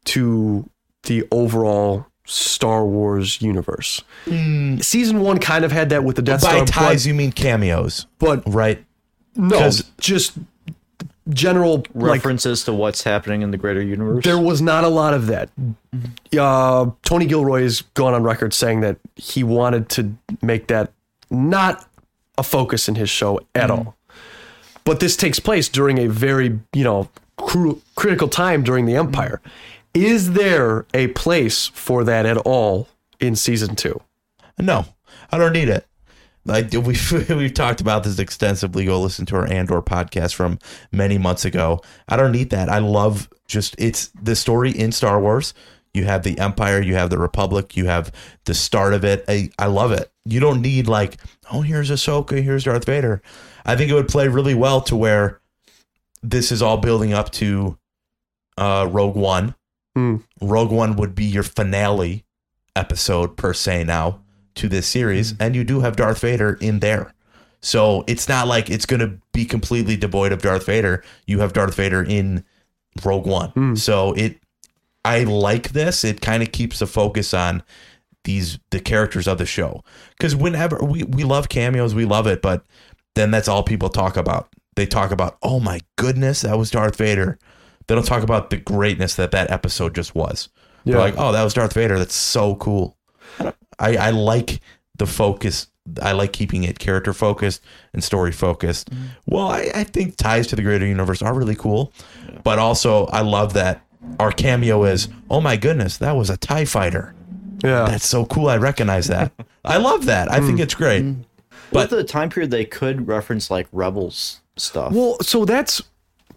to 0.05 0.69
the 1.03 1.25
overall 1.31 2.05
Star 2.25 2.85
Wars 2.85 3.41
universe. 3.41 4.03
Hmm. 4.25 4.77
Season 4.79 5.21
one 5.21 5.39
kind 5.39 5.65
of 5.65 5.71
had 5.71 5.89
that 5.89 6.03
with 6.03 6.17
the 6.17 6.21
Death 6.21 6.43
By 6.43 6.65
Star, 6.65 6.65
ties, 6.65 7.07
you 7.07 7.13
mean 7.15 7.31
cameos, 7.31 8.05
but, 8.19 8.45
but 8.45 8.53
right? 8.53 8.85
No, 9.35 9.57
'Cause- 9.59 9.83
just 9.99 10.33
general 11.29 11.83
like 11.93 12.15
References 12.15 12.63
to 12.63 12.73
what's 12.73 13.03
happening 13.03 13.41
in 13.43 13.51
the 13.51 13.57
greater 13.57 13.81
universe. 13.81 14.23
There 14.23 14.39
was 14.39 14.61
not 14.61 14.83
a 14.83 14.87
lot 14.87 15.13
of 15.13 15.27
that. 15.27 15.49
Uh, 16.37 16.89
Tony 17.03 17.25
Gilroy 17.27 17.61
has 17.63 17.81
gone 17.93 18.13
on 18.13 18.23
record 18.23 18.53
saying 18.53 18.81
that 18.81 18.97
he 19.15 19.43
wanted 19.43 19.89
to 19.89 20.15
make 20.41 20.67
that 20.67 20.91
not 21.29 21.87
a 22.37 22.43
focus 22.43 22.87
in 22.89 22.95
his 22.95 23.09
show 23.09 23.39
at 23.53 23.69
all. 23.69 23.95
But 24.85 24.99
this 25.01 25.15
takes 25.15 25.39
place 25.39 25.69
during 25.69 25.99
a 25.99 26.07
very, 26.07 26.59
you 26.73 26.83
know, 26.83 27.09
cru- 27.37 27.79
critical 27.95 28.27
time 28.27 28.63
during 28.63 28.85
the 28.87 28.95
Empire. 28.95 29.39
Is 29.93 30.31
there 30.33 30.85
a 30.93 31.07
place 31.09 31.67
for 31.67 32.03
that 32.05 32.25
at 32.25 32.37
all 32.37 32.87
in 33.19 33.35
season 33.35 33.75
two? 33.75 34.01
No, 34.57 34.85
I 35.31 35.37
don't 35.37 35.53
need 35.53 35.69
it. 35.69 35.85
Like 36.49 36.73
we've 36.73 37.29
we've 37.29 37.53
talked 37.53 37.79
about 37.79 38.03
this 38.03 38.19
extensively. 38.19 38.85
Go 38.85 38.99
listen 38.99 39.25
to 39.27 39.35
our 39.35 39.47
Andor 39.47 39.81
podcast 39.81 40.33
from 40.33 40.59
many 40.91 41.17
months 41.17 41.45
ago. 41.45 41.81
I 42.07 42.17
don't 42.17 42.31
need 42.31 42.49
that. 42.49 42.69
I 42.69 42.79
love 42.79 43.29
just 43.47 43.75
it's 43.77 44.07
the 44.21 44.35
story 44.35 44.71
in 44.71 44.91
Star 44.91 45.19
Wars. 45.21 45.53
You 45.93 46.05
have 46.05 46.23
the 46.23 46.37
Empire, 46.37 46.81
you 46.81 46.95
have 46.95 47.09
the 47.09 47.17
Republic, 47.17 47.75
you 47.75 47.85
have 47.85 48.11
the 48.45 48.53
start 48.53 48.93
of 48.93 49.03
it. 49.03 49.25
I, 49.27 49.49
I 49.57 49.65
love 49.65 49.91
it. 49.91 50.11
You 50.23 50.39
don't 50.39 50.61
need 50.61 50.87
like, 50.87 51.17
oh, 51.51 51.61
here's 51.61 51.89
Ahsoka, 51.89 52.43
here's 52.43 52.65
Darth 52.65 52.85
Vader. 52.85 53.23
I 53.65 53.75
think 53.75 53.89
it 53.89 53.95
would 53.95 54.07
play 54.07 54.27
really 54.27 54.53
well 54.53 54.81
to 54.81 54.95
where 54.95 55.41
this 56.21 56.51
is 56.51 56.61
all 56.61 56.77
building 56.77 57.13
up 57.13 57.31
to 57.31 57.77
uh, 58.55 58.87
Rogue 58.89 59.15
One. 59.15 59.55
Hmm. 59.95 60.17
Rogue 60.41 60.71
One 60.71 60.95
would 60.97 61.15
be 61.15 61.25
your 61.25 61.43
finale 61.43 62.23
episode 62.75 63.35
per 63.35 63.53
se 63.53 63.83
now 63.85 64.21
to 64.55 64.67
this 64.67 64.87
series, 64.87 65.33
mm. 65.33 65.37
and 65.39 65.55
you 65.55 65.63
do 65.63 65.81
have 65.81 65.95
Darth 65.95 66.21
Vader 66.21 66.57
in 66.61 66.79
there. 66.79 67.13
So 67.61 68.03
it's 68.07 68.29
not 68.29 68.47
like 68.47 68.69
it's 68.69 68.85
going 68.85 69.01
to 69.01 69.19
be 69.33 69.45
completely 69.45 69.97
devoid 69.97 70.31
of 70.31 70.41
Darth 70.41 70.65
Vader. 70.65 71.03
You 71.27 71.39
have 71.39 71.53
Darth 71.53 71.75
Vader 71.75 72.03
in 72.03 72.43
Rogue 73.03 73.27
One. 73.27 73.51
Mm. 73.51 73.77
So 73.77 74.13
it 74.13 74.39
I 75.05 75.23
like 75.23 75.69
this. 75.69 76.03
It 76.03 76.21
kind 76.21 76.43
of 76.43 76.51
keeps 76.51 76.79
the 76.79 76.87
focus 76.87 77.33
on 77.33 77.63
these 78.23 78.59
the 78.71 78.79
characters 78.79 79.27
of 79.27 79.37
the 79.37 79.45
show. 79.45 79.83
Cuz 80.19 80.35
whenever 80.35 80.77
we 80.83 81.03
we 81.03 81.23
love 81.23 81.49
cameos, 81.49 81.93
we 81.93 82.05
love 82.05 82.27
it, 82.27 82.41
but 82.41 82.63
then 83.15 83.31
that's 83.31 83.47
all 83.47 83.63
people 83.63 83.89
talk 83.89 84.17
about. 84.17 84.49
They 84.75 84.85
talk 84.85 85.11
about, 85.11 85.37
"Oh 85.41 85.59
my 85.59 85.81
goodness, 85.97 86.41
that 86.41 86.57
was 86.57 86.71
Darth 86.71 86.95
Vader." 86.95 87.37
They 87.87 87.95
don't 87.95 88.05
talk 88.05 88.23
about 88.23 88.49
the 88.49 88.57
greatness 88.57 89.15
that 89.15 89.31
that 89.31 89.49
episode 89.51 89.95
just 89.95 90.15
was. 90.15 90.49
They're 90.85 90.99
like, 90.99 91.15
"Oh, 91.17 91.31
that 91.31 91.43
was 91.43 91.53
Darth 91.53 91.73
Vader. 91.73 91.97
That's 91.97 92.15
so 92.15 92.55
cool." 92.55 92.97
I, 93.79 93.95
I 93.95 94.09
like 94.11 94.61
the 94.97 95.07
focus. 95.07 95.67
I 96.01 96.11
like 96.11 96.33
keeping 96.33 96.63
it 96.63 96.77
character 96.77 97.13
focused 97.13 97.63
and 97.93 98.03
story 98.03 98.31
focused. 98.31 98.91
Mm-hmm. 98.91 99.05
Well, 99.25 99.47
I, 99.47 99.71
I 99.73 99.83
think 99.83 100.17
ties 100.17 100.47
to 100.47 100.55
the 100.55 100.61
greater 100.61 100.85
universe 100.85 101.21
are 101.21 101.33
really 101.33 101.55
cool, 101.55 101.91
but 102.43 102.59
also 102.59 103.05
I 103.07 103.21
love 103.21 103.53
that 103.53 103.81
our 104.19 104.31
cameo 104.31 104.83
is, 104.83 105.07
oh 105.29 105.41
my 105.41 105.57
goodness, 105.57 105.97
that 105.97 106.15
was 106.15 106.29
a 106.29 106.37
TIE 106.37 106.65
fighter. 106.65 107.15
Yeah. 107.63 107.85
That's 107.85 108.07
so 108.07 108.25
cool. 108.25 108.49
I 108.49 108.57
recognize 108.57 109.07
that. 109.07 109.31
I 109.65 109.77
love 109.77 110.05
that. 110.05 110.31
I 110.31 110.39
think 110.39 110.59
mm. 110.59 110.63
it's 110.63 110.75
great. 110.75 111.03
Mm. 111.03 111.25
but 111.71 111.89
the 111.89 112.03
time 112.03 112.29
period 112.29 112.51
they 112.51 112.65
could 112.65 113.07
reference 113.07 113.51
like 113.51 113.67
rebels 113.71 114.41
stuff. 114.57 114.93
Well, 114.93 115.17
so 115.21 115.45
that's 115.45 115.81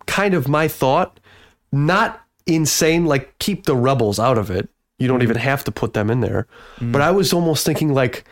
kind 0.07 0.35
of 0.35 0.49
my 0.49 0.69
thought. 0.69 1.21
Not 1.71 2.21
insane, 2.47 3.07
like 3.07 3.39
keep 3.39 3.65
the 3.65 3.77
rebels 3.77 4.19
out 4.19 4.39
of 4.39 4.51
it. 4.51 4.69
You 4.99 5.09
don't 5.09 5.23
even 5.23 5.37
have 5.37 5.65
to 5.65 5.73
put 5.73 5.95
them 5.95 6.11
in 6.11 6.21
there. 6.21 6.47
But 6.79 6.99
mm. 6.99 7.03
I 7.03 7.11
was 7.11 7.33
almost 7.33 7.67
thinking 7.67 7.93
like 7.93 8.25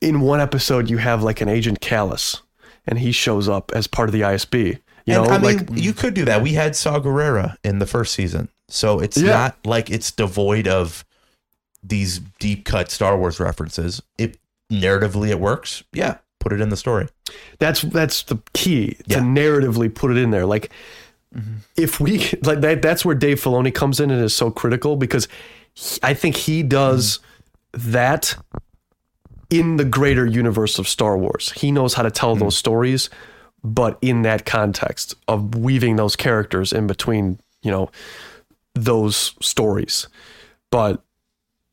in 0.00 0.20
one 0.20 0.40
episode 0.40 0.90
you 0.90 0.98
have 0.98 1.22
like 1.22 1.40
an 1.40 1.48
agent 1.48 1.80
Kallus 1.80 2.40
and 2.86 2.98
he 2.98 3.12
shows 3.12 3.48
up 3.48 3.72
as 3.74 3.86
part 3.86 4.08
of 4.08 4.12
the 4.12 4.20
ISB. 4.20 4.78
You 5.06 5.14
and 5.14 5.24
know, 5.24 5.30
I 5.30 5.38
mean, 5.38 5.58
like 5.58 5.68
you 5.72 5.92
could 5.92 6.14
do 6.14 6.24
that. 6.24 6.42
We 6.42 6.54
had 6.54 6.74
Saw 6.74 6.98
Gerrera 6.98 7.56
in 7.62 7.78
the 7.78 7.86
first 7.86 8.12
season, 8.14 8.48
so 8.68 8.98
it's 8.98 9.16
Yeah. 9.16 9.32
not 9.32 9.58
like 9.64 9.90
it's 9.90 10.10
devoid 10.10 10.66
of 10.66 11.04
these 11.82 12.18
deep 12.40 12.64
cut 12.64 12.90
Star 12.90 13.16
Wars 13.16 13.38
references. 13.38 14.02
If 14.18 14.36
narratively 14.70 15.28
it 15.28 15.38
works, 15.38 15.84
yeah, 15.92 16.16
put 16.40 16.52
it 16.52 16.60
in 16.60 16.70
the 16.70 16.76
story. 16.76 17.08
that's 17.58 17.82
that's 17.82 18.22
the 18.24 18.38
key 18.52 18.96
Yeah. 19.06 19.18
to 19.18 19.22
narratively 19.22 19.94
put 19.94 20.10
it 20.10 20.16
in 20.16 20.30
there. 20.30 20.44
Like 20.46 20.70
mm-hmm. 21.34 21.58
if 21.76 22.00
we 22.00 22.18
like 22.42 22.60
that, 22.60 22.82
that's 22.82 23.04
where 23.04 23.14
Dave 23.14 23.40
Filoni 23.40 23.72
comes 23.72 24.00
in 24.00 24.10
and 24.10 24.22
is 24.22 24.34
so 24.34 24.50
critical 24.50 24.96
because 24.96 25.28
he- 25.76 26.00
I 26.02 26.14
think 26.14 26.36
he 26.36 26.62
does 26.62 27.20
that 27.72 28.34
in 29.50 29.76
the 29.76 29.84
greater 29.84 30.26
universe 30.26 30.78
of 30.78 30.88
Star 30.88 31.16
Wars. 31.16 31.52
He 31.52 31.70
knows 31.70 31.94
how 31.94 32.02
to 32.02 32.10
tell 32.10 32.34
hmm. 32.34 32.40
those 32.40 32.56
stories, 32.56 33.10
but 33.62 33.98
in 34.02 34.22
that 34.22 34.44
context 34.44 35.14
of 35.28 35.54
weaving 35.54 35.96
those 35.96 36.16
characters 36.16 36.72
in 36.72 36.86
between, 36.86 37.38
you 37.62 37.70
know, 37.70 37.90
those 38.74 39.34
stories. 39.40 40.08
But 40.70 41.02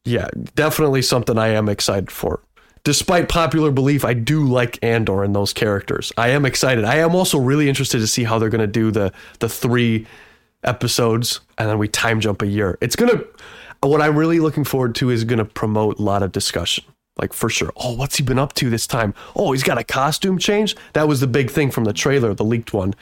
yeah, 0.05 0.27
definitely 0.55 1.01
something 1.01 1.37
I 1.37 1.49
am 1.49 1.69
excited 1.69 2.11
for. 2.11 2.41
Despite 2.83 3.29
popular 3.29 3.71
belief, 3.71 4.03
I 4.03 4.13
do 4.13 4.45
like 4.45 4.77
Andor 4.83 5.23
and 5.23 5.33
those 5.33 5.53
characters. 5.53 6.11
I 6.17 6.29
am 6.29 6.45
excited. 6.45 6.83
I 6.83 6.97
am 6.97 7.15
also 7.15 7.39
really 7.39 7.69
interested 7.69 7.99
to 7.99 8.07
see 8.07 8.25
how 8.25 8.37
they're 8.37 8.49
going 8.49 8.59
to 8.59 8.67
do 8.67 8.91
the 8.91 9.13
the 9.39 9.47
three 9.47 10.05
episodes 10.63 11.39
and 11.57 11.69
then 11.69 11.77
we 11.77 11.87
time 11.87 12.19
jump 12.19 12.41
a 12.41 12.47
year. 12.47 12.77
It's 12.81 12.95
going 12.95 13.17
to 13.17 13.27
what 13.89 14.01
I'm 14.01 14.17
really 14.17 14.39
looking 14.39 14.63
forward 14.63 14.95
to 14.95 15.09
is 15.09 15.23
going 15.23 15.39
to 15.39 15.45
promote 15.45 15.99
a 15.99 16.01
lot 16.01 16.23
of 16.23 16.31
discussion. 16.31 16.85
Like 17.17 17.33
for 17.33 17.49
sure. 17.49 17.71
Oh, 17.75 17.93
what's 17.93 18.17
he 18.17 18.23
been 18.23 18.39
up 18.39 18.53
to 18.53 18.69
this 18.69 18.87
time? 18.87 19.13
Oh, 19.35 19.51
he's 19.51 19.63
got 19.63 19.77
a 19.77 19.83
costume 19.83 20.39
change. 20.39 20.75
That 20.93 21.07
was 21.07 21.19
the 21.19 21.27
big 21.27 21.51
thing 21.51 21.69
from 21.69 21.83
the 21.83 21.93
trailer, 21.93 22.33
the 22.33 22.43
leaked 22.43 22.73
one. 22.73 22.95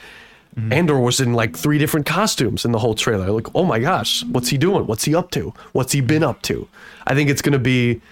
Mm-hmm. 0.54 0.72
Andor 0.72 0.98
was 0.98 1.18
in 1.18 1.32
like 1.32 1.56
three 1.56 1.78
different 1.78 2.04
costumes 2.04 2.64
in 2.64 2.72
the 2.72 2.78
whole 2.78 2.94
trailer. 2.94 3.30
Like, 3.30 3.54
oh 3.54 3.64
my 3.64 3.78
gosh, 3.78 4.22
what's 4.24 4.48
he 4.48 4.58
doing? 4.58 4.86
What's 4.86 5.04
he 5.04 5.14
up 5.14 5.30
to? 5.30 5.54
What's 5.72 5.92
he 5.92 6.02
been 6.02 6.22
up 6.22 6.42
to? 6.42 6.68
I 7.06 7.14
think 7.14 7.30
it's 7.30 7.40
going 7.40 7.54
to 7.54 7.58
be 7.58 8.02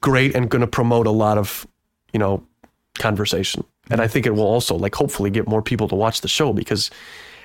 great 0.00 0.34
and 0.34 0.48
going 0.48 0.62
to 0.62 0.66
promote 0.66 1.06
a 1.06 1.10
lot 1.10 1.36
of, 1.36 1.66
you 2.14 2.18
know, 2.18 2.42
conversation. 2.98 3.64
And 3.90 4.00
I 4.00 4.04
mm-hmm. 4.04 4.12
think 4.12 4.26
it 4.26 4.34
will 4.34 4.46
also 4.46 4.76
like 4.76 4.94
hopefully 4.94 5.28
get 5.28 5.46
more 5.46 5.60
people 5.60 5.88
to 5.88 5.94
watch 5.94 6.22
the 6.22 6.28
show 6.28 6.54
because 6.54 6.90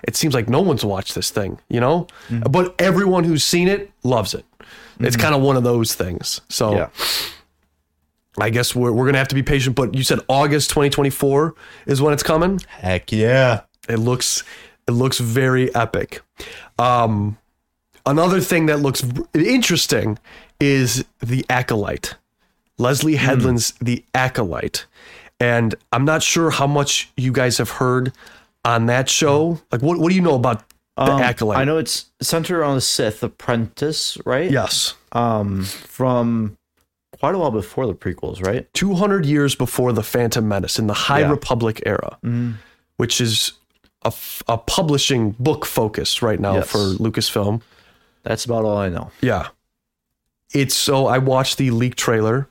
it 0.03 0.15
seems 0.15 0.34
like 0.34 0.49
no 0.49 0.62
one's 0.62 0.86
watched 0.86 1.15
this 1.15 1.29
thing, 1.29 1.60
you 1.69 1.79
know? 1.79 2.08
Mm. 2.29 2.51
But 2.51 2.75
everyone 2.79 3.23
who's 3.23 3.43
seen 3.43 3.67
it 3.67 3.91
loves 4.03 4.34
it. 4.34 4.45
It's 4.99 5.15
mm. 5.15 5.21
kind 5.21 5.36
of 5.36 5.41
one 5.41 5.58
of 5.58 5.63
those 5.63 5.93
things. 5.93 6.41
So 6.49 6.75
yeah. 6.75 6.89
I 8.39 8.49
guess 8.49 8.75
we're, 8.75 8.91
we're 8.91 9.05
going 9.05 9.13
to 9.13 9.19
have 9.19 9.27
to 9.29 9.36
be 9.36 9.43
patient. 9.43 9.75
But 9.75 9.95
you 9.95 10.03
said 10.03 10.19
August 10.27 10.69
2024 10.71 11.55
is 11.86 12.01
when 12.01 12.13
it's 12.13 12.23
coming. 12.23 12.60
Heck 12.67 13.12
yeah. 13.12 13.62
It 13.88 13.97
looks 13.97 14.43
it 14.88 14.91
looks 14.91 15.19
very 15.19 15.73
epic. 15.75 16.21
Um, 16.77 17.38
another 18.06 18.39
thing 18.39 18.67
that 18.67 18.79
looks 18.79 19.04
interesting 19.33 20.19
is 20.60 21.06
the 21.19 21.46
acolyte. 21.50 22.15
Leslie 22.77 23.13
hmm. 23.13 23.25
Headland's 23.25 23.73
The 23.81 24.04
Acolyte. 24.13 24.85
And 25.39 25.75
I'm 25.91 26.06
not 26.06 26.23
sure 26.23 26.50
how 26.50 26.67
much 26.67 27.12
you 27.17 27.31
guys 27.31 27.58
have 27.58 27.69
heard 27.71 28.13
on 28.65 28.87
that 28.87 29.09
show. 29.09 29.61
Like 29.71 29.81
what 29.81 29.99
what 29.99 30.09
do 30.09 30.15
you 30.15 30.21
know 30.21 30.35
about 30.35 30.63
the 30.97 31.03
Um, 31.03 31.21
acolyte? 31.21 31.57
I 31.59 31.63
know 31.63 31.77
it's 31.77 32.05
centered 32.21 32.63
on 32.63 32.75
the 32.75 32.81
Sith 32.81 33.23
apprentice, 33.23 34.17
right? 34.25 34.49
Yes. 34.51 34.95
Um, 35.13 35.63
from 35.63 36.57
quite 37.19 37.35
a 37.35 37.37
while 37.37 37.51
before 37.51 37.87
the 37.87 37.93
prequels, 37.93 38.45
right? 38.45 38.67
200 38.73 39.25
years 39.25 39.55
before 39.55 39.93
the 39.93 40.03
Phantom 40.03 40.45
Menace 40.47 40.77
in 40.79 40.87
the 40.87 40.93
High 40.93 41.21
Yeah. 41.21 41.29
Republic 41.31 41.81
era, 41.85 42.17
which 42.97 43.21
is 43.21 43.53
a, 44.03 44.11
a 44.47 44.57
publishing 44.57 45.31
book 45.39 45.65
focus 45.65 46.21
right 46.21 46.39
now 46.39 46.55
Yes. 46.55 46.69
for 46.69 46.79
Lucasfilm. 46.79 47.61
That's 48.23 48.43
about 48.45 48.65
all 48.65 48.77
I 48.77 48.89
know. 48.89 49.11
Yeah. 49.21 49.47
It's 50.53 50.75
so 50.75 51.07
I 51.07 51.17
watched 51.17 51.57
the 51.57 51.71
leak 51.71 51.95
trailer. 51.95 52.47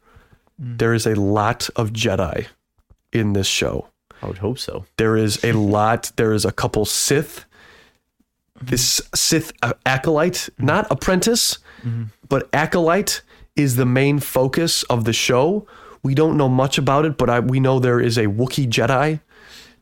There 0.58 0.94
is 0.94 1.06
a 1.06 1.14
lot 1.14 1.68
of 1.76 1.90
Jedi 1.92 2.46
in 3.12 3.32
this 3.34 3.46
show. 3.46 3.88
I 4.24 4.26
would 4.28 4.38
hope 4.38 4.58
so. 4.58 4.86
There 4.96 5.16
is 5.16 5.44
a 5.44 5.52
lot. 5.52 6.10
There 6.16 6.32
is 6.32 6.46
a 6.46 6.52
couple 6.52 6.86
Sith. 6.86 7.44
This 8.62 9.02
Sith 9.14 9.52
uh, 9.62 9.74
acolyte, 9.84 10.48
not 10.58 10.86
apprentice, 10.90 11.58
but 12.28 12.48
acolyte, 12.54 13.20
is 13.54 13.76
the 13.76 13.84
main 13.84 14.20
focus 14.20 14.82
of 14.84 15.04
the 15.04 15.12
show. 15.12 15.66
We 16.02 16.14
don't 16.14 16.38
know 16.38 16.48
much 16.48 16.78
about 16.78 17.04
it, 17.04 17.18
but 17.18 17.28
I, 17.28 17.40
we 17.40 17.60
know 17.60 17.78
there 17.78 18.00
is 18.00 18.16
a 18.16 18.26
Wookiee 18.26 18.68
Jedi. 18.68 19.20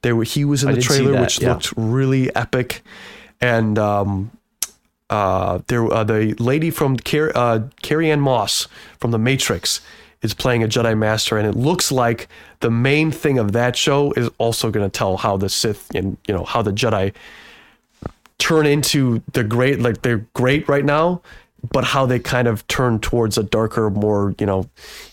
There, 0.02 0.20
he 0.24 0.44
was 0.44 0.64
in 0.64 0.74
the 0.74 0.80
trailer, 0.80 1.12
that, 1.12 1.20
which 1.20 1.40
yeah. 1.40 1.52
looked 1.52 1.72
really 1.76 2.34
epic, 2.34 2.82
and 3.40 3.78
um, 3.78 4.32
uh, 5.08 5.60
there 5.68 5.84
uh, 5.92 6.02
the 6.02 6.34
lady 6.40 6.70
from 6.70 6.96
Car- 6.96 7.30
uh, 7.36 7.60
Carrie-Anne 7.82 8.20
Moss 8.20 8.66
from 8.98 9.12
The 9.12 9.18
Matrix 9.18 9.80
is 10.22 10.34
playing 10.34 10.62
a 10.62 10.68
Jedi 10.68 10.96
Master, 10.96 11.36
and 11.36 11.46
it 11.46 11.56
looks 11.56 11.92
like 11.92 12.28
the 12.60 12.70
main 12.70 13.10
thing 13.10 13.38
of 13.38 13.52
that 13.52 13.76
show 13.76 14.12
is 14.12 14.30
also 14.38 14.70
going 14.70 14.88
to 14.88 14.98
tell 14.98 15.16
how 15.16 15.36
the 15.36 15.48
Sith 15.48 15.90
and 15.94 16.16
you 16.26 16.34
know 16.34 16.44
how 16.44 16.62
the 16.62 16.72
Jedi 16.72 17.12
turn 18.38 18.66
into 18.66 19.22
the 19.32 19.44
great, 19.44 19.80
like 19.80 20.02
they're 20.02 20.26
great 20.34 20.68
right 20.68 20.84
now, 20.84 21.22
but 21.70 21.84
how 21.84 22.06
they 22.06 22.18
kind 22.18 22.48
of 22.48 22.66
turn 22.66 22.98
towards 22.98 23.38
a 23.38 23.42
darker, 23.42 23.88
more 23.90 24.34
you 24.38 24.46
know, 24.46 24.68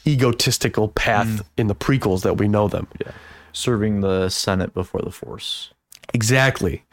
egotistical 0.07 0.88
path 0.89 1.28
mm. 1.28 1.41
in 1.57 1.68
the 1.68 1.76
prequels 1.76 2.24
that 2.24 2.38
we 2.38 2.47
know 2.47 2.68
them. 2.68 2.88
Serving 3.53 4.01
the 4.01 4.30
Senate 4.30 4.74
before 4.74 5.01
the 5.01 5.12
Force. 5.12 5.72
Exactly. 6.14 6.84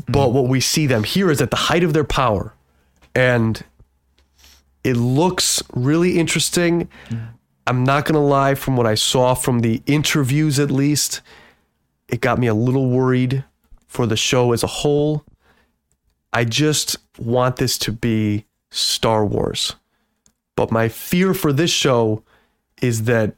Mm. 0.00 0.12
But 0.12 0.32
what 0.32 0.48
we 0.48 0.60
see 0.60 0.86
them 0.86 1.04
here 1.04 1.30
is 1.30 1.42
at 1.42 1.50
the 1.50 1.56
height 1.56 1.84
of 1.84 1.92
their 1.92 2.04
power. 2.04 2.54
And 3.14 3.62
it 4.84 4.96
looks 4.96 5.62
really 5.74 6.18
interesting. 6.18 6.88
Mm. 7.08 7.28
I'm 7.66 7.84
not 7.84 8.04
going 8.04 8.14
to 8.14 8.20
lie, 8.20 8.54
from 8.54 8.76
what 8.76 8.86
I 8.86 8.94
saw 8.94 9.34
from 9.34 9.60
the 9.60 9.82
interviews 9.86 10.58
at 10.58 10.70
least, 10.70 11.20
it 12.08 12.20
got 12.20 12.38
me 12.38 12.46
a 12.46 12.54
little 12.54 12.90
worried 12.90 13.44
for 13.86 14.06
the 14.06 14.16
show 14.16 14.52
as 14.52 14.62
a 14.62 14.68
whole. 14.68 15.24
I 16.32 16.44
just 16.44 16.96
want 17.18 17.56
this 17.56 17.78
to 17.78 17.92
be 17.92 18.46
Star 18.70 19.24
Wars. 19.24 19.76
But 20.56 20.70
my 20.70 20.88
fear 20.88 21.34
for 21.34 21.52
this 21.52 21.70
show 21.70 22.22
is 22.80 23.04
that 23.04 23.36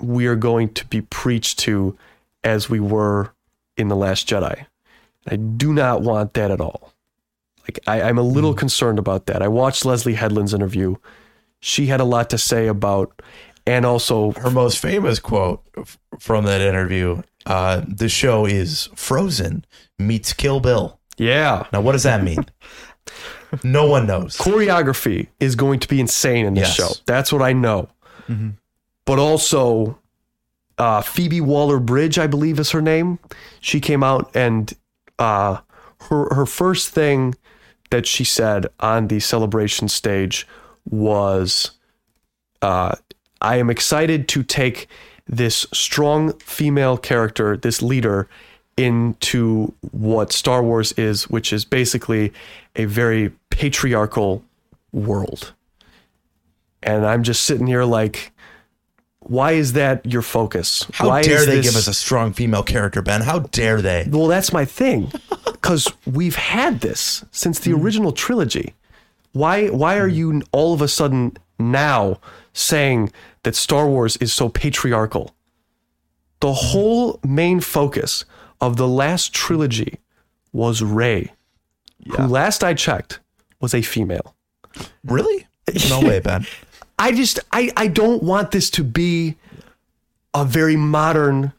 we 0.00 0.26
are 0.26 0.36
going 0.36 0.74
to 0.74 0.86
be 0.86 1.00
preached 1.00 1.58
to 1.60 1.96
as 2.44 2.68
we 2.68 2.80
were 2.80 3.32
in 3.76 3.88
The 3.88 3.96
Last 3.96 4.28
Jedi. 4.28 4.66
I 5.26 5.36
do 5.36 5.72
not 5.72 6.02
want 6.02 6.34
that 6.34 6.50
at 6.50 6.60
all. 6.60 6.92
Like 7.62 7.78
I, 7.86 8.02
I'm 8.02 8.18
a 8.18 8.22
little 8.22 8.52
hmm. 8.52 8.58
concerned 8.58 8.98
about 8.98 9.26
that. 9.26 9.42
I 9.42 9.48
watched 9.48 9.84
Leslie 9.84 10.14
Headland's 10.14 10.54
interview. 10.54 10.96
She 11.60 11.86
had 11.86 12.00
a 12.00 12.04
lot 12.04 12.28
to 12.30 12.38
say 12.38 12.66
about, 12.66 13.22
and 13.66 13.84
also 13.86 14.32
Her 14.32 14.50
most 14.50 14.78
famous 14.78 15.18
quote 15.18 15.62
f- 15.76 15.98
from 16.18 16.44
that 16.44 16.60
interview: 16.60 17.22
uh, 17.46 17.82
"The 17.86 18.08
show 18.08 18.44
is 18.46 18.88
Frozen 18.94 19.64
meets 19.98 20.32
Kill 20.32 20.60
Bill." 20.60 20.98
yeah, 21.18 21.66
Now, 21.72 21.80
what 21.80 21.92
does 21.92 22.02
that 22.04 22.22
mean? 22.24 22.44
no 23.62 23.86
one 23.86 24.06
knows. 24.06 24.36
choreography 24.38 25.28
is 25.40 25.54
going 25.56 25.78
to 25.80 25.88
be 25.88 26.00
insane 26.00 26.46
in 26.46 26.54
this 26.54 26.68
Yes. 26.68 26.74
show. 26.76 27.02
That's 27.06 27.32
what 27.32 27.42
I 27.42 27.52
know. 27.52 27.88
But 29.04 29.18
also, 29.18 29.98
uh, 30.78 31.02
Phoebe 31.02 31.40
Waller 31.40 31.78
Bridge, 31.80 32.18
I 32.18 32.26
believe 32.26 32.58
is 32.58 32.70
her 32.70 32.80
name. 32.80 33.18
She 33.60 33.78
came 33.80 34.02
out 34.02 34.30
and 34.34 34.72
uh, 35.18 35.58
her 36.08 36.34
her 36.34 36.46
first 36.46 36.88
thing 36.90 37.34
that 37.90 38.06
she 38.06 38.24
said 38.24 38.66
on 38.80 39.08
the 39.08 39.20
celebration 39.20 39.86
stage 39.88 40.46
was, 40.88 41.72
uh, 42.62 42.94
"I 43.42 43.56
am 43.56 43.68
excited 43.68 44.28
to 44.28 44.42
take 44.42 44.88
this 45.26 45.66
strong 45.72 46.32
female 46.38 46.96
character, 46.96 47.56
this 47.56 47.82
leader." 47.82 48.28
into 48.76 49.72
what 49.90 50.32
Star 50.32 50.62
Wars 50.62 50.92
is, 50.92 51.28
which 51.28 51.52
is 51.52 51.62
basically 51.62 52.32
a 52.74 52.86
very 52.86 53.30
patriarchal 53.50 54.42
world. 54.92 55.52
And 56.82 57.06
I'm 57.06 57.22
just 57.22 57.42
sitting 57.42 57.66
here 57.66 57.84
like, 57.84 58.32
why 59.20 59.52
is 59.52 59.74
that 59.74 60.04
your 60.04 60.22
focus? 60.22 60.86
How 60.94 61.08
why 61.08 61.22
dare 61.22 61.46
they 61.46 61.56
this- 61.56 61.66
give 61.66 61.76
us 61.76 61.86
a 61.86 61.94
strong 61.94 62.32
female 62.32 62.62
character, 62.62 63.02
Ben? 63.02 63.20
How 63.22 63.40
dare 63.40 63.80
they? 63.80 64.08
well, 64.10 64.26
that's 64.26 64.52
my 64.52 64.64
thing, 64.64 65.12
because 65.44 65.92
we've 66.06 66.36
had 66.36 66.80
this 66.80 67.24
since 67.30 67.60
the 67.60 67.70
mm. 67.70 67.82
original 67.82 68.12
trilogy. 68.12 68.74
Why? 69.32 69.68
Why 69.68 69.96
are 69.96 70.10
mm. 70.10 70.14
you 70.14 70.42
all 70.50 70.74
of 70.74 70.82
a 70.82 70.88
sudden 70.88 71.36
now 71.58 72.18
saying 72.52 73.12
that 73.42 73.54
Star 73.54 73.86
Wars 73.88 74.16
is 74.18 74.32
so 74.32 74.48
patriarchal? 74.48 75.34
The 76.40 76.52
whole 76.52 77.20
main 77.24 77.60
focus 77.60 78.24
of 78.60 78.76
the 78.76 78.88
last 78.88 79.32
trilogy 79.32 79.98
was 80.52 80.82
Rey, 80.82 81.32
who 82.06 82.26
last 82.26 82.62
I 82.64 82.74
checked 82.74 83.20
was 83.60 83.74
a 83.74 83.82
female. 83.82 84.34
Really? 85.04 85.46
No 85.88 86.00
way, 86.00 86.20
Ben. 86.20 86.46
I 86.98 87.12
just 87.12 87.40
I 87.52 87.70
I 87.76 87.88
don't 87.88 88.22
want 88.22 88.50
this 88.50 88.70
to 88.70 88.84
be 88.84 89.36
a 90.34 90.44
very 90.44 90.76
modern 90.76 91.52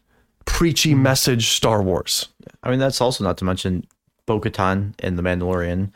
preachy 0.44 0.94
message 0.94 1.48
Star 1.48 1.82
Wars. 1.82 2.28
I 2.62 2.70
mean, 2.70 2.78
that's 2.78 3.00
also 3.00 3.24
not 3.24 3.36
to 3.38 3.44
mention 3.44 3.86
Bo 4.26 4.40
Katan 4.40 4.94
and 5.00 5.18
The 5.18 5.22
Mandalorian. 5.22 5.90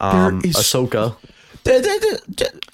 Um, 0.00 0.40
is- 0.44 0.56
Ahsoka. 0.56 1.16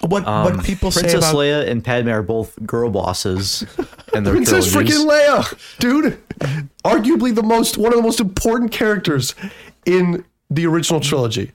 What 0.01 0.27
Um, 0.27 0.43
what 0.55 0.63
people 0.65 0.91
say 0.91 1.01
Princess 1.01 1.23
about 1.29 1.35
Leia 1.35 1.67
and 1.67 1.83
Padme 1.83 2.09
are 2.09 2.23
both 2.23 2.57
girl 2.65 2.89
bosses 2.89 3.65
and 3.77 3.87
in 4.15 4.23
their 4.23 4.33
Princess 4.33 4.71
trilogies. 4.71 4.97
freaking 4.99 5.09
Leia, 5.09 5.77
dude. 5.79 6.17
Arguably 6.83 7.33
the 7.33 7.43
most 7.43 7.77
one 7.77 7.93
of 7.93 7.97
the 7.97 8.03
most 8.03 8.19
important 8.19 8.71
characters 8.71 9.35
in 9.85 10.25
the 10.49 10.65
original 10.65 10.99
trilogy. 10.99 11.51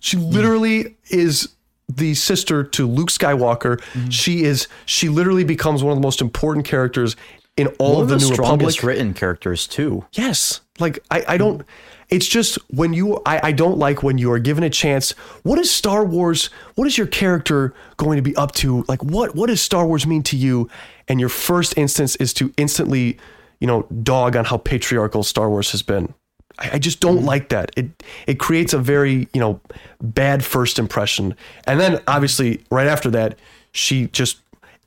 She 0.00 0.16
literally 0.16 0.96
is 1.10 1.50
the 1.88 2.14
sister 2.14 2.62
to 2.64 2.86
Luke 2.86 3.10
Skywalker. 3.10 3.80
She 4.10 4.44
is 4.44 4.68
she 4.86 5.08
literally 5.08 5.44
becomes 5.44 5.82
one 5.82 5.92
of 5.92 5.98
the 5.98 6.06
most 6.06 6.20
important 6.20 6.64
characters 6.66 7.16
in 7.56 7.66
all 7.78 7.94
One 7.94 8.02
of 8.04 8.08
the, 8.08 8.14
of 8.14 8.20
the 8.20 8.26
New 8.28 8.34
strongest 8.34 8.78
Republic. 8.78 8.96
written 8.98 9.12
characters 9.14 9.66
too. 9.66 10.06
Yes. 10.12 10.60
Like 10.78 11.00
I, 11.10 11.24
I 11.28 11.36
don't 11.36 11.62
it's 12.10 12.26
just 12.26 12.56
when 12.68 12.92
you 12.92 13.20
I, 13.24 13.48
I 13.48 13.52
don't 13.52 13.78
like 13.78 14.02
when 14.02 14.18
you 14.18 14.30
are 14.32 14.38
given 14.38 14.64
a 14.64 14.70
chance. 14.70 15.12
What 15.42 15.58
is 15.58 15.70
Star 15.70 16.04
Wars? 16.04 16.46
What 16.74 16.86
is 16.86 16.98
your 16.98 17.06
character 17.06 17.72
going 17.96 18.16
to 18.16 18.22
be 18.22 18.34
up 18.36 18.52
to? 18.56 18.84
Like 18.88 19.02
what 19.02 19.34
what 19.34 19.46
does 19.46 19.62
Star 19.62 19.86
Wars 19.86 20.06
mean 20.06 20.22
to 20.24 20.36
you? 20.36 20.68
And 21.08 21.20
your 21.20 21.28
first 21.28 21.76
instance 21.76 22.16
is 22.16 22.34
to 22.34 22.52
instantly, 22.56 23.18
you 23.60 23.66
know, 23.66 23.86
dog 24.02 24.36
on 24.36 24.44
how 24.44 24.56
patriarchal 24.56 25.22
Star 25.22 25.48
Wars 25.48 25.70
has 25.70 25.82
been. 25.82 26.12
I, 26.58 26.70
I 26.74 26.78
just 26.78 27.00
don't 27.00 27.18
mm-hmm. 27.18 27.26
like 27.26 27.48
that. 27.50 27.70
It 27.76 27.90
it 28.26 28.38
creates 28.38 28.72
a 28.72 28.78
very, 28.78 29.28
you 29.32 29.40
know, 29.40 29.60
bad 30.02 30.44
first 30.44 30.78
impression. 30.78 31.34
And 31.66 31.78
then 31.78 32.00
obviously 32.08 32.62
right 32.70 32.86
after 32.86 33.10
that, 33.10 33.38
she 33.72 34.08
just 34.08 34.40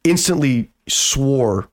instantly 0.04 0.70
swore 0.90 1.70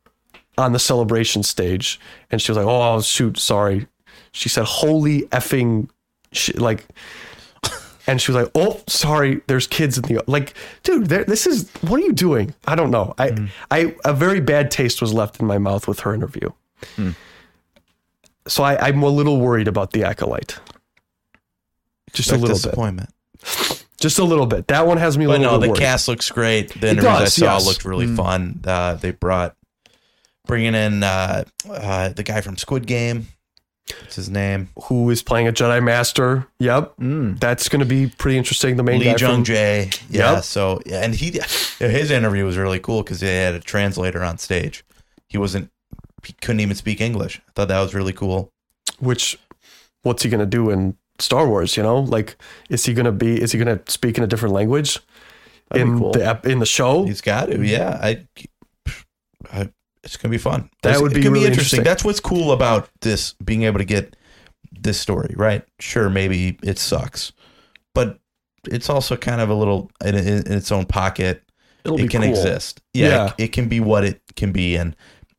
on 0.56 0.72
the 0.72 0.78
celebration 0.78 1.42
stage 1.42 1.98
and 2.30 2.40
she 2.40 2.52
was 2.52 2.56
like 2.56 2.66
oh 2.66 3.00
shoot 3.00 3.38
sorry 3.38 3.86
she 4.32 4.48
said 4.48 4.64
holy 4.64 5.22
effing 5.28 5.88
sh-, 6.32 6.54
like 6.56 6.86
and 8.06 8.20
she 8.20 8.32
was 8.32 8.42
like 8.42 8.50
oh 8.54 8.80
sorry 8.88 9.40
there's 9.46 9.66
kids 9.66 9.98
in 9.98 10.04
the 10.04 10.22
like 10.26 10.54
dude 10.82 11.06
there, 11.06 11.24
this 11.24 11.46
is 11.46 11.70
what 11.82 12.00
are 12.00 12.04
you 12.04 12.12
doing 12.12 12.54
i 12.66 12.74
don't 12.74 12.90
know 12.90 13.14
i 13.18 13.48
i 13.70 13.94
a 14.04 14.12
very 14.14 14.40
bad 14.40 14.70
taste 14.70 15.00
was 15.00 15.12
left 15.12 15.40
in 15.40 15.46
my 15.46 15.58
mouth 15.58 15.86
with 15.88 16.00
her 16.00 16.14
interview 16.14 16.48
so 18.46 18.62
I, 18.62 18.88
i'm 18.88 19.02
a 19.02 19.08
little 19.08 19.40
worried 19.40 19.68
about 19.68 19.92
the 19.92 20.04
acolyte 20.04 20.58
just 22.12 22.30
a 22.30 22.34
little 22.34 22.48
bit 22.48 22.54
disappointment? 22.62 23.10
just 24.00 24.18
a 24.18 24.24
little 24.24 24.46
bit 24.46 24.66
that 24.68 24.86
one 24.86 24.96
has 24.98 25.16
me 25.18 25.24
a 25.26 25.28
But 25.28 25.40
little 25.40 25.52
no, 25.52 25.58
bit 25.58 25.66
the 25.66 25.70
worried. 25.72 25.80
cast 25.80 26.08
looks 26.08 26.30
great. 26.30 26.68
The 26.80 26.90
interviews 26.90 27.04
I 27.14 27.18
does, 27.24 27.34
saw 27.34 27.54
yes. 27.54 27.66
looked 27.66 27.84
really 27.84 28.06
fun. 28.06 28.60
Uh, 28.66 28.94
they 28.94 29.10
brought 29.12 29.56
bringing 30.46 30.74
in 30.74 31.02
uh, 31.02 31.44
uh, 31.68 32.08
the 32.08 32.22
guy 32.22 32.40
from 32.40 32.56
Squid 32.56 32.86
Game. 32.86 33.28
What's 34.00 34.16
his 34.16 34.30
name? 34.30 34.68
who 34.84 35.10
is 35.10 35.22
playing 35.22 35.48
a 35.48 35.52
jedi 35.52 35.82
master 35.82 36.46
yep 36.58 36.94
hmm. 36.96 37.34
that's 37.34 37.68
going 37.68 37.80
to 37.80 37.86
be 37.86 38.08
pretty 38.18 38.36
interesting 38.36 38.76
the 38.76 38.82
main 38.82 39.00
Lee 39.00 39.06
guy 39.06 39.16
Jung 39.16 39.36
from 39.36 39.44
Jae. 39.44 40.02
Yeah. 40.10 40.34
Yep. 40.34 40.44
So 40.44 40.80
yeah, 40.86 41.02
and 41.04 41.14
he 41.14 41.40
his 41.78 42.10
interview 42.10 42.44
was 42.44 42.56
really 42.56 42.78
cool 42.78 43.02
because 43.02 43.20
they 43.20 43.36
had 43.36 43.54
a 43.54 43.60
translator 43.60 44.22
on 44.22 44.38
stage. 44.38 44.84
He 45.28 45.38
wasn't. 45.38 45.70
He 46.24 46.34
couldn't 46.34 46.60
even 46.60 46.76
speak 46.76 47.00
English. 47.00 47.40
I 47.48 47.52
thought 47.54 47.68
that 47.68 47.80
was 47.80 47.94
really 47.94 48.12
cool. 48.12 48.52
which 48.98 49.38
what's 50.02 50.22
he 50.22 50.28
going 50.28 50.40
to 50.40 50.46
do 50.46 50.70
in 50.70 50.96
Star 51.18 51.48
Wars, 51.48 51.76
you 51.76 51.82
know? 51.82 52.00
Like 52.00 52.36
is 52.68 52.84
he 52.84 52.94
going 52.94 53.06
to 53.06 53.12
be 53.12 53.40
is 53.40 53.52
he 53.52 53.58
going 53.58 53.78
to 53.78 53.90
speak 53.90 54.18
in 54.18 54.24
a 54.24 54.26
different 54.26 54.54
language 54.54 54.98
That'd 55.70 55.86
in 55.86 55.98
cool. 55.98 56.12
the 56.12 56.40
in 56.44 56.58
the 56.58 56.66
show? 56.66 57.04
He's 57.04 57.20
got 57.20 57.46
to. 57.46 57.64
Yeah. 57.64 57.98
I. 58.02 58.26
I 59.50 59.70
it's 60.04 60.16
gonna 60.16 60.30
be 60.30 60.38
fun. 60.38 60.70
That 60.82 60.90
It's- 60.90 61.02
would 61.02 61.12
it 61.12 61.16
be 61.16 61.22
could 61.22 61.32
really 61.32 61.46
interesting. 61.46 61.78
interesting. 61.78 61.84
That's 61.84 62.04
what's 62.04 62.20
cool 62.20 62.52
about 62.52 62.88
this 63.00 63.34
being 63.44 63.62
able 63.64 63.78
to 63.78 63.84
get 63.84 64.16
this 64.72 64.98
story 65.00 65.34
right. 65.36 65.62
Sure, 65.78 66.08
maybe 66.08 66.58
it 66.62 66.78
sucks, 66.78 67.32
but 67.94 68.18
it's 68.70 68.88
also 68.90 69.16
kind 69.16 69.40
of 69.40 69.48
a 69.50 69.54
little 69.54 69.90
in, 70.04 70.14
in, 70.14 70.26
in 70.46 70.52
its 70.52 70.70
own 70.72 70.86
pocket. 70.86 71.42
It'll 71.84 71.98
it 71.98 72.02
be 72.02 72.08
can 72.08 72.20
cool. 72.22 72.30
exist. 72.30 72.80
Yeah, 72.94 73.08
Yeah. 73.08 73.26
It, 73.38 73.44
it 73.44 73.52
can 73.52 73.68
be 73.68 73.80
what 73.80 74.04
it 74.04 74.20
can 74.36 74.52
be, 74.52 74.76
and 74.76 74.94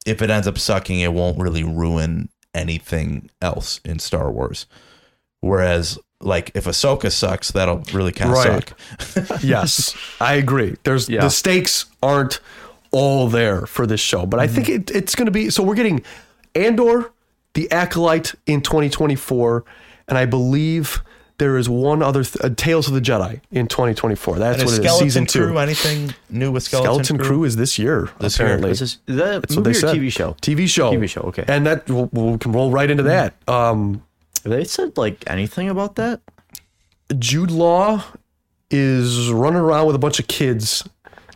if 0.05 0.21
it 0.21 0.29
ends 0.29 0.47
up 0.47 0.57
sucking, 0.57 0.99
it 0.99 1.13
won't 1.13 1.39
really 1.39 1.63
ruin 1.63 2.29
anything 2.55 3.29
else 3.41 3.79
in 3.85 3.99
Star 3.99 4.31
Wars. 4.31 4.65
Whereas, 5.39 5.97
like, 6.19 6.51
if 6.53 6.65
Ahsoka 6.65 7.11
sucks, 7.11 7.51
that'll 7.51 7.83
really 7.93 8.11
kind 8.11 8.31
of 8.31 8.37
Right. 8.37 8.73
suck. 9.13 9.43
yes, 9.43 9.95
I 10.19 10.33
agree. 10.35 10.75
There's 10.83 11.09
Yeah. 11.09 11.21
the 11.21 11.29
stakes 11.29 11.85
aren't 12.03 12.39
all 12.91 13.27
there 13.27 13.65
for 13.65 13.87
this 13.87 13.99
show, 14.01 14.25
but 14.25 14.39
I 14.39 14.47
think 14.47 14.67
Mm-hmm. 14.67 14.81
it, 14.81 14.91
it's 14.91 15.15
going 15.15 15.25
to 15.27 15.31
be. 15.31 15.49
So 15.49 15.63
we're 15.63 15.75
getting 15.75 16.03
Andor, 16.55 17.11
the 17.53 17.71
Acolyte 17.71 18.33
in 18.45 18.61
2024, 18.61 19.63
and 20.07 20.17
I 20.17 20.25
believe 20.25 21.01
there 21.37 21.57
is 21.57 21.67
one 21.67 22.03
other 22.03 22.23
th- 22.23 22.37
uh, 22.43 22.49
Tales 22.55 22.87
of 22.87 22.93
the 22.93 23.01
Jedi 23.01 23.39
in 23.49 23.67
2024. 23.67 24.37
That's 24.37 24.59
And 24.59 24.65
what 24.67 24.73
is 24.73 24.77
it 24.79 24.85
is. 24.85 24.91
Skeleton 24.91 25.05
Season 25.09 25.25
Crew 25.25 25.53
two. 25.53 25.59
anything 25.59 26.13
new 26.29 26.51
with 26.51 26.63
Skeleton, 26.63 27.03
Skeleton 27.05 27.17
Crew? 27.27 27.43
is 27.45 27.55
this 27.55 27.79
year. 27.79 28.09
This 28.19 28.37
year. 28.37 28.45
apparently. 28.47 28.71
Is, 28.71 28.79
this, 28.81 28.97
is 29.07 29.15
that 29.15 29.41
That's 29.41 29.55
what 29.55 29.65
movie 29.65 29.79
they 29.79 29.87
or 29.87 29.89
said. 29.89 29.95
TV 29.97 30.11
show? 30.11 30.33
TV 30.41 30.67
show. 30.69 30.91
TV 30.91 31.09
show, 31.09 31.21
okay. 31.21 31.45
And 31.47 31.65
that 31.65 31.89
we'll, 31.89 32.05
we 32.11 32.37
can 32.37 32.51
roll 32.51 32.69
right 32.71 32.91
into 32.91 33.03
that. 33.03 33.33
Um, 33.47 34.03
Have 34.43 34.51
they 34.51 34.65
said 34.65 34.97
like 34.97 35.23
anything 35.27 35.69
about 35.69 35.95
that? 35.95 36.21
Jude 37.17 37.49
Law 37.51 38.03
is 38.69 39.31
running 39.31 39.59
around 39.59 39.87
with 39.87 39.95
a 39.95 39.99
bunch 39.99 40.19
of 40.19 40.27
kids 40.27 40.87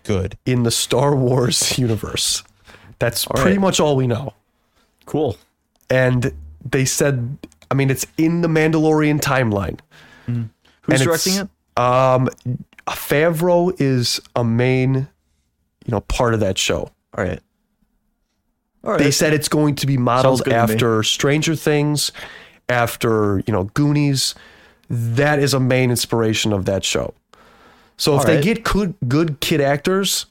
Good. 0.05 0.37
in 0.45 0.63
the 0.63 0.71
Star 0.71 1.15
Wars 1.15 1.77
universe. 1.79 2.43
That's 2.99 3.27
right. 3.27 3.41
pretty 3.41 3.57
much 3.57 3.79
all 3.79 3.95
we 3.95 4.07
know. 4.07 4.33
Cool. 5.05 5.37
And 5.89 6.31
they 6.63 6.85
said, 6.85 7.37
I 7.69 7.73
mean, 7.75 7.89
it's 7.89 8.07
in 8.17 8.41
the 8.41 8.47
Mandalorian 8.47 9.19
timeline. 9.19 9.79
Who's 10.25 10.45
And 10.89 11.03
directing 11.03 11.33
it? 11.35 11.49
Um, 11.81 12.29
Favreau 12.87 13.75
is 13.79 14.19
a 14.35 14.43
main, 14.43 14.93
you 14.95 15.91
know, 15.91 16.01
part 16.01 16.33
of 16.33 16.39
that 16.39 16.57
show. 16.57 16.89
All 17.17 17.23
right. 17.23 17.39
All 18.83 18.91
right. 18.91 18.99
They 18.99 19.11
said 19.11 19.33
it's 19.33 19.49
going 19.49 19.75
to 19.75 19.87
be 19.87 19.97
modeled 19.97 20.39
good 20.43 20.45
to 20.45 20.49
me. 20.51 20.55
after 20.55 21.03
Stranger 21.03 21.55
Things, 21.55 22.11
after 22.69 23.39
you 23.45 23.53
know 23.53 23.65
Goonies. 23.73 24.35
That 24.87 25.39
is 25.39 25.55
a 25.55 25.59
main 25.59 25.89
inspiration 25.89 26.53
of 26.53 26.65
that 26.65 26.83
show. 26.83 27.15
So 27.97 28.15
if 28.15 28.21
All 28.21 28.25
they 28.25 28.35
right. 28.35 28.43
get 28.43 28.63
good, 28.63 28.95
good 29.07 29.39
kid 29.39 29.61
actors, 29.61 30.25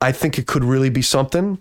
I 0.00 0.12
think 0.12 0.38
it 0.38 0.46
could 0.46 0.64
really 0.64 0.90
be 0.90 1.02
something. 1.02 1.58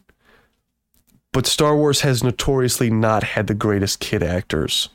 But 1.32 1.46
Star 1.46 1.76
Wars 1.76 2.02
has 2.02 2.24
notoriously 2.24 2.90
not 2.90 3.24
had 3.24 3.48
the 3.48 3.54
greatest 3.54 4.00
kid 4.00 4.24
actors. 4.24 4.90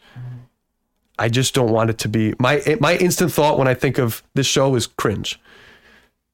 I 1.19 1.29
just 1.29 1.55
don't 1.55 1.71
want 1.71 1.91
it 1.91 1.99
to 1.99 2.09
be 2.09 2.35
my 2.41 2.77
my 2.81 2.97
instant 2.97 3.33
thought 3.33 3.57
when 3.57 3.69
I 3.69 3.75
think 3.75 3.99
of 3.99 4.23
this 4.35 4.47
show 4.47 4.75
is 4.75 4.87
cringe. 4.87 5.39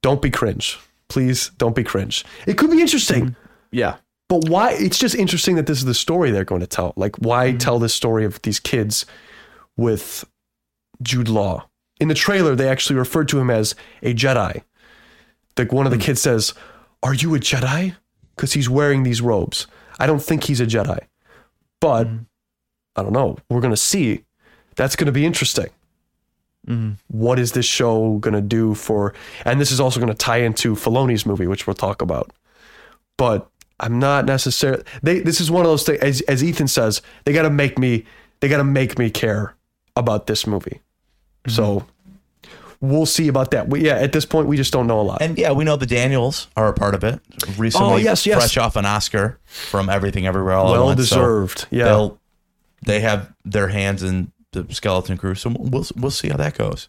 Don't 0.03 0.22
be 0.22 0.30
cringe, 0.30 0.78
please. 1.09 1.51
Don't 1.59 1.74
be 1.74 1.84
cringe. 1.84 2.24
It 2.46 2.57
could 2.57 2.70
be 2.70 2.80
interesting. 2.80 3.26
Mm-hmm. 3.26 3.34
yeah. 3.72 3.96
But 4.28 4.48
why? 4.48 4.72
It's 4.72 4.98
just 4.98 5.14
interesting 5.14 5.57
that 5.57 5.66
this 5.66 5.78
is 5.78 5.84
the 5.84 5.94
story 5.94 6.30
they're 6.30 6.44
going 6.44 6.62
to 6.62 6.66
tell. 6.66 6.94
Like, 6.96 7.16
why 7.16 7.48
mm-hmm. 7.48 7.59
tell 7.59 7.78
this 7.78 7.92
story 7.92 8.24
of 8.24 8.40
these 8.42 8.59
kids 8.59 9.05
with 9.76 10.24
Jude 11.03 11.28
Law? 11.28 11.68
In 12.01 12.09
the 12.09 12.14
trailer, 12.14 12.55
they 12.55 12.68
actually 12.68 12.98
referred 12.98 13.28
to 13.28 13.38
him 13.38 13.51
as 13.51 13.74
a 14.03 14.14
Jedi. 14.14 14.62
Like, 15.57 15.72
one 15.72 15.86
of 15.86 15.92
the 15.92 15.98
hmm. 15.98 16.05
kids 16.05 16.22
says, 16.22 16.55
Are 17.03 17.14
you 17.14 17.34
a 17.34 17.38
Jedi? 17.38 17.94
Because 18.34 18.55
he's 18.55 18.70
wearing 18.70 19.03
these 19.03 19.20
robes. 19.20 19.66
I 19.98 20.07
don't 20.07 20.22
think 20.22 20.44
he's 20.44 20.61
a 20.61 20.66
Jedi. 20.66 21.01
But 21.80 22.07
hmm. 22.07 22.18
I 22.96 23.03
don't 23.03 23.12
know. 23.12 23.38
We're 23.48 23.61
going 23.61 23.72
to 23.72 23.76
see. 23.76 24.24
That's 24.76 24.96
going 24.96 25.07
to 25.07 25.12
be 25.12 25.26
interesting. 25.26 25.68
Hmm. 26.66 26.92
What 27.09 27.38
is 27.38 27.53
this 27.53 27.66
show 27.66 28.16
going 28.18 28.34
to 28.34 28.40
do 28.40 28.74
for. 28.74 29.14
And 29.44 29.61
this 29.61 29.70
is 29.70 29.80
also 29.80 30.01
going 30.01 30.12
to 30.12 30.18
tie 30.18 30.38
into 30.38 30.74
Filoni's 30.74 31.26
movie, 31.26 31.46
which 31.46 31.66
we'll 31.66 31.74
talk 31.74 32.01
about 32.03 32.32
but 33.20 33.51
I'm 33.78 33.98
not 33.98 34.24
necessarily. 34.24 34.82
They 35.03 35.20
this 35.20 35.42
is 35.42 35.51
one 35.51 35.66
of 35.66 35.70
those 35.70 35.82
things. 35.82 35.98
As, 36.01 36.22
as 36.22 36.42
Ethan 36.42 36.68
says, 36.68 37.03
they 37.24 37.34
got 37.34 37.42
to 37.42 37.51
make 37.51 37.78
me. 37.78 38.07
They 38.40 38.48
got 38.48 38.57
to 38.57 38.64
make 38.64 38.98
me 38.98 39.11
care 39.11 39.55
about 39.94 40.26
this 40.26 40.46
movie. 40.46 40.80
So 41.49 41.86
we'll 42.80 43.07
see 43.07 43.28
about 43.28 43.51
that. 43.53 43.68
We, 43.68 43.84
yeah, 43.84 43.95
at 43.97 44.12
this 44.12 44.24
point, 44.24 44.47
we 44.49 44.57
just 44.57 44.72
don't 44.72 44.86
know 44.86 45.01
a 45.01 45.03
lot. 45.03 45.22
And 45.22 45.36
yeah, 45.38 45.53
we 45.53 45.64
know 45.64 45.76
the 45.76 45.86
Daniels 45.86 46.49
are 46.57 46.68
a 46.68 46.72
part 46.72 46.95
of 46.95 47.03
it. 47.05 47.20
Recently, 47.59 47.93
Oh, 47.93 47.97
yes, 47.97 48.26
yes. 48.26 48.36
fresh 48.38 48.57
off 48.57 48.76
an 48.76 48.86
Oscar 48.86 49.38
from 49.45 49.88
Everything 49.88 50.26
Everywhere 50.26 50.55
All 50.55 50.68
at 50.68 50.72
well 50.78 50.84
Once, 50.86 51.09
so 51.09 51.16
deserved. 51.16 51.66
yeah. 51.70 51.84
They'll 51.84 53.01
have 53.01 53.32
their 53.45 53.68
hands 53.68 54.03
in 54.03 54.32
the 54.53 54.66
Skeleton 54.70 55.16
Crew, 55.18 55.34
so 55.34 55.55
we'll 55.59 55.86
we'll 55.97 56.11
see 56.11 56.28
how 56.28 56.36
that 56.38 56.57
goes. 56.57 56.88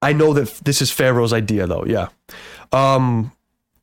I 0.00 0.12
know 0.12 0.32
that 0.32 0.48
this 0.64 0.82
is 0.82 0.90
Favreau's 0.90 1.32
idea, 1.32 1.66
though. 1.66 1.84
Yeah. 1.86 2.08
Um, 2.72 3.30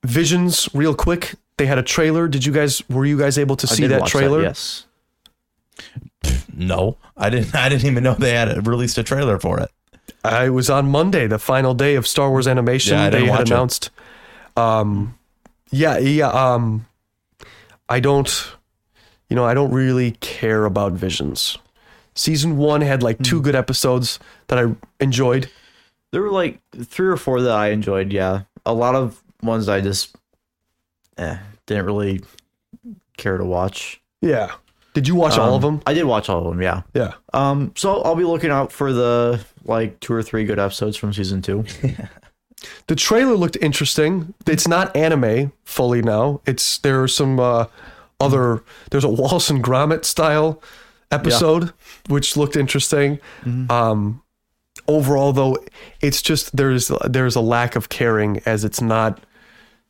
Visions, 0.03 0.67
real 0.73 0.93
quick. 0.95 1.35
They 1.57 1.65
had 1.65 1.77
a 1.77 1.83
trailer. 1.83 2.27
Did 2.27 2.45
you 2.45 2.51
guys? 2.51 2.81
Were 2.89 3.05
you 3.05 3.17
guys 3.17 3.37
able 3.37 3.55
to 3.57 3.67
I 3.69 3.73
see 3.73 3.87
that 3.87 4.01
watch 4.01 4.11
trailer? 4.11 4.41
yes. 4.41 4.85
No, 6.55 6.97
I 7.15 7.29
didn't. 7.29 7.55
I 7.55 7.69
didn't 7.69 7.89
even 7.89 8.03
know 8.03 8.13
they 8.15 8.33
had 8.33 8.67
released 8.67 8.97
a 8.97 9.03
trailer 9.03 9.39
for 9.39 9.59
it. 9.59 9.71
I 10.23 10.49
was 10.49 10.69
on 10.69 10.89
Monday, 10.89 11.27
the 11.27 11.39
final 11.39 11.73
day 11.73 11.95
of 11.95 12.05
Star 12.07 12.29
Wars 12.29 12.47
animation. 12.47 12.97
Yeah, 12.97 13.03
I 13.05 13.09
didn't 13.09 13.25
they 13.27 13.31
had 13.31 13.39
watch 13.39 13.49
it. 13.49 13.53
announced. 13.53 13.89
Um, 14.57 15.17
yeah, 15.71 15.97
yeah. 15.97 16.27
Um, 16.29 16.85
I 17.87 17.99
don't. 17.99 18.51
You 19.29 19.35
know, 19.35 19.45
I 19.45 19.53
don't 19.53 19.71
really 19.71 20.11
care 20.19 20.65
about 20.65 20.93
Visions. 20.93 21.57
Season 22.15 22.57
one 22.57 22.81
had 22.81 23.01
like 23.03 23.17
Hmm. 23.17 23.23
two 23.23 23.41
good 23.41 23.55
episodes 23.55 24.19
that 24.47 24.59
I 24.59 24.75
enjoyed. 24.99 25.49
There 26.11 26.21
were 26.23 26.31
like 26.31 26.59
three 26.83 27.07
or 27.07 27.15
four 27.17 27.39
that 27.41 27.51
I 27.55 27.69
enjoyed. 27.69 28.11
Yeah, 28.11 28.41
a 28.65 28.73
lot 28.73 28.95
of 28.95 29.21
ones 29.43 29.69
I 29.69 29.79
just 29.79 30.15
eh, 31.17 31.37
didn't 31.67 31.85
really 31.85 32.21
care 33.15 33.37
to 33.37 33.45
watch. 33.45 34.01
Yeah. 34.21 34.51
Did 34.99 35.07
you 35.07 35.15
watch 35.15 35.37
all 35.37 35.55
of 35.55 35.63
Um, 35.63 35.75
them? 35.77 35.83
I 35.87 35.93
did 35.93 36.03
watch 36.03 36.27
all 36.29 36.39
of 36.39 36.45
them. 36.53 36.61
Yeah. 36.61 36.81
Yeah. 36.93 37.13
Um. 37.33 37.71
So 37.75 38.01
I'll 38.01 38.15
be 38.15 38.25
looking 38.25 38.51
out 38.51 38.71
for 38.71 38.91
the 38.91 39.39
like 39.63 39.99
two 40.01 40.11
or 40.13 40.21
three 40.21 40.43
good 40.43 40.59
episodes 40.59 40.97
from 40.97 41.13
season 41.13 41.41
two. 41.41 41.63
The 42.87 42.95
trailer 42.95 43.35
looked 43.37 43.55
interesting. 43.61 44.33
It's 44.45 44.67
not 44.67 44.93
anime 44.93 45.53
fully 45.63 46.01
now. 46.01 46.41
It's 46.45 46.79
there 46.79 47.01
are 47.01 47.07
some 47.07 47.39
uh, 47.39 47.67
other. 48.19 48.61
There's 48.91 49.05
a 49.05 49.09
Wallace 49.09 49.49
and 49.49 49.63
Gromit 49.63 50.03
style 50.03 50.61
episode 51.09 51.71
which 52.09 52.35
looked 52.35 52.57
interesting. 52.57 53.19
Um, 53.69 54.21
overall, 54.89 55.31
though, 55.31 55.57
it's 56.01 56.21
just 56.21 56.53
there's 56.57 56.91
there's 57.05 57.37
a 57.37 57.41
lack 57.41 57.77
of 57.77 57.87
caring 57.87 58.41
as 58.45 58.65
it's 58.65 58.81
not 58.81 59.23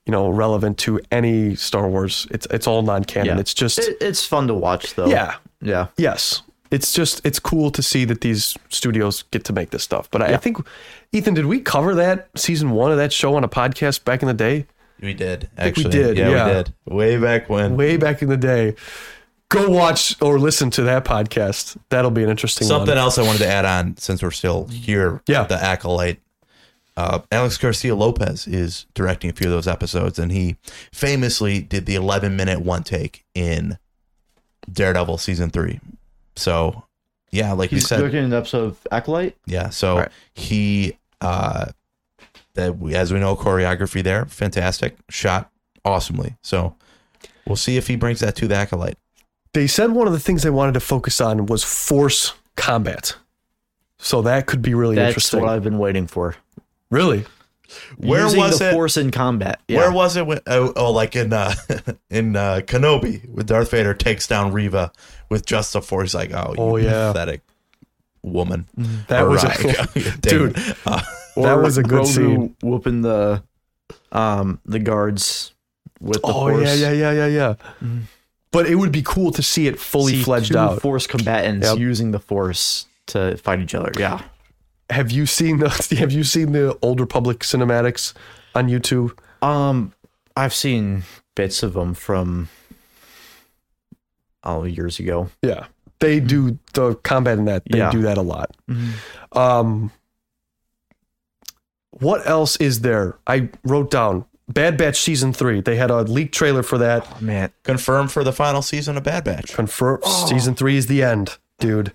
you 0.10 0.12
know 0.12 0.28
relevant 0.28 0.80
to 0.80 0.99
any 1.12 1.53
Star 1.53 1.88
Wars. 1.88 2.26
It's 2.32 2.47
it's 2.49 2.66
all 2.66 2.82
non 2.82 3.03
canon. 3.05 3.36
Yeah. 3.36 3.39
It's 3.41 3.53
just 3.53 3.78
It, 3.78 3.97
it's 4.01 4.26
fun 4.26 4.47
to 4.47 4.55
watch 4.55 4.95
though. 4.95 5.05
yeah. 5.05 5.36
Yeah. 5.62 5.88
Yes. 5.97 6.41
It's 6.72 6.93
just 6.93 7.22
it's 7.24 7.38
cool 7.39 7.70
to 7.70 7.84
see 7.84 8.05
that 8.05 8.22
these 8.22 8.57
studios 8.70 9.22
get 9.30 9.43
to 9.45 9.53
make 9.53 9.70
this 9.70 9.84
stuff. 9.84 10.10
But 10.10 10.24
I, 10.24 10.34
I 10.34 10.38
think 10.38 10.57
Ethan, 11.12 11.36
did 11.36 11.45
we 11.45 11.60
cover 11.60 11.93
that 11.93 12.28
season 12.36 12.72
one 12.72 12.89
of 12.91 12.97
that 12.97 13.14
show 13.14 13.36
on 13.36 13.43
a 13.43 13.47
podcast 13.47 14.03
back 14.03 14.24
in 14.24 14.28
the 14.28 14.34
day? 14.34 14.66
We 14.99 15.14
did. 15.14 15.47
think 15.55 15.78
we 15.78 15.84
did, 15.84 16.18
Yeah, 16.18 16.30
yeah. 16.32 16.47
we 16.47 16.53
did. 16.53 16.74
Way 16.88 17.18
back 17.20 17.49
when. 17.51 17.78
Way 17.78 17.97
back 17.97 18.24
in 18.24 18.30
the 18.30 18.38
day. 18.38 18.74
Go 19.49 19.70
watch 19.70 20.20
or 20.24 20.39
listen 20.39 20.72
to 20.72 20.82
that 20.84 21.05
podcast. 21.05 21.78
That'll 21.89 22.10
be 22.12 22.24
an 22.24 22.30
interesting 22.32 22.68
Something 22.68 22.89
one. 22.89 22.97
else 22.97 23.20
I 23.20 23.22
wanted 23.24 23.39
to 23.39 23.47
add 23.47 23.66
on 23.66 23.95
since 23.97 24.24
we're 24.24 24.32
still 24.32 24.66
here. 24.68 25.22
Yeah. 25.28 25.43
The 25.43 25.64
acolyte. 25.64 26.20
Uh, 27.00 27.22
Alex 27.32 27.58
Garcia 27.58 27.95
Lopez 27.95 28.45
is 28.45 28.86
directing 28.93 29.30
a 29.30 29.34
few 29.34 29.47
of 29.47 29.52
those 29.54 29.70
episodes, 29.70 30.20
and 30.20 30.34
he 30.34 30.58
famously 30.91 31.62
did 31.62 31.86
the 31.86 31.95
11 31.95 32.36
minute 32.36 32.60
one 32.60 32.84
take 32.84 33.24
in 33.34 33.78
Daredevil 34.70 35.18
season 35.18 35.50
three. 35.50 35.80
So, 36.36 36.84
yeah, 37.32 37.54
like 37.54 37.70
He's 37.70 37.84
you 37.84 37.88
said, 37.88 38.02
looking 38.02 38.20
at 38.20 38.26
an 38.26 38.34
episode 38.34 38.66
of 38.66 38.88
Acolyte. 38.91 39.38
yeah. 39.45 39.70
So 39.70 40.00
Right. 40.00 40.10
he, 40.34 40.97
uh, 41.22 41.68
that 42.56 42.78
we, 42.80 42.95
as 42.95 43.14
we 43.14 43.20
know, 43.22 43.34
choreography 43.38 44.04
there, 44.04 44.26
fantastic, 44.26 44.97
shot 45.10 45.50
awesomely. 45.86 46.36
So 46.43 46.76
we'll 47.47 47.56
see 47.56 47.78
if 47.78 47.88
he 47.88 47.95
brings 47.95 48.20
that 48.20 48.36
to 48.38 48.47
the 48.50 48.56
acolyte. 48.56 48.97
They 49.54 49.68
said 49.68 49.91
one 49.91 50.06
of 50.08 50.12
the 50.12 50.20
things 50.20 50.43
they 50.43 50.50
wanted 50.50 50.74
to 50.74 50.82
focus 50.82 51.22
on 51.22 51.45
was 51.45 51.64
force 51.64 52.34
combat. 52.58 53.16
So 54.00 54.22
that 54.24 54.47
could 54.47 54.62
be 54.62 54.74
really 54.74 54.95
That's 54.97 55.10
interesting. 55.12 55.39
what 55.39 55.50
I've 55.50 55.64
been 55.64 55.80
waiting 55.80 56.06
for. 56.06 56.36
Really? 56.92 57.26
Where 57.98 58.24
Using 58.24 58.40
was 58.40 58.58
the 58.60 58.70
it? 58.70 58.74
force 58.74 58.98
in 58.98 59.12
combat? 59.12 59.60
Yeah. 59.68 59.78
Where 59.78 59.92
was 59.92 60.18
it? 60.18 60.26
When, 60.26 60.40
oh, 60.48 60.74
oh, 60.76 60.92
like 60.92 61.16
in 61.16 61.32
uh, 61.32 61.54
in 62.10 62.36
uh, 62.36 62.62
Kenobi, 62.66 63.28
with 63.30 63.46
Darth 63.48 63.70
Vader 63.72 63.94
takes 63.94 64.26
down 64.26 64.52
Reva 64.54 64.92
with 65.30 65.46
just 65.46 65.74
the 65.74 65.82
Force. 65.82 66.16
Like, 66.16 66.32
oh, 66.34 66.54
you 66.56 66.62
Oh, 66.62 66.76
yeah. 66.78 67.12
pathetic 67.12 67.42
woman. 68.24 68.66
That 69.08 69.22
Or, 69.24 69.30
was 69.30 69.44
uh, 69.44 69.56
a, 69.60 69.94
Damon. 70.20 70.20
dude. 70.22 70.58
Uh, 70.86 71.02
that 71.36 71.54
was 71.62 71.78
a 71.78 71.84
good 71.84 72.02
Grogu 72.02 72.08
scene. 72.08 72.56
Whooping 72.64 73.02
the 73.04 73.44
um 74.12 74.60
the 74.66 74.80
guards 74.80 75.54
with 76.02 76.22
the 76.24 76.28
Oh 76.28 76.50
force. 76.50 76.64
yeah, 76.80 76.92
yeah, 76.92 77.12
yeah, 77.12 77.28
yeah, 77.28 77.56
yeah. 77.82 77.90
But 78.52 78.66
it 78.66 78.76
would 78.76 78.92
be 78.92 79.04
cool 79.04 79.32
to 79.34 79.44
see 79.44 79.68
it 79.68 79.80
fully 79.80 80.14
See 80.14 80.24
fledged 80.24 80.56
out. 80.56 80.82
force 80.82 81.06
combatants 81.06 81.68
Yep. 81.68 81.78
using 81.78 82.10
the 82.12 82.20
force 82.20 82.88
to 83.08 83.38
fight 83.38 83.60
each 83.60 83.76
other. 83.76 83.92
Yeah. 83.98 84.22
Have 84.90 85.12
you 85.12 85.26
seen 85.26 85.60
the 85.60 85.70
Have 86.00 86.12
you 86.12 86.24
seen 86.24 86.52
the 86.52 86.78
Old 86.82 87.00
Republic 87.00 87.40
cinematics 87.40 88.14
on 88.56 88.68
YouTube? 88.70 89.18
Um, 89.42 89.94
I've 90.36 90.54
seen 90.54 91.04
bits 91.36 91.64
of 91.64 91.74
them 91.74 91.94
from 91.94 92.50
oh 94.44 94.64
years 94.64 95.00
ago. 95.00 95.30
Yeah. 95.42 95.68
They 96.00 96.20
do 96.22 96.58
the 96.74 96.96
combat 96.96 97.38
in 97.38 97.46
that. 97.46 97.64
They 97.70 97.80
Yeah. 97.80 97.92
do 97.92 98.02
that 98.04 98.18
a 98.18 98.22
lot. 98.22 98.56
Um, 99.34 99.92
what 101.92 102.26
else 102.28 102.56
is 102.58 102.82
there? 102.82 103.18
I 103.28 103.50
wrote 103.64 103.92
down 103.92 104.26
Bad 104.48 104.78
Batch 104.78 104.98
season 105.00 105.34
three. 105.34 105.60
They 105.62 105.76
had 105.76 105.92
a 105.92 106.02
leaked 106.04 106.34
trailer 106.34 106.64
for 106.64 106.78
that. 106.78 107.06
Oh, 107.12 107.18
man, 107.22 107.52
Confirmed 107.64 108.12
for 108.12 108.24
the 108.24 108.32
final 108.32 108.62
season 108.62 108.96
of 108.98 109.04
Bad 109.04 109.24
Batch. 109.26 109.54
Confirm 109.54 110.02
season 110.28 110.56
three 110.56 110.78
is 110.78 110.88
the 110.88 111.04
end, 111.04 111.38
dude. 111.60 111.92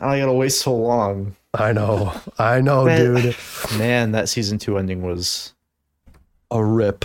I 0.00 0.18
gotta 0.18 0.32
wait 0.34 0.50
so 0.50 0.76
long. 0.76 1.34
I 1.58 1.72
know. 1.72 2.12
I 2.38 2.60
know, 2.60 2.84
But- 2.84 2.96
dude. 2.98 3.36
Man, 3.78 4.12
that 4.12 4.28
season 4.28 4.58
two 4.58 4.78
ending 4.78 5.02
was 5.02 5.52
A 6.50 6.62
rip. 6.64 7.04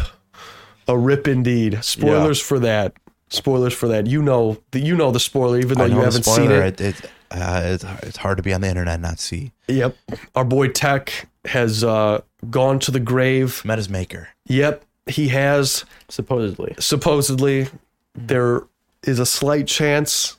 A 0.87 0.97
rip 0.97 1.27
indeed. 1.27 1.83
Spoilers 1.83 2.39
for 2.41 2.59
that. 2.59 2.93
Spoilers 3.29 3.73
for 3.73 3.87
that. 3.87 4.07
You 4.07 4.21
know 4.21 4.57
the 4.71 4.79
you 4.79 4.95
know 4.95 5.11
the 5.11 5.19
spoiler, 5.19 5.57
even 5.59 5.77
though 5.77 5.85
I 5.85 5.87
know 5.87 5.95
you 5.97 6.01
haven't 6.01 6.23
seen 6.25 6.51
it. 6.51 6.81
It, 6.81 6.81
it, 6.81 7.11
uh, 7.31 7.61
it's, 7.63 7.83
it's 8.03 8.17
hard 8.17 8.37
to 8.37 8.43
be 8.43 8.53
on 8.53 8.59
the 8.61 8.67
internet 8.67 8.95
and 8.95 9.03
not 9.03 9.19
see. 9.19 9.53
Yep. 9.69 9.95
Our 10.35 10.43
boy 10.43 10.67
Tech 10.67 11.29
has 11.45 11.81
uh, 11.83 12.21
gone 12.49 12.77
to 12.79 12.91
the 12.91 12.99
grave. 12.99 13.63
Met 13.63 13.77
his 13.77 13.87
maker. 13.89 14.27
Yep, 14.47 14.83
he 15.05 15.29
has. 15.29 15.85
supposedly. 16.09 16.75
Supposedly, 16.77 17.67
there 18.13 18.63
is 19.03 19.17
a 19.17 19.25
slight 19.25 19.65
chance 19.65 20.37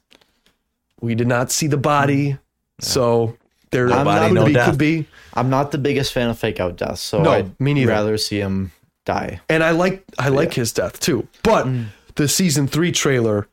we 1.01 1.15
did 1.15 1.27
not 1.27 1.51
see 1.51 1.67
the 1.67 1.79
body, 1.79 2.37
so 2.79 3.37
there 3.73 3.89
No 3.89 4.05
body, 4.05 4.27
could 4.29 4.35
no 4.35 4.47
be, 4.47 4.53
death. 4.53 4.71
could 4.71 4.79
be. 4.79 5.07
I'm 5.35 5.51
not 5.51 5.73
the 5.73 5.79
biggest 5.79 6.13
fan 6.13 6.29
of 6.31 6.39
fake 6.39 6.61
out 6.61 6.77
deaths, 6.77 7.01
so 7.01 7.23
No, 7.23 7.31
I'd 7.33 7.59
me 7.61 7.75
neither. 7.75 7.91
rather 7.91 8.17
see 8.17 8.39
him 8.39 8.71
die. 9.05 9.41
and 9.49 9.65
I 9.65 9.71
like 9.73 10.05
I 10.19 10.29
like 10.29 10.55
his 10.55 10.73
death 10.73 11.01
too. 11.01 11.27
But 11.43 11.67
the 12.15 12.29
season 12.29 12.69
three 12.69 12.93
trailer, 12.93 13.49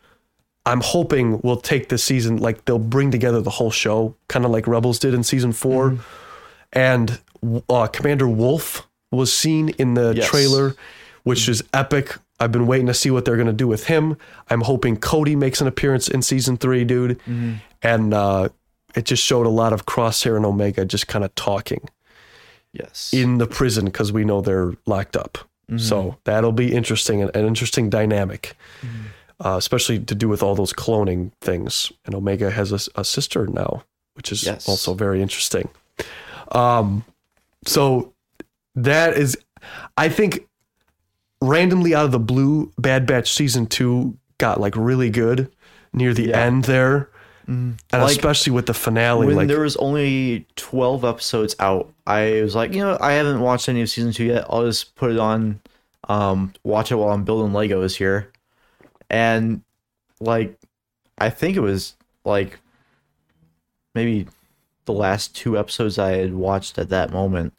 I'm 0.66 0.82
hoping 0.82 1.40
will 1.42 1.58
take 1.60 1.90
the 1.90 1.98
season 1.98 2.38
like 2.38 2.66
they'll 2.66 2.78
bring 2.78 3.10
together 3.10 3.42
the 3.42 3.50
whole 3.50 3.72
show, 3.72 4.16
kind 4.28 4.46
of 4.46 4.52
like 4.52 4.68
Rebels 4.68 5.00
did 5.00 5.14
in 5.16 5.24
season 5.24 5.52
4 5.54 5.98
And 6.74 7.20
uh, 7.70 7.88
Commander 7.88 8.28
Wolffe 8.28 8.86
was 9.12 9.34
seen 9.34 9.70
in 9.80 9.94
the 9.96 10.14
Yes. 10.16 10.28
trailer, 10.28 10.76
which 11.24 11.48
is 11.50 11.64
epic. 11.74 12.16
I've 12.40 12.52
been 12.52 12.68
waiting 12.68 12.88
to 12.88 12.94
see 12.94 13.10
what 13.10 13.26
they're 13.26 13.38
gonna 13.38 13.54
do 13.54 13.68
with 13.68 13.86
him. 13.88 14.18
I'm 14.50 14.62
hoping 14.62 14.98
Cody 14.98 15.36
makes 15.36 15.62
an 15.62 15.68
appearance 15.68 16.08
in 16.08 16.22
season 16.22 16.58
three, 16.58 16.84
dude. 16.84 17.20
And 17.82 18.14
uh, 18.14 18.50
it 18.96 19.06
just 19.06 19.24
showed 19.24 19.46
a 19.46 19.50
lot 19.50 19.74
of 19.74 19.86
Crosshair 19.86 20.36
and 20.36 20.46
Omega 20.46 20.86
just 20.86 21.08
kind 21.08 21.24
of 21.26 21.34
talking 21.36 21.88
Yes. 22.74 23.12
in 23.14 23.38
the 23.40 23.48
prison 23.48 23.86
because 23.86 24.12
we 24.12 24.24
know 24.26 24.42
they're 24.42 24.74
locked 24.86 25.16
up. 25.18 25.38
So 25.78 26.18
that'll 26.24 26.52
be 26.52 26.74
interesting, 26.74 27.22
an, 27.22 27.30
an 27.36 27.46
interesting 27.46 27.92
dynamic, 27.92 28.56
uh, 29.46 29.56
especially 29.56 30.00
to 30.00 30.16
do 30.16 30.28
with 30.28 30.42
all 30.42 30.56
those 30.56 30.74
cloning 30.74 31.32
things. 31.42 31.92
And 32.06 32.16
Omega 32.16 32.50
has 32.50 32.72
a 32.96 33.04
sister 33.04 33.46
now, 33.46 33.84
which 34.16 34.32
is 34.32 34.44
Yes. 34.44 34.68
also 34.68 34.96
very 34.96 35.22
interesting. 35.22 35.70
Um, 36.54 37.06
so 37.68 38.14
that 38.74 39.16
is, 39.16 39.38
I 39.96 40.10
think, 40.10 40.48
randomly 41.40 41.94
out 41.94 42.06
of 42.06 42.12
the 42.12 42.20
blue, 42.20 42.72
Bad 42.80 43.06
Batch 43.06 43.32
season 43.32 43.68
two 43.68 44.18
got 44.40 44.60
like 44.60 44.76
really 44.76 45.12
good 45.12 45.52
near 45.94 46.16
the 46.16 46.30
Yeah. 46.30 46.40
end 46.40 46.64
there, 46.66 47.10
and 47.50 47.78
Like, 47.92 48.12
especially 48.12 48.54
with 48.54 48.66
the 48.68 48.74
finale. 48.74 49.26
when 49.26 49.36
like 49.36 49.48
there 49.48 49.62
was 49.62 49.76
only 49.78 50.46
12 50.56 51.04
episodes 51.04 51.56
out 51.60 51.92
i 52.06 52.42
was 52.42 52.54
like 52.56 52.74
you 52.74 52.80
know 52.82 52.98
i 53.02 53.14
haven't 53.14 53.40
watched 53.42 53.68
any 53.70 53.82
of 53.82 53.90
season 53.90 54.12
two 54.12 54.26
yet. 54.26 54.46
I'll 54.50 54.66
just 54.66 54.96
put 54.96 55.12
it 55.12 55.18
on 55.20 55.60
um 56.08 56.54
watch 56.64 56.92
it 56.92 56.96
while 56.96 57.10
i'm 57.10 57.24
building 57.24 57.52
legos 57.54 57.96
here 57.96 58.32
and 59.10 59.62
like 60.20 60.58
i 61.18 61.30
think 61.30 61.58
it 61.58 61.62
was 61.62 61.96
like 62.26 62.60
maybe 63.96 64.28
the 64.86 64.94
last 64.94 65.36
two 65.36 65.58
episodes 65.58 65.98
i 66.00 66.12
had 66.12 66.34
watched 66.34 66.78
at 66.78 66.90
that 66.90 67.12
moment. 67.12 67.54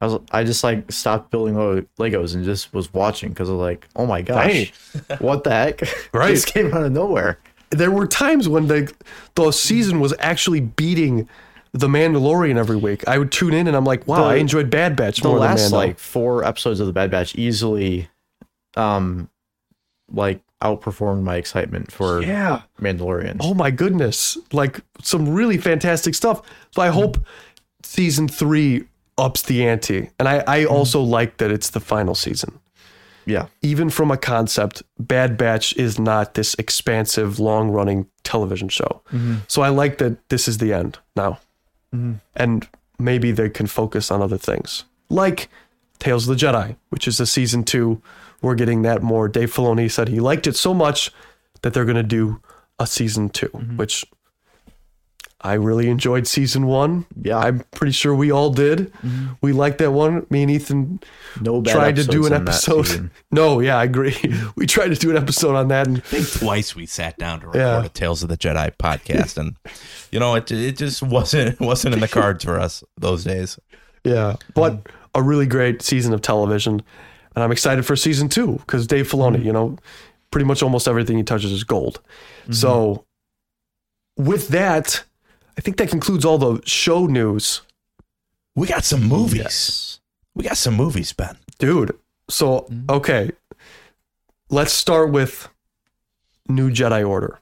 I 0.00 0.06
was 0.06 0.20
i 0.32 0.44
just 0.44 0.62
like 0.64 0.90
stopped 0.92 1.30
building 1.30 1.54
legos 1.98 2.34
and 2.34 2.44
just 2.44 2.72
was 2.74 2.92
watching 2.92 3.30
because 3.30 3.48
i 3.48 3.52
was 3.52 3.60
like 3.60 3.88
oh 3.96 4.06
my 4.06 4.20
gosh 4.22 4.72
what 5.18 5.44
the 5.44 5.50
heck? 5.50 5.80
Right. 6.12 6.28
this 6.34 6.44
came 6.44 6.72
out 6.74 6.82
of 6.84 6.92
nowhere 6.92 7.38
there 7.74 7.90
were 7.90 8.06
times 8.06 8.48
when 8.48 8.68
the 8.68 8.92
the 9.34 9.50
season 9.50 10.00
was 10.00 10.14
actually 10.18 10.60
beating 10.60 11.28
the 11.72 11.88
Mandalorian 11.88 12.56
every 12.56 12.76
week. 12.76 13.06
I 13.08 13.18
would 13.18 13.32
tune 13.32 13.52
in 13.52 13.66
and 13.66 13.76
I'm 13.76 13.84
like, 13.84 14.06
wow, 14.06 14.18
The- 14.18 14.24
I 14.30 14.34
enjoyed 14.36 14.70
Bad 14.70 14.94
Batch 14.96 15.20
the 15.20 15.28
more 15.28 15.38
last 15.38 15.62
than 15.64 15.70
Mando. 15.72 15.86
like 15.88 15.98
four 15.98 16.44
episodes 16.44 16.78
of 16.80 16.86
the 16.86 16.92
Bad 16.92 17.10
Batch 17.10 17.34
easily, 17.34 18.08
um, 18.76 19.28
like 20.12 20.40
outperformed 20.62 21.22
my 21.22 21.36
excitement 21.36 21.90
for 21.90 22.22
yeah. 22.22 22.62
Mandalorian. 22.80 23.38
Oh 23.40 23.54
my 23.54 23.70
goodness. 23.70 24.38
Like 24.52 24.80
some 25.02 25.28
really 25.28 25.58
fantastic 25.58 26.14
stuff. 26.14 26.42
So 26.70 26.80
I 26.80 26.88
hope 26.88 27.18
season 27.82 28.28
three 28.28 28.84
ups 29.18 29.42
the 29.42 29.66
ante. 29.66 30.10
And 30.18 30.28
I, 30.28 30.44
I 30.46 30.64
also 30.64 31.00
like 31.00 31.36
that 31.38 31.50
it's 31.50 31.70
the 31.70 31.80
final 31.80 32.14
season. 32.14 32.60
Yeah, 33.26 33.46
Even 33.62 33.90
from 33.90 34.10
a 34.10 34.16
concept, 34.16 34.82
Bad 34.98 35.36
Batch 35.36 35.76
is 35.76 35.98
not 35.98 36.34
this 36.34 36.54
expansive, 36.54 37.38
long 37.38 37.70
running 37.70 38.06
television 38.22 38.68
show. 38.68 39.02
Mm-hmm. 39.12 39.36
So 39.48 39.62
I 39.62 39.68
like 39.68 39.98
that 39.98 40.28
this 40.28 40.48
is 40.48 40.58
the 40.58 40.72
end 40.72 40.98
now. 41.16 41.38
Mm-hmm. 41.94 42.14
And 42.36 42.68
maybe 42.98 43.32
they 43.32 43.48
can 43.48 43.66
focus 43.66 44.10
on 44.10 44.22
other 44.22 44.38
things. 44.38 44.84
Like 45.08 45.48
Tales 45.98 46.28
of 46.28 46.38
the 46.38 46.46
Jedi, 46.46 46.76
which 46.90 47.08
is 47.08 47.20
a 47.20 47.26
season 47.26 47.64
two. 47.64 48.02
We're 48.42 48.56
getting 48.56 48.82
that 48.82 49.02
more. 49.02 49.28
Dave 49.28 49.52
Filoni 49.54 49.90
said 49.90 50.08
he 50.08 50.20
liked 50.20 50.46
it 50.46 50.56
so 50.56 50.74
much 50.74 51.10
that 51.62 51.72
they're 51.72 51.86
going 51.86 51.96
to 51.96 52.02
do 52.02 52.40
a 52.78 52.86
season 52.86 53.28
2 53.28 53.48
mm-hmm. 53.48 53.76
which 53.76 54.04
I 55.44 55.54
really 55.54 55.90
enjoyed 55.90 56.26
season 56.26 56.66
one. 56.66 57.04
Yeah. 57.20 57.36
I'm 57.36 57.60
pretty 57.70 57.92
sure 57.92 58.14
we 58.14 58.32
all 58.32 58.48
did. 58.48 58.90
Mm-hmm. 58.94 59.26
We 59.42 59.52
liked 59.52 59.76
that 59.78 59.90
one. 59.90 60.26
Me 60.30 60.40
and 60.40 60.50
Ethan 60.50 61.00
no 61.38 61.60
bad 61.60 61.74
tried 61.74 61.96
to 61.96 62.04
do 62.04 62.24
episodes 62.24 62.26
an 62.26 62.44
that 62.44 62.50
episode. 62.50 63.10
No, 63.30 63.60
yeah, 63.60 63.76
I 63.76 63.84
agree. 63.84 64.16
we 64.56 64.66
tried 64.66 64.88
to 64.88 64.94
do 64.94 65.10
an 65.10 65.18
episode 65.18 65.54
on 65.54 65.68
that, 65.68 65.86
and 65.86 65.98
I 65.98 66.00
think 66.00 66.30
twice 66.30 66.74
we 66.74 66.86
sat 66.86 67.18
down 67.18 67.40
to 67.40 67.46
record 67.48 67.60
Yeah. 67.60 67.84
a 67.84 67.88
Tales 67.90 68.22
of 68.22 68.30
the 68.30 68.38
Jedi 68.38 68.74
podcast, 68.78 69.36
and 69.36 69.56
you 70.10 70.18
know 70.18 70.34
it 70.34 70.50
it 70.50 70.78
just 70.78 71.02
wasn't 71.02 71.60
wasn't 71.60 71.94
in 71.94 72.00
the 72.00 72.08
cards 72.08 72.42
for 72.42 72.58
us 72.58 72.82
those 72.96 73.24
days. 73.24 73.58
yeah, 74.02 74.36
but 74.54 74.88
a 75.14 75.22
really 75.22 75.46
great 75.46 75.82
season 75.82 76.14
of 76.14 76.22
television, 76.22 76.82
and 77.36 77.44
I'm 77.44 77.52
excited 77.52 77.84
for 77.84 77.96
season 77.96 78.30
two 78.30 78.52
because 78.58 78.86
Dave 78.86 79.10
Filoni, 79.10 79.36
mm-hmm. 79.36 79.46
you 79.46 79.52
know, 79.52 79.76
pretty 80.30 80.46
much 80.46 80.62
almost 80.62 80.88
everything 80.88 81.18
he 81.18 81.22
touches 81.22 81.52
is 81.52 81.64
gold. 81.64 82.00
Mm-hmm. 82.44 82.52
So, 82.52 83.04
with 84.16 84.48
that, 84.48 85.04
I 85.56 85.60
think 85.60 85.76
that 85.76 85.88
concludes 85.88 86.24
all 86.24 86.38
the 86.38 86.60
show 86.66 87.06
news, 87.06 87.62
We 88.56 88.66
got 88.66 88.84
some 88.84 89.04
movies. 89.04 90.00
We 90.34 90.44
got 90.44 90.56
some 90.56 90.74
movies, 90.74 91.12
Ben. 91.12 91.36
dude. 91.58 91.96
So, 92.28 92.60
mm-hmm. 92.60 92.90
okay, 92.90 93.30
let's 94.48 94.72
start 94.72 95.10
with 95.10 95.48
New 96.48 96.70
Jedi 96.70 97.06
Order. 97.06 97.40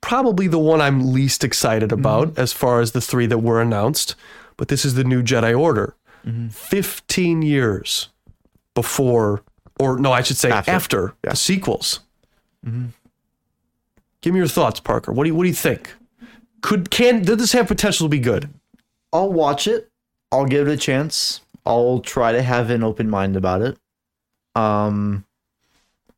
Probably 0.00 0.48
the 0.48 0.58
one 0.58 0.80
I'm 0.80 1.12
least 1.12 1.44
excited 1.44 1.92
about 1.92 2.28
mm-hmm. 2.28 2.40
as 2.40 2.52
far 2.52 2.80
as 2.80 2.92
the 2.92 3.00
three 3.00 3.26
that 3.26 3.38
were 3.38 3.60
announced, 3.60 4.16
but 4.56 4.68
this 4.68 4.84
is 4.84 4.94
the 4.94 5.04
New 5.04 5.22
Jedi 5.22 5.58
Order. 5.58 5.94
Mm-hmm. 6.26 6.48
15 6.48 7.42
years 7.42 8.08
before, 8.74 9.42
or 9.78 9.98
no, 9.98 10.12
I 10.12 10.22
should 10.22 10.36
say 10.36 10.50
after, 10.50 10.70
After, 10.70 11.14
the 11.22 11.36
sequels. 11.36 12.00
Give 14.20 14.34
me 14.34 14.38
your 14.38 14.48
thoughts, 14.48 14.80
Parker. 14.80 15.12
What 15.12 15.24
do 15.24 15.28
you, 15.28 15.34
what 15.34 15.44
do 15.44 15.48
you 15.48 15.54
think? 15.54 15.94
Could 16.62 16.90
can 16.90 17.22
did 17.22 17.38
this 17.38 17.52
have 17.52 17.68
potential 17.68 18.06
to 18.06 18.10
be 18.10 18.18
good? 18.18 18.48
I'll 19.12 19.32
watch 19.32 19.66
it. 19.66 19.90
I'll 20.30 20.46
give 20.46 20.66
it 20.68 20.72
a 20.72 20.76
chance. 20.76 21.40
I'll 21.66 22.00
try 22.00 22.32
to 22.32 22.42
have 22.42 22.70
an 22.70 22.82
open 22.82 23.10
mind 23.10 23.36
about 23.36 23.62
it. 23.62 23.78
Um, 24.54 25.24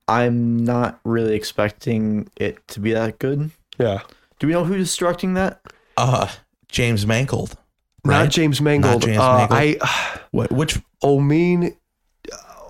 I'm 0.08 0.64
not 0.64 1.00
really 1.04 1.34
expecting 1.34 2.28
it 2.36 2.66
to 2.68 2.80
be 2.80 2.92
that 2.92 3.18
good. 3.18 3.50
Yeah, 3.78 4.02
Do 4.38 4.46
we 4.46 4.52
know 4.52 4.64
who's 4.64 4.96
directing 4.96 5.34
that? 5.34 5.60
Uh 5.96 6.28
James 6.68 7.06
Mangold. 7.06 7.56
not 8.04 8.30
James 8.30 8.60
Mangold. 8.60 9.00
Not 9.00 9.02
James 9.02 9.18
uh, 9.18 9.46
Mangold. 9.50 9.78
I 9.82 10.20
What 10.30 10.52
which 10.52 10.78
Omin. 11.02 11.76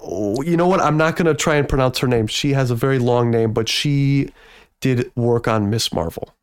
Oh, 0.03 0.43
you 0.43 0.57
know 0.57 0.66
what? 0.66 0.81
I'm 0.81 0.97
not 0.97 1.16
gonna 1.16 1.35
try 1.35 1.57
and 1.57 1.68
pronounce 1.68 1.99
her 1.99 2.07
name. 2.07 2.27
She 2.27 2.53
has 2.53 2.70
a 2.70 2.75
very 2.75 2.99
long 2.99 3.31
name, 3.31 3.53
but 3.53 3.68
she 3.68 4.31
did 4.81 5.11
work 5.16 5.49
on 5.49 5.70
Miss 5.70 5.93
Marvel. 5.93 6.35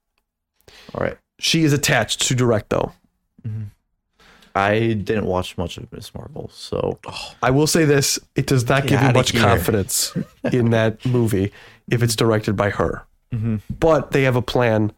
All 0.95 1.03
right. 1.05 1.17
She 1.39 1.63
is 1.63 1.73
attached 1.73 2.21
to 2.27 2.35
direct 2.35 2.69
though. 2.69 2.91
Mm-hmm. 3.47 3.63
I 4.53 4.79
didn't 4.93 5.25
watch 5.25 5.57
much 5.57 5.77
of 5.77 5.91
Miss 5.93 6.13
Marvel, 6.13 6.49
so 6.53 6.99
oh. 7.07 7.33
I 7.41 7.51
will 7.51 7.67
say 7.67 7.85
this: 7.85 8.19
it 8.35 8.47
does 8.47 8.67
not 8.67 8.85
give 8.85 9.01
you 9.01 9.11
much 9.13 9.31
here. 9.31 9.41
confidence 9.41 10.13
in 10.51 10.71
that 10.71 11.03
movie 11.05 11.53
if 11.89 12.03
it's 12.03 12.15
directed 12.15 12.55
by 12.57 12.69
her. 12.69 13.05
Mm-hmm. 13.33 13.57
But 13.79 14.11
they 14.11 14.23
have 14.23 14.35
a 14.35 14.41
plan. 14.41 14.91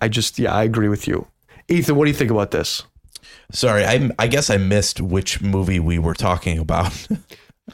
I 0.00 0.08
just, 0.08 0.38
yeah, 0.38 0.54
I 0.54 0.62
agree 0.62 0.88
with 0.88 1.06
you, 1.06 1.26
Ethan. 1.68 1.94
What 1.96 2.04
do 2.06 2.10
you 2.10 2.16
think 2.16 2.30
about 2.30 2.50
this? 2.50 2.84
sorry, 3.52 3.84
I 3.84 4.10
I 4.18 4.26
guess 4.28 4.48
I 4.50 4.56
missed 4.56 5.00
which 5.00 5.40
movie 5.42 5.80
we 5.80 5.98
were 5.98 6.14
talking 6.14 6.58
about. 6.58 7.06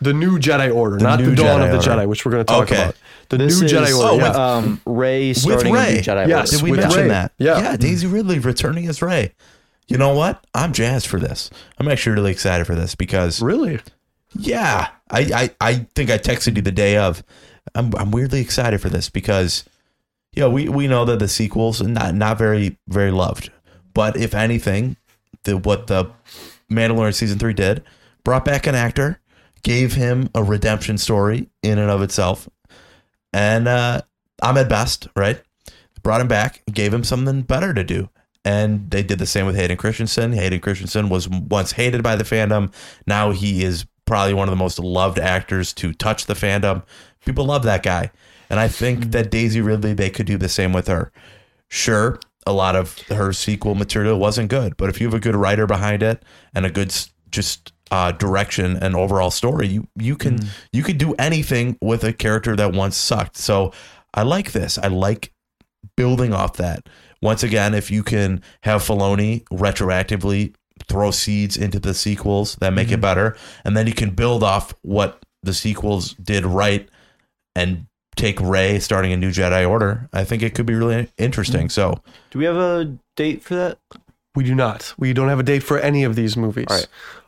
The 0.01 0.13
new 0.13 0.41
Jedi 0.41 0.75
Order, 0.75 0.97
The 0.99 1.05
not 1.05 1.21
the 1.21 1.27
new 1.27 1.35
Dawn 1.37 1.61
Jedi 1.61 1.65
of 1.67 1.71
the 1.85 1.91
Order. 1.91 2.03
Jedi, 2.03 2.09
which 2.09 2.27
we're 2.27 2.33
going 2.33 2.45
to 2.45 2.53
talk 2.53 2.63
Okay. 2.65 2.83
about. 2.83 2.97
The 3.37 3.45
This 3.47 3.61
new 3.61 3.67
is, 3.67 3.73
Jedi 3.73 3.97
Order. 3.99 4.09
oh, 4.09 4.17
yeah. 4.17 4.29
with- 4.29 4.37
um, 4.37 4.81
Rey 4.87 5.29
with 5.29 5.39
starting 5.39 5.75
a 5.75 5.79
Rey. 5.79 5.95
new 5.95 6.01
Jedi 6.01 6.29
Yes. 6.29 6.51
Did 6.51 6.63
we 6.63 6.71
with 6.73 6.81
mention 6.81 7.03
Rey. 7.03 7.09
that? 7.09 7.33
Yeah. 7.39 7.61
Yeah, 7.61 7.77
Daisy 7.77 8.07
Ridley 8.07 8.39
returning 8.39 8.87
as 8.89 9.01
Rey. 9.03 9.33
You 9.89 9.99
know 9.99 10.15
what? 10.15 10.45
I'm 10.55 10.73
jazzed 10.73 11.07
for 11.07 11.21
this. 11.21 11.51
I'm 11.79 11.89
actually 11.89 12.15
really 12.17 12.31
excited 12.33 12.67
for 12.67 12.75
this 12.75 12.95
because 12.95 13.43
really? 13.43 13.81
yeah, 14.39 14.89
I, 15.11 15.21
I, 15.61 15.69
I 15.69 15.75
think 15.95 16.11
I 16.11 16.19
texted 16.19 16.57
you 16.57 16.63
the 16.63 16.73
day 16.73 16.97
of. 16.97 17.23
I'm 17.75 17.93
I'm 17.97 18.11
weirdly 18.11 18.41
excited 18.41 18.81
for 18.81 18.89
this 18.89 19.09
because 19.11 19.65
you 20.35 20.41
know, 20.41 20.51
we, 20.51 20.69
we 20.69 20.87
know 20.89 21.05
that 21.05 21.19
the 21.19 21.29
sequels 21.29 21.81
are 21.83 21.89
not 21.89 22.15
not 22.15 22.39
very 22.39 22.77
very 22.89 23.11
loved. 23.11 23.51
But 23.95 24.17
if 24.17 24.35
anything, 24.35 24.97
the 25.45 25.57
what 25.59 25.87
the 25.87 26.11
Mandalorian 26.71 27.15
season 27.15 27.39
three 27.39 27.53
did, 27.55 27.83
brought 28.25 28.45
back 28.45 28.67
an 28.67 28.75
actor, 28.75 29.21
gave 29.63 29.95
him 29.95 30.29
a 30.35 30.43
redemption 30.43 30.99
story 30.99 31.49
in 31.63 31.79
and 31.79 31.91
of 31.91 32.03
itself. 32.03 32.49
And 33.35 33.69
uh 33.69 34.03
Ahmed 34.41 34.69
Best, 34.69 35.09
right? 35.17 35.43
Brought 36.03 36.21
him 36.21 36.29
back, 36.29 36.63
gave 36.73 36.95
him 36.95 37.05
something 37.05 37.43
better 37.43 37.75
to 37.75 37.83
do. 37.83 38.11
And 38.45 38.91
they 38.91 39.03
did 39.03 39.19
the 39.19 39.27
same 39.27 39.47
with 39.47 39.57
Hayden 39.57 39.77
Christensen. 39.77 40.33
Hayden 40.33 40.61
Christensen 40.61 41.09
was 41.09 41.29
once 41.29 41.73
hated 41.73 42.03
by 42.03 42.15
the 42.15 42.25
fandom. 42.25 42.73
Now 43.07 43.31
he 43.31 43.65
is 43.65 43.87
probably 44.05 44.35
one 44.35 44.49
of 44.49 44.53
the 44.53 44.57
most 44.57 44.79
loved 44.79 45.19
actors 45.19 45.73
to 45.75 45.93
touch 45.95 46.27
the 46.27 46.35
fandom. 46.35 46.85
People 47.25 47.47
love 47.47 47.63
that 47.65 47.83
guy. 47.83 48.11
And 48.51 48.61
I 48.61 48.69
think 48.69 49.13
that 49.13 49.31
Daisy 49.31 49.63
Ridley, 49.63 49.95
they 49.95 50.11
could 50.11 50.27
do 50.27 50.37
the 50.37 50.49
same 50.49 50.73
with 50.75 50.89
her. 50.89 51.11
Sure, 51.71 52.21
a 52.47 52.53
lot 52.53 52.77
of 52.77 52.99
her 53.09 53.33
sequel 53.33 53.75
material 53.75 54.19
wasn't 54.19 54.51
good, 54.51 54.77
but 54.77 54.91
if 54.91 55.01
you 55.01 55.07
have 55.07 55.15
a 55.15 55.21
good 55.21 55.35
writer 55.35 55.67
behind 55.67 56.03
it 56.03 56.23
and 56.55 56.67
a 56.67 56.71
good 56.71 56.95
just 57.31 57.73
uh, 57.91 58.13
direction 58.13 58.77
and 58.77 58.97
overall 58.97 59.31
story, 59.31 59.69
you 59.69 59.87
you 59.97 60.17
can 60.17 60.39
mm. 60.39 60.49
you 60.73 60.83
could 60.83 60.99
do 60.99 61.15
anything 61.15 61.77
with 61.81 62.05
a 62.05 62.13
character 62.13 62.57
that 62.57 62.73
once 62.73 62.97
sucked. 62.97 63.37
So 63.37 63.73
I 64.15 64.23
like 64.23 64.53
this. 64.53 64.79
I 64.79 64.89
like 64.89 65.33
building 65.97 66.33
off 66.33 66.57
that. 66.57 66.89
Once 67.23 67.43
again, 67.43 67.75
if 67.75 67.91
you 67.91 68.03
can 68.03 68.43
have 68.63 68.83
Filoni 68.83 69.45
retroactively 69.45 70.55
throw 70.89 71.11
seeds 71.11 71.57
into 71.57 71.79
the 71.79 71.95
sequels 71.95 72.57
that 72.57 72.73
make 72.73 72.89
it 72.89 72.95
mm-hmm. 72.95 73.03
better, 73.03 73.37
and 73.65 73.77
then 73.77 73.87
you 73.87 73.95
can 73.95 74.11
build 74.11 74.43
off 74.43 74.75
what 74.83 75.25
the 75.43 75.55
sequels 75.55 76.15
did 76.15 76.45
right 76.45 76.89
and 77.55 77.87
take 78.17 78.41
Rey 78.41 78.79
starting 78.79 79.13
a 79.13 79.17
new 79.17 79.31
Jedi 79.31 79.69
Order, 79.69 80.09
I 80.13 80.25
think 80.25 80.43
it 80.43 80.55
could 80.55 80.67
be 80.67 80.75
really 80.75 81.09
interesting. 81.19 81.69
Mm. 81.69 81.73
So 81.73 82.01
Do 82.31 82.39
we 82.39 82.45
have 82.45 82.57
a 82.57 82.97
date 83.17 83.43
for 83.43 83.55
that? 83.55 83.79
We 84.35 84.45
do 84.45 84.55
not. 84.55 84.95
We 84.99 85.13
don't 85.13 85.29
have 85.29 85.39
a 85.39 85.45
date 85.45 85.63
for 85.63 85.79
any 85.79 86.05
of 86.05 86.17
these 86.17 86.37
movies. 86.37 86.67
All 86.69 86.77
right. 86.77 86.87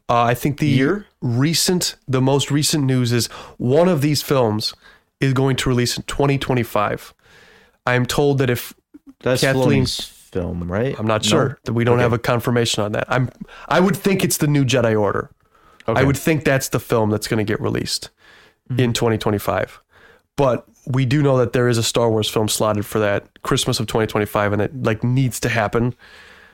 Uh, 0.08 0.22
I 0.22 0.34
think 0.34 0.58
the 0.58 0.68
Year? 0.68 1.06
recent, 1.20 1.96
the 2.06 2.20
most 2.20 2.50
recent 2.50 2.84
news 2.84 3.12
is 3.12 3.26
one 3.58 3.88
of 3.88 4.02
these 4.02 4.22
films 4.22 4.72
is 5.20 5.32
going 5.32 5.56
to 5.56 5.68
release 5.68 5.96
in 5.96 6.04
2025. 6.04 7.12
I 7.86 7.94
am 7.94 8.06
told 8.06 8.38
that 8.38 8.50
if 8.50 8.72
That's 9.20 9.40
Kathleen- 9.40 9.84
Filoni's 9.84 10.00
film, 10.04 10.70
right? 10.70 10.94
I'm 10.98 11.06
not 11.06 11.24
No? 11.24 11.28
sure 11.28 11.58
that 11.64 11.72
we 11.72 11.84
don't 11.84 11.94
Okay. 11.94 12.02
have 12.02 12.12
a 12.12 12.18
confirmation 12.18 12.82
on 12.84 12.92
that. 12.92 13.06
I'm 13.08 13.30
I 13.68 13.80
would 13.80 13.96
think 13.96 14.22
it's 14.24 14.36
the 14.36 14.46
new 14.46 14.64
Jedi 14.64 14.98
Order. 15.00 15.30
I 15.88 16.02
would 16.02 16.16
think 16.16 16.44
that's 16.44 16.68
the 16.68 16.80
film 16.80 17.10
that's 17.10 17.28
going 17.28 17.38
to 17.38 17.44
get 17.44 17.60
released 17.60 18.10
Mm-hmm. 18.70 18.80
in 18.80 18.92
2025. 18.92 19.80
But 20.36 20.66
we 20.88 21.04
do 21.06 21.22
know 21.22 21.38
that 21.38 21.52
there 21.52 21.68
is 21.68 21.78
a 21.78 21.82
Star 21.84 22.10
Wars 22.10 22.28
film 22.28 22.48
slotted 22.48 22.84
for 22.84 22.98
that 22.98 23.40
Christmas 23.42 23.78
of 23.78 23.86
2025 23.86 24.52
and 24.52 24.60
it 24.62 24.82
like 24.82 25.04
needs 25.04 25.38
to 25.40 25.48
happen. 25.48 25.94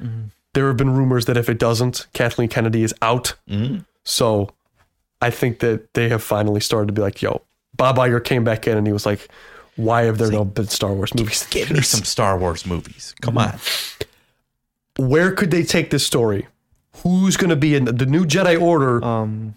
Mm-hmm. 0.01 0.27
There 0.55 0.67
have 0.69 0.77
been 0.77 0.95
rumors 0.95 1.25
that 1.27 1.37
if 1.37 1.49
it 1.49 1.59
doesn't, 1.59 2.07
Kathleen 2.13 2.49
Kennedy 2.49 2.83
is 2.83 2.95
out. 3.01 3.35
So 4.05 4.51
I 5.21 5.31
think 5.31 5.61
that 5.61 5.95
they 5.95 6.09
have 6.09 6.23
finally 6.23 6.61
started 6.61 6.89
to 6.89 6.93
be 6.93 7.01
like, 7.01 7.23
yo, 7.23 7.43
Bob 7.77 7.97
Iger 7.97 8.23
came 8.23 8.45
back 8.45 8.67
in 8.67 8.77
and 8.77 8.87
he 8.87 8.93
was 8.93 9.07
like, 9.07 9.29
why 9.77 10.03
have 10.03 10.19
there 10.19 10.31
no 10.31 10.45
been 10.45 10.67
Star 10.69 10.93
Wars 10.93 11.15
movies? 11.15 11.43
in 11.45 11.51
give 11.51 11.71
me 11.71 11.81
some 11.81 12.05
Star 12.05 12.37
Wars 12.39 12.67
movies. 12.67 13.15
Come 13.23 13.39
on. 13.39 13.59
Where 14.99 15.33
could 15.33 15.51
they 15.51 15.63
take 15.63 15.91
this 15.91 16.05
story? 16.05 16.47
Who's 16.97 17.39
going 17.39 17.51
to 17.51 17.57
be 17.57 17.75
in 17.75 17.87
the, 17.87 17.93
the 17.93 18.07
new 18.07 18.27
Jedi 18.27 18.61
Order? 18.61 19.03
Um, 19.03 19.57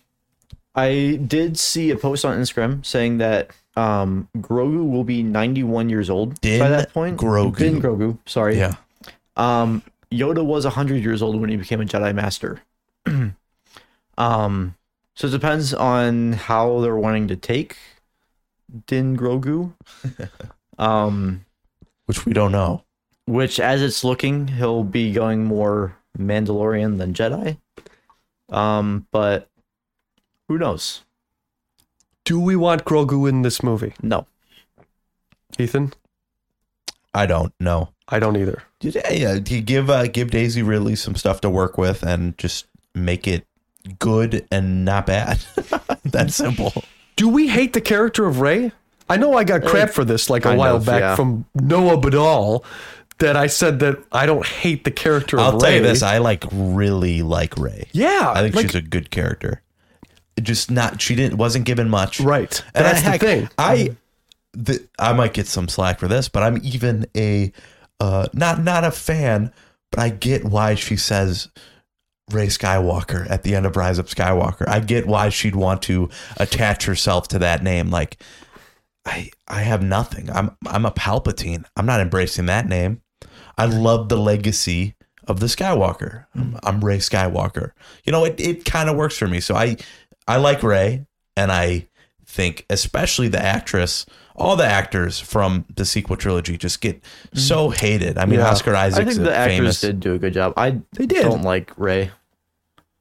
I 0.74 1.20
did 1.26 1.58
see 1.60 1.92
a 1.92 1.98
post 1.98 2.24
on 2.24 2.38
Instagram 2.38 2.86
saying 2.86 3.18
that 3.18 3.52
um, 3.76 4.30
Grogu 4.38 4.90
will 4.90 5.04
be 5.04 5.24
91 5.24 5.90
years 5.90 6.10
old 6.10 6.40
Din 6.42 6.60
by 6.60 6.70
that 6.70 6.94
point. 6.94 7.20
Grogu. 7.20 7.58
Din 7.58 7.82
Grogu. 7.82 8.18
Sorry. 8.26 8.58
Yeah. 8.58 8.76
Um, 9.36 9.84
Yoda 10.12 10.44
was 10.46 10.66
100 10.66 11.04
years 11.04 11.22
old 11.22 11.40
when 11.40 11.50
he 11.50 11.58
became 11.58 11.82
a 11.82 11.86
Jedi 11.86 12.14
Master. 12.14 12.62
um, 14.18 14.76
so 15.16 15.28
it 15.28 15.32
depends 15.32 15.74
on 15.74 16.34
how 16.34 16.80
they're 16.82 16.96
wanting 16.96 17.28
to 17.30 17.36
take 17.36 17.78
Din 18.88 19.16
Grogu. 19.18 19.74
um, 20.78 21.46
Which 22.06 22.26
we 22.26 22.34
don't 22.34 22.52
know. 22.52 22.84
which, 23.26 23.60
as 23.60 23.82
it's 23.82 24.04
looking, 24.04 24.48
he'll 24.50 24.84
be 24.84 25.12
going 25.12 25.46
more 25.46 25.98
Mandalorian 26.18 26.98
than 26.98 27.14
Jedi. 27.14 27.58
Um, 28.50 29.08
but 29.12 29.50
who 30.48 30.58
knows? 30.58 31.02
Do 32.26 32.40
we 32.40 32.56
want 32.56 32.86
Grogu 32.86 33.28
in 33.30 33.42
this 33.42 33.62
movie? 33.64 33.94
No. 34.02 34.28
Ethan? 35.58 35.94
I 37.16 37.26
don't 37.26 37.54
know. 37.60 37.90
I 38.10 38.20
don't 38.20 38.36
either. 38.38 38.62
Yeah, 38.82 39.12
yeah. 39.12 39.34
You 39.36 39.62
give 39.62 39.90
uh, 39.90 40.08
give 40.08 40.30
Daisy 40.30 40.62
Ridley 40.62 40.96
some 40.96 41.16
stuff 41.16 41.42
to 41.42 41.50
work 41.50 41.78
with 41.78 42.04
and 42.04 42.38
just 42.38 42.68
make 42.94 43.28
it 43.28 43.48
good 43.98 44.46
and 44.52 44.86
not 44.86 45.08
bad. 45.08 45.40
that 46.04 46.32
simple. 46.32 46.74
Do 47.16 47.30
we 47.30 47.48
hate 47.48 47.74
the 47.74 47.82
character 47.82 48.26
of 48.26 48.42
Rey? 48.42 48.72
I 49.10 49.18
know 49.18 49.36
I 49.38 49.44
got 49.44 49.64
crap 49.64 49.92
for 49.92 50.04
this 50.04 50.30
like 50.30 50.44
a 50.46 50.50
kind 50.50 50.60
while 50.60 50.76
of, 50.78 50.86
back 50.86 51.00
yeah. 51.00 51.16
from 51.16 51.46
Noah 51.56 51.98
Badal 51.98 52.64
that 53.20 53.38
I 53.38 53.48
said 53.48 53.80
that 53.80 53.98
I 54.12 54.26
don't 54.26 54.46
hate 54.46 54.84
the 54.84 54.92
character 54.92 55.40
I'll 55.40 55.56
of 55.56 55.62
tell 55.62 55.72
you 55.72 55.82
this: 55.82 56.04
I 56.04 56.18
like 56.18 56.44
really 56.52 57.22
like 57.22 57.58
Rey. 57.58 57.88
yeah, 57.92 58.34
I 58.36 58.42
think 58.42 58.56
like- 58.56 58.66
she's 58.66 58.76
a 58.76 58.82
good 58.82 59.10
character. 59.10 59.62
Just 60.42 60.70
not 60.70 61.02
she 61.02 61.16
didn't 61.16 61.38
wasn't 61.38 61.64
given 61.66 61.90
much. 61.90 62.20
right. 62.20 62.62
And 62.74 62.86
That's 62.86 63.06
I, 63.06 63.18
the 63.18 63.26
thing. 63.26 63.50
I 63.58 63.96
the, 64.56 64.88
I 64.98 65.14
might 65.14 65.34
get 65.34 65.48
some 65.48 65.68
slack 65.68 66.00
for 66.00 66.08
this, 66.08 66.30
but 66.30 66.44
I'm 66.44 66.60
even 66.64 67.06
a 67.16 67.52
uh, 68.00 68.28
not 68.34 68.62
not 68.62 68.84
a 68.84 68.92
fan, 68.92 69.52
but 69.92 70.00
I 70.00 70.10
get 70.10 70.44
why 70.46 70.76
she 70.76 70.98
says 70.98 71.50
Rey 72.32 72.48
Skywalker 72.48 73.30
at 73.30 73.44
the 73.44 73.56
end 73.56 73.66
of 73.66 73.76
Rise 73.76 74.00
of 74.00 74.08
Skywalker. 74.08 74.68
I 74.68 74.80
get 74.80 75.08
why 75.08 75.30
she'd 75.30 75.56
want 75.56 75.82
to 75.84 76.10
attach 76.38 76.86
herself 76.86 77.28
to 77.30 77.40
that 77.40 77.64
name. 77.64 77.90
Like 77.90 78.22
I 79.06 79.30
I 79.48 79.62
have 79.62 79.84
nothing. 79.84 80.30
I'm 80.30 80.56
I'm 80.66 80.86
a 80.86 80.92
Palpatine. 80.92 81.66
I'm 81.76 81.86
not 81.86 82.02
embracing 82.02 82.48
that 82.48 82.68
name. 82.68 83.02
I 83.58 83.66
love 83.66 84.10
the 84.10 84.18
legacy 84.18 84.96
of 85.28 85.40
the 85.40 85.46
Skywalker. 85.48 86.26
I'm, 86.36 86.60
I'm 86.64 86.84
Rey 86.84 86.98
Skywalker. 86.98 87.72
You 88.06 88.12
know, 88.12 88.26
it, 88.26 88.40
it 88.40 88.66
kind 88.66 88.90
of 88.90 88.96
works 88.96 89.18
for 89.18 89.28
me. 89.28 89.40
So 89.40 89.56
I 89.56 89.78
I 90.28 90.38
like 90.38 90.64
Rey, 90.64 91.06
and 91.38 91.52
I 91.52 91.88
think 92.26 92.66
especially 92.70 93.28
the 93.28 93.42
actress, 93.42 94.06
all 94.36 94.56
the 94.56 94.66
actors 94.66 95.20
from 95.20 95.66
the 95.76 95.86
sequel 95.86 96.18
trilogy 96.18 96.58
just 96.58 96.82
get 96.82 97.02
so 97.34 97.70
hated. 97.70 98.18
I 98.18 98.26
mean, 98.26 98.40
Yeah. 98.40 98.50
Oscar 98.50 98.76
I 98.76 98.90
think 98.90 99.14
the 99.14 99.34
actors 99.36 99.58
famous. 99.58 99.82
did 99.82 100.00
do 100.00 100.14
a 100.14 100.18
good 100.20 100.34
job. 100.34 100.54
I 100.58 100.82
They 100.94 101.06
did. 101.06 101.24
don't 101.24 101.44
like 101.44 101.72
Rey. 101.78 102.12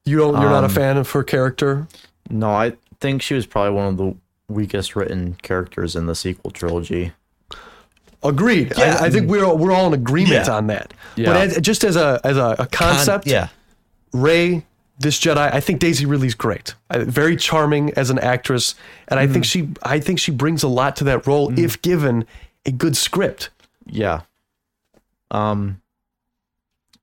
You 0.05 0.18
don't. 0.18 0.41
You're 0.41 0.51
not 0.51 0.64
a 0.64 0.66
Um, 0.66 0.72
fan 0.72 0.97
of 0.97 1.11
her 1.11 1.22
character. 1.22 1.89
No, 2.30 2.51
I 2.51 2.74
think 3.01 3.22
she 3.22 3.35
was 3.35 3.47
probably 3.47 3.72
one 3.72 3.87
of 3.87 3.97
the 3.97 4.14
weakest 4.49 4.95
written 4.95 5.37
characters 5.43 5.97
in 5.97 6.07
the 6.07 6.14
sequel 6.14 6.51
trilogy. 6.51 7.12
Agreed. 8.22 8.72
Yeah. 8.76 8.99
I, 9.01 9.07
I 9.07 9.11
think 9.11 9.28
we're 9.28 9.53
we're 9.55 9.72
all 9.72 9.87
in 9.89 9.93
agreement 9.95 10.47
Yeah. 10.47 10.55
on 10.57 10.66
that. 10.68 10.95
Yeah. 11.16 11.26
But 11.26 11.37
as, 11.37 11.61
just 11.61 11.85
as 11.85 11.97
a 11.97 12.20
as 12.24 12.37
a, 12.37 12.57
a 12.59 12.66
concept, 12.66 13.26
yeah. 13.26 13.49
Rey, 14.12 14.64
this 14.99 15.19
Jedi, 15.19 15.53
I 15.53 15.61
think 15.61 15.81
Daisy 15.81 16.07
Ridley's 16.07 16.35
great. 16.35 16.75
Uh, 16.91 17.01
Very 17.05 17.37
charming 17.37 17.93
as 17.95 18.11
an 18.11 18.19
actress, 18.21 18.75
and 19.09 19.19
I 19.19 19.27
Mm. 19.27 19.33
think 19.33 19.45
she 19.45 19.69
I 19.83 19.99
think 20.01 20.19
she 20.21 20.31
brings 20.31 20.63
a 20.63 20.69
lot 20.69 20.97
to 20.97 21.05
that 21.05 21.27
role 21.27 21.53
if 21.59 21.81
given 21.83 22.27
a 22.67 22.71
good 22.71 22.97
script. 22.97 23.51
Yeah. 23.87 24.21
Um. 25.31 25.81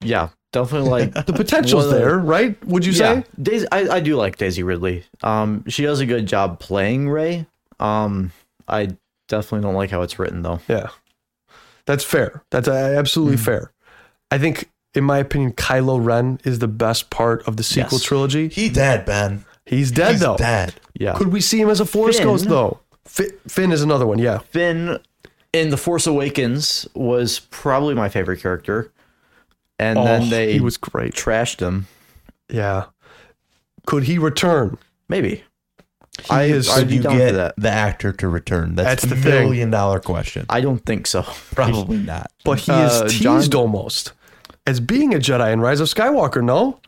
Yeah, 0.04 0.30
definitely 0.52 0.90
like 0.90 1.14
The 1.26 1.34
potential's 1.34 1.86
uh, 1.88 1.92
there, 1.92 2.18
right? 2.18 2.64
Would 2.66 2.86
you 2.86 2.94
yeah, 2.94 3.22
say? 3.22 3.26
Daisy. 3.42 3.68
I, 3.72 3.96
I 3.96 4.00
do 4.00 4.16
like 4.16 4.38
Daisy 4.38 4.64
Ridley. 4.64 5.04
Um, 5.22 5.64
she 5.68 5.84
does 5.84 6.00
a 6.00 6.06
good 6.06 6.26
job 6.26 6.60
playing 6.60 7.10
Rey. 7.10 7.46
Um, 7.80 8.32
I 8.68 8.96
definitely 9.28 9.62
don't 9.62 9.76
like 9.76 9.92
how 9.92 10.02
it's 10.02 10.18
written 10.18 10.42
though. 10.42 10.60
Yeah. 10.68 10.90
That's 11.86 12.04
fair. 12.04 12.44
That's 12.52 12.68
uh, 12.68 12.96
absolutely 12.98 13.38
Hmm. 13.38 13.44
fair. 13.44 13.72
I 14.32 14.38
think, 14.38 14.70
in 14.94 15.04
my 15.04 15.18
opinion, 15.20 15.54
Kylo 15.54 16.04
Ren 16.04 16.40
is 16.44 16.60
the 16.60 16.68
best 16.68 17.10
part 17.10 17.48
of 17.48 17.58
the 17.58 17.64
sequel 17.64 17.98
Yes. 17.98 18.04
trilogy. 18.04 18.48
He 18.50 18.70
dead, 18.70 19.06
Ben. 19.06 19.46
He's 19.66 19.92
dead 19.92 20.12
He's 20.14 20.20
though. 20.22 20.38
dead. 20.38 20.74
Yeah. 20.94 21.14
Could 21.14 21.30
we 21.30 21.40
see 21.42 21.62
him 21.62 21.70
as 21.70 21.80
a 21.80 21.86
Force 21.86 22.18
Finn. 22.18 22.28
Ghost 22.28 22.50
though? 22.50 22.80
Fi- 23.06 23.32
Finn 23.48 23.72
is 23.72 23.82
another 23.82 24.06
one. 24.06 24.20
Yeah. 24.20 24.40
Finn 24.40 25.00
in 25.54 25.70
The 25.70 25.78
Force 25.78 26.08
Awakens 26.08 26.88
was 26.94 27.40
probably 27.52 27.94
my 27.94 28.10
favorite 28.10 28.42
character, 28.42 28.92
and 29.80 29.98
Oh, 29.98 30.04
then 30.04 30.30
they 30.30 30.54
he 30.54 30.60
was 30.60 30.78
great. 30.78 31.14
trashed 31.14 31.60
him. 31.60 31.88
Yeah. 32.50 32.86
Could 33.86 34.04
he 34.04 34.18
return? 34.18 34.78
Maybe. 35.10 35.44
I, 36.30 36.44
is- 36.44 36.70
I'd 36.70 36.88
be 36.90 36.96
you 36.98 37.02
down 37.02 37.14
for 37.14 37.18
get 37.18 37.32
that. 37.34 37.56
the 37.58 37.70
actor 37.72 38.12
to 38.14 38.28
return? 38.28 38.76
That's, 38.76 39.02
That's 39.02 39.04
the 39.04 39.16
the 39.16 39.22
thing. 39.22 39.44
million 39.46 39.72
dollar 39.72 40.00
question. 40.00 40.46
I 40.50 40.60
don't 40.62 40.86
think 40.86 41.08
so. 41.08 41.24
Probably 41.56 41.98
not. 41.98 42.32
But 42.44 42.60
he 42.60 42.72
Uh, 42.72 43.06
is 43.06 43.14
John- 43.14 43.40
teased 43.40 43.56
almost 43.56 44.12
as 44.68 44.80
being 44.80 45.14
a 45.14 45.18
Jedi 45.18 45.52
in 45.54 45.60
Rise 45.62 45.80
of 45.80 45.88
Skywalker. 45.88 46.44
No, 46.44 46.80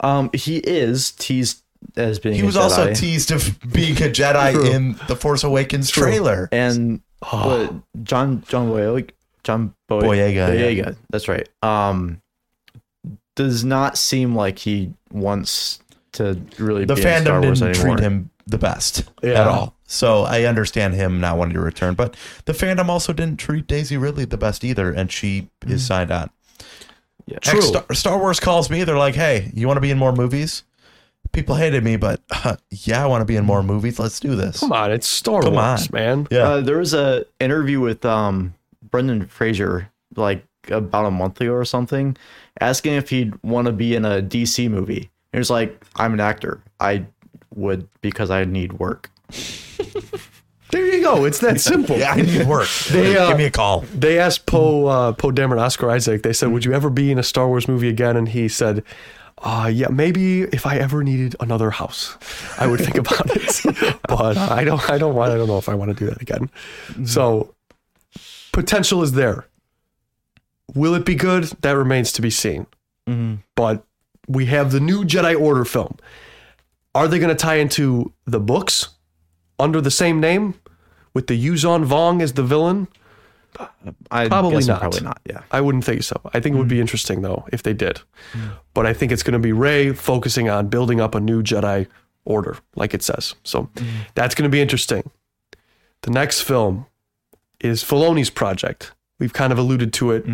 Um, 0.00 0.30
he 0.34 0.58
is 0.58 1.12
teased 1.12 1.62
as 1.96 2.18
being. 2.18 2.34
He 2.34 2.42
a 2.42 2.46
was 2.46 2.56
also 2.56 2.88
Jedi. 2.88 2.96
teased 2.98 3.30
of 3.30 3.58
being 3.72 3.96
a 3.96 4.08
Jedi 4.10 4.52
True. 4.52 4.64
in 4.70 4.96
the 5.08 5.16
Force 5.16 5.44
Awakens 5.44 5.90
trailer. 5.90 6.48
and 6.52 7.00
what, 7.30 7.72
John 8.02 8.42
John 8.48 8.68
Boyega, 8.68 9.10
John 9.44 9.74
Boy- 9.88 10.02
Boyega, 10.02 10.34
yeah. 10.34 10.82
Boyega, 10.84 10.96
that's 11.10 11.28
right. 11.28 11.48
Um, 11.62 12.20
does 13.34 13.64
not 13.64 13.96
seem 13.96 14.34
like 14.36 14.58
he 14.58 14.92
wants 15.10 15.78
to 16.12 16.38
really 16.58 16.84
the 16.84 16.94
be 16.94 17.02
in 17.02 17.22
Star 17.22 17.40
fandom 17.40 17.44
Wars 17.44 17.60
didn't 17.60 17.76
anymore. 17.76 17.96
treat 17.96 18.04
him 18.04 18.30
the 18.46 18.58
best 18.58 19.04
Yeah. 19.22 19.40
at 19.40 19.46
all. 19.48 19.74
So 19.86 20.22
I 20.24 20.44
understand 20.44 20.94
him 20.94 21.20
not 21.20 21.38
wanting 21.38 21.54
to 21.54 21.60
return, 21.60 21.94
but 21.94 22.14
the 22.44 22.52
fandom 22.52 22.88
also 22.88 23.12
didn't 23.12 23.38
treat 23.38 23.66
Daisy 23.66 23.96
Ridley 23.96 24.24
the 24.24 24.36
best 24.36 24.64
either, 24.64 24.90
and 24.90 25.10
she 25.10 25.48
is 25.66 25.84
signed 25.86 26.10
on. 26.10 26.30
Yeah. 27.26 27.38
Heck, 27.42 27.62
Star, 27.62 27.84
Star 27.94 28.18
Wars 28.18 28.40
calls 28.40 28.68
me. 28.70 28.84
They're 28.84 28.98
like, 28.98 29.14
"Hey, 29.14 29.50
you 29.54 29.66
want 29.66 29.76
to 29.76 29.80
be 29.80 29.90
in 29.90 29.98
more 29.98 30.12
movies?" 30.12 30.64
People 31.32 31.54
hated 31.54 31.82
me, 31.84 31.96
but 31.96 32.20
uh, 32.44 32.56
yeah, 32.70 33.02
I 33.02 33.06
want 33.06 33.22
to 33.22 33.24
be 33.24 33.36
in 33.36 33.44
more 33.44 33.62
movies. 33.62 33.98
Let's 33.98 34.20
do 34.20 34.34
this. 34.34 34.60
come 34.60 34.72
on, 34.72 34.90
it's 34.92 35.06
Star 35.06 35.40
Come 35.42 35.54
Wars, 35.54 35.82
on. 35.82 35.88
man. 35.92 36.26
Yeah, 36.30 36.42
Uh, 36.48 36.60
there 36.60 36.78
was 36.78 36.92
a 36.94 37.24
interview 37.40 37.80
with 37.80 38.04
um 38.04 38.54
Brendan 38.90 39.26
Fraser 39.26 39.90
like 40.16 40.44
about 40.68 41.06
a 41.06 41.10
month 41.10 41.40
ago 41.40 41.52
or 41.52 41.64
something, 41.64 42.16
asking 42.60 42.94
if 42.94 43.08
he'd 43.10 43.34
want 43.42 43.66
to 43.66 43.72
be 43.72 43.94
in 43.94 44.04
a 44.04 44.20
DC 44.22 44.68
movie. 44.70 45.10
He 45.32 45.38
was 45.38 45.48
like, 45.50 45.82
"I'm 45.96 46.12
an 46.12 46.20
actor. 46.20 46.60
I 46.80 47.06
would 47.54 47.88
because 48.00 48.30
I 48.30 48.44
need 48.44 48.74
work." 48.74 49.10
There 50.72 50.84
you 50.86 51.02
go. 51.02 51.24
It's 51.24 51.38
that 51.40 51.60
simple. 51.72 51.96
yeah, 51.98 52.12
I 52.12 52.22
need 52.22 52.46
work. 52.46 52.68
They, 52.90 53.16
uh, 53.16 53.28
Give 53.28 53.38
me 53.38 53.44
a 53.44 53.50
call. 53.50 53.82
They 53.94 54.18
asked 54.18 54.46
Poe 54.46 54.86
uh, 54.86 55.12
Poe 55.12 55.30
Dameron, 55.30 55.60
Oscar 55.60 55.90
Isaac. 55.90 56.22
They 56.22 56.32
said, 56.32 56.48
"Would 56.50 56.64
you 56.64 56.72
ever 56.72 56.90
be 56.90 57.12
in 57.12 57.18
a 57.18 57.22
Star 57.22 57.46
Wars 57.46 57.68
movie 57.68 57.88
again?" 57.88 58.16
And 58.16 58.28
he 58.28 58.48
said, 58.48 58.82
uh, 59.38 59.70
"Yeah, 59.72 59.88
maybe 59.88 60.42
if 60.42 60.66
I 60.66 60.78
ever 60.78 61.04
needed 61.04 61.36
another 61.40 61.70
house, 61.70 62.16
I 62.58 62.66
would 62.66 62.80
think 62.80 62.96
about 62.96 63.30
it. 63.36 63.98
but 64.08 64.36
I 64.38 64.64
don't. 64.64 64.90
I 64.90 64.98
don't 64.98 65.14
want. 65.14 65.30
I 65.32 65.36
don't 65.36 65.46
know 65.46 65.58
if 65.58 65.68
I 65.68 65.74
want 65.74 65.90
to 65.90 66.04
do 66.04 66.06
that 66.10 66.20
again. 66.22 66.50
So 67.06 67.54
potential 68.52 69.02
is 69.02 69.12
there. 69.12 69.46
Will 70.74 70.94
it 70.94 71.04
be 71.04 71.14
good? 71.14 71.44
That 71.60 71.72
remains 71.72 72.12
to 72.12 72.22
be 72.22 72.30
seen. 72.30 72.66
But 73.56 73.84
we 74.26 74.46
have 74.46 74.72
the 74.72 74.80
new 74.80 75.04
Jedi 75.04 75.38
Order 75.38 75.66
film. 75.66 75.98
Are 76.94 77.08
they 77.08 77.18
going 77.18 77.28
to 77.28 77.34
tie 77.34 77.56
into 77.56 78.12
the 78.26 78.40
books 78.40 78.88
under 79.58 79.80
the 79.82 79.90
same 79.90 80.18
name 80.20 80.54
with 81.14 81.26
the 81.26 81.46
Yuuzhan 81.46 81.86
Vong 81.86 82.22
as 82.22 82.34
the 82.34 82.42
villain? 82.42 82.88
I 84.10 84.28
Probably 84.28 84.64
not. 84.64 84.80
Probably 84.80 85.00
not. 85.00 85.20
Yeah. 85.28 85.42
I 85.50 85.60
wouldn't 85.60 85.84
think 85.84 86.02
so. 86.02 86.18
I 86.32 86.40
think 86.40 86.56
it 86.56 86.58
would 86.58 86.68
be 86.68 86.76
hmm. 86.76 86.82
interesting 86.82 87.22
though 87.22 87.44
if 87.52 87.62
they 87.62 87.74
did. 87.74 88.00
Hmm. 88.32 88.48
But 88.74 88.86
I 88.86 88.94
think 88.94 89.12
it's 89.12 89.22
going 89.22 89.34
to 89.34 89.38
be 89.38 89.52
Rey 89.52 89.92
focusing 89.92 90.48
on 90.48 90.68
building 90.68 91.00
up 91.00 91.14
a 91.14 91.20
new 91.20 91.42
Jedi 91.42 91.86
order, 92.24 92.56
like 92.76 92.94
it 92.94 93.02
says. 93.02 93.34
So 93.44 93.64
hmm. 93.76 93.84
that's 94.14 94.34
going 94.34 94.50
to 94.50 94.52
be 94.52 94.60
interesting. 94.60 95.10
The 96.02 96.10
next 96.10 96.40
film 96.42 96.86
is 97.60 97.84
Filoni's 97.84 98.30
project. 98.30 98.92
We've 99.18 99.32
kind 99.32 99.52
of 99.52 99.58
alluded 99.58 99.92
to 99.94 100.10
it, 100.12 100.24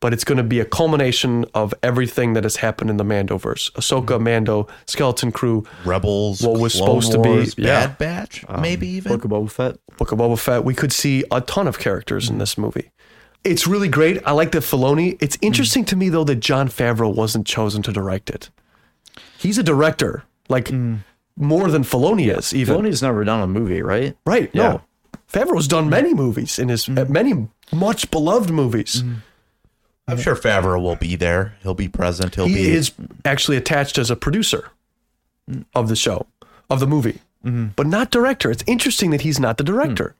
but 0.00 0.12
it's 0.12 0.24
going 0.24 0.38
to 0.38 0.44
be 0.44 0.60
a 0.60 0.64
culmination 0.64 1.44
of 1.54 1.74
everything 1.82 2.34
that 2.34 2.44
has 2.44 2.56
happened 2.56 2.90
in 2.90 2.96
the 2.96 3.04
Mandoverse. 3.04 3.70
Ahsoka, 3.72 4.06
mm-hmm. 4.06 4.24
Mando, 4.24 4.68
Skeleton 4.86 5.32
Crew, 5.32 5.64
Rebels, 5.84 6.42
what 6.42 6.60
was 6.60 6.74
Clone 6.74 7.02
supposed 7.02 7.12
to 7.12 7.18
be- 7.20 7.28
Wars, 7.28 7.54
yeah. 7.58 7.86
Bad 7.86 7.98
Batch, 7.98 8.44
um, 8.48 8.60
maybe 8.60 8.86
even. 8.88 9.12
Book 9.12 9.24
of 9.24 9.30
Boba 9.30 9.50
Fett. 9.50 9.76
Book 9.96 10.12
of 10.12 10.18
Boba 10.18 10.38
Fett. 10.38 10.64
We 10.64 10.74
could 10.74 10.92
see 10.92 11.24
a 11.30 11.40
ton 11.40 11.66
of 11.66 11.78
characters 11.78 12.28
in 12.28 12.34
mm-hmm. 12.34 12.40
this 12.40 12.58
movie. 12.58 12.90
It's 13.44 13.66
really 13.66 13.88
great. 13.88 14.20
I 14.26 14.32
like 14.32 14.52
that 14.52 14.62
Filoni. 14.62 15.16
It's 15.20 15.36
mm-hmm. 15.36 15.46
interesting 15.46 15.84
to 15.86 15.96
me 15.96 16.08
though 16.08 16.24
that 16.24 16.36
Jon 16.36 16.68
Favreau 16.68 17.14
wasn't 17.14 17.46
chosen 17.46 17.82
to 17.82 17.92
direct 17.92 18.30
it. 18.30 18.50
He's 19.38 19.58
a 19.58 19.62
director, 19.62 20.24
like 20.48 20.66
mm. 20.66 20.98
more 21.36 21.70
than 21.70 21.82
Filoni 21.82 22.36
is. 22.36 22.52
Even 22.52 22.76
Filoni's 22.76 23.02
never 23.02 23.24
done 23.24 23.40
a 23.40 23.46
movie, 23.46 23.82
right? 23.82 24.16
right? 24.26 24.50
Yeah. 24.52 24.62
No, 24.62 24.82
Favreau's 25.32 25.68
done 25.68 25.88
many 25.88 26.14
movies 26.14 26.58
in 26.58 26.68
his 26.68 26.88
uh, 26.88 27.06
many 27.08 27.48
much 27.72 28.10
beloved 28.10 28.50
movies. 28.50 29.02
I'm 30.08 30.18
sure 30.18 30.34
Favreau 30.34 30.82
will 30.82 30.96
be 30.96 31.14
there. 31.16 31.54
He'll 31.62 31.74
be 31.74 31.88
present. 31.88 32.34
He'll 32.34 32.46
He 32.46 32.54
be. 32.54 32.70
is 32.70 32.92
actually 33.24 33.56
attached 33.56 33.98
as 33.98 34.10
a 34.10 34.16
producer 34.16 34.70
of 35.74 35.88
the 35.88 35.96
show 35.96 36.26
of 36.70 36.80
the 36.80 36.86
movie, 36.86 37.20
mm-hmm. 37.44 37.68
but 37.76 37.86
not 37.86 38.10
director. 38.10 38.50
It's 38.50 38.64
interesting 38.66 39.10
that 39.10 39.20
he's 39.20 39.38
not 39.38 39.58
the 39.58 39.64
director. 39.64 40.14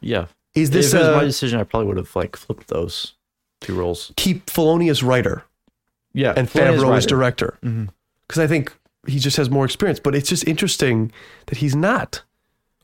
Hmm. 0.00 0.06
Yeah. 0.06 0.26
Is 0.54 0.70
this 0.70 0.92
if 0.94 1.00
it 1.00 1.04
was 1.06 1.16
my 1.16 1.24
decision, 1.24 1.60
I 1.60 1.64
probably 1.64 1.86
would 1.88 1.96
have 1.98 2.14
like 2.16 2.34
flipped 2.34 2.68
those 2.68 3.12
two 3.60 3.74
roles. 3.74 4.12
keep 4.16 4.46
Filoni 4.46 4.90
as 4.90 5.02
writer? 5.02 5.44
Yeah. 6.14 6.32
and 6.34 6.48
Filoni's 6.48 6.82
Favreau 6.82 6.96
as 6.96 7.04
writer. 7.04 7.08
director. 7.08 7.58
Mm-hmm. 7.62 7.84
Because 8.26 8.42
I 8.42 8.46
think 8.46 8.74
he 9.06 9.18
just 9.18 9.36
has 9.36 9.50
more 9.50 9.66
experience. 9.66 10.00
But 10.00 10.14
it's 10.14 10.28
just 10.30 10.48
interesting 10.48 11.12
that 11.46 11.58
he's 11.58 11.76
not. 11.76 12.22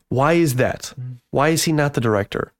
Why 0.09 0.33
is 0.33 0.55
that? 0.55 0.93
Mm-hmm. 0.99 1.13
Why 1.31 1.49
is 1.49 1.63
he 1.63 1.71
not 1.71 1.95
the 1.95 2.01
director? 2.01 2.53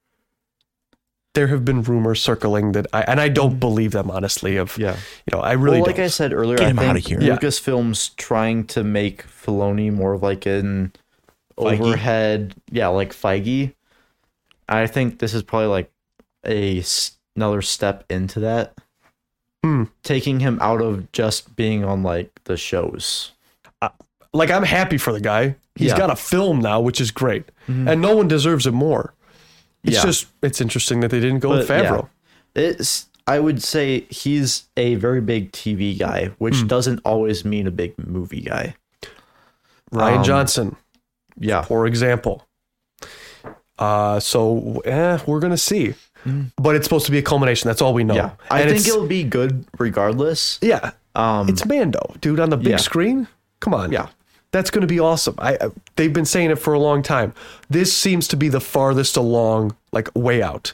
There 1.33 1.47
have 1.47 1.65
been 1.65 1.81
rumors 1.81 2.21
circling 2.21 2.73
that, 2.73 2.85
I, 2.93 3.01
and 3.03 3.19
I 3.19 3.27
don't 3.27 3.55
mm. 3.55 3.59
believe 3.59 3.91
them 3.91 4.11
honestly. 4.11 4.57
Of 4.57 4.77
Yeah. 4.77 4.95
you 5.25 5.35
know, 5.35 5.41
I 5.41 5.53
really 5.53 5.79
well, 5.79 5.87
like 5.87 5.95
don't. 5.95 6.05
I 6.05 6.09
said 6.09 6.31
earlier, 6.31 6.57
Get 6.57 6.67
I 6.67 6.69
him 6.69 6.77
think 6.77 6.89
outta 6.89 6.99
here. 6.99 7.21
Yeah. 7.21 7.35
Lucasfilm's 7.37 8.09
trying 8.09 8.65
to 8.67 8.83
make 8.83 9.25
Filoni 9.25 9.91
more 9.91 10.13
of 10.13 10.21
like 10.21 10.45
an 10.45 10.93
Feige. 11.57 11.79
overhead, 11.79 12.53
yeah, 12.71 12.87
like 12.89 13.13
Feige. 13.13 13.73
I 14.69 14.85
think 14.87 15.19
this 15.19 15.33
is 15.33 15.41
probably 15.43 15.67
like 15.67 15.91
a 16.45 16.83
another 17.35 17.61
step 17.63 18.03
into 18.11 18.39
that, 18.41 18.75
Hmm. 19.63 19.85
taking 20.03 20.39
him 20.39 20.59
out 20.61 20.81
of 20.81 21.11
just 21.13 21.55
being 21.55 21.83
on 21.83 22.03
like 22.03 22.31
the 22.43 22.57
shows. 22.57 23.31
Uh, 23.81 23.89
like 24.33 24.51
I'm 24.51 24.63
happy 24.63 24.97
for 24.99 25.11
the 25.11 25.19
guy. 25.19 25.55
He's 25.75 25.89
Yeah. 25.89 25.97
got 25.97 26.09
a 26.11 26.15
film 26.15 26.59
now, 26.59 26.79
which 26.79 27.01
is 27.01 27.09
great, 27.09 27.47
mm-hmm. 27.67 27.87
and 27.87 28.01
no 28.01 28.15
one 28.15 28.27
deserves 28.27 28.67
it 28.67 28.73
more. 28.73 29.15
It's 29.83 29.97
Yeah. 29.97 30.03
just 30.03 30.27
it's 30.41 30.61
interesting 30.61 30.99
that 31.01 31.11
they 31.11 31.19
didn't 31.19 31.39
go 31.39 31.49
with 31.49 31.67
But, 31.67 31.83
yeah. 31.83 31.89
Favreau. 31.91 32.09
It's 32.55 33.07
I 33.25 33.39
would 33.39 33.63
say 33.63 34.01
he's 34.09 34.63
a 34.75 34.95
very 34.95 35.21
big 35.21 35.51
TV 35.53 35.97
guy, 35.97 36.31
which 36.39 36.57
Hmm. 36.57 36.67
doesn't 36.67 36.99
always 37.05 37.45
mean 37.45 37.67
a 37.67 37.71
big 37.71 37.93
movie 37.97 38.41
guy. 38.41 38.75
Rian 39.93 40.17
Um, 40.17 40.23
Johnson, 40.23 40.75
Yeah. 41.39 41.61
for 41.61 41.87
example. 41.87 42.45
Uh, 43.79 44.19
so 44.19 44.81
eh, 44.85 45.17
we're 45.25 45.39
gonna 45.39 45.57
see, 45.57 45.93
but 46.57 46.75
it's 46.75 46.85
supposed 46.85 47.05
to 47.05 47.11
be 47.11 47.17
a 47.17 47.21
culmination. 47.23 47.67
That's 47.67 47.81
all 47.81 47.93
we 47.93 48.03
know. 48.03 48.13
Mm. 48.13 48.17
Yeah. 48.17 48.29
I 48.51 48.61
And 48.61 48.71
think 48.71 48.87
it'll 48.87 49.07
be 49.07 49.23
good 49.23 49.65
regardless. 49.79 50.59
Yeah, 50.61 50.91
Um 51.15 51.49
it's 51.49 51.65
Mando, 51.65 52.15
dude, 52.21 52.39
on 52.39 52.49
the 52.49 52.57
big 52.57 52.67
yeah. 52.71 52.77
screen. 52.77 53.27
Come 53.61 53.73
on, 53.73 53.91
Yeah. 53.91 54.07
That's 54.53 54.69
going 54.71 54.81
to 54.81 54.87
be 54.87 54.99
awesome. 55.01 55.35
I 55.37 55.55
I- 55.59 55.71
they've 55.97 56.13
been 56.13 56.25
saying 56.25 56.49
it 56.51 56.55
for 56.59 56.73
a 56.73 56.79
long 56.79 57.03
time. 57.03 57.33
This 57.69 57.91
seems 57.95 58.27
to 58.29 58.37
be 58.37 58.47
the 58.47 58.61
farthest 58.61 59.17
along, 59.17 59.75
like 59.91 60.09
way 60.15 60.41
out. 60.41 60.71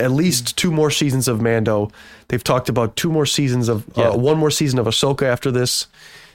At 0.00 0.10
least 0.10 0.56
two 0.56 0.72
more 0.72 0.90
seasons 0.90 1.28
of 1.28 1.40
Mando. 1.40 1.90
They've 2.28 2.42
talked 2.42 2.68
about 2.68 2.96
two 2.96 3.12
more 3.12 3.26
seasons 3.26 3.68
of 3.68 3.84
Yeah. 3.96 4.08
uh, 4.08 4.16
one 4.16 4.38
more 4.38 4.50
season 4.50 4.78
of 4.78 4.86
Ahsoka 4.86 5.22
after 5.24 5.50
this. 5.52 5.86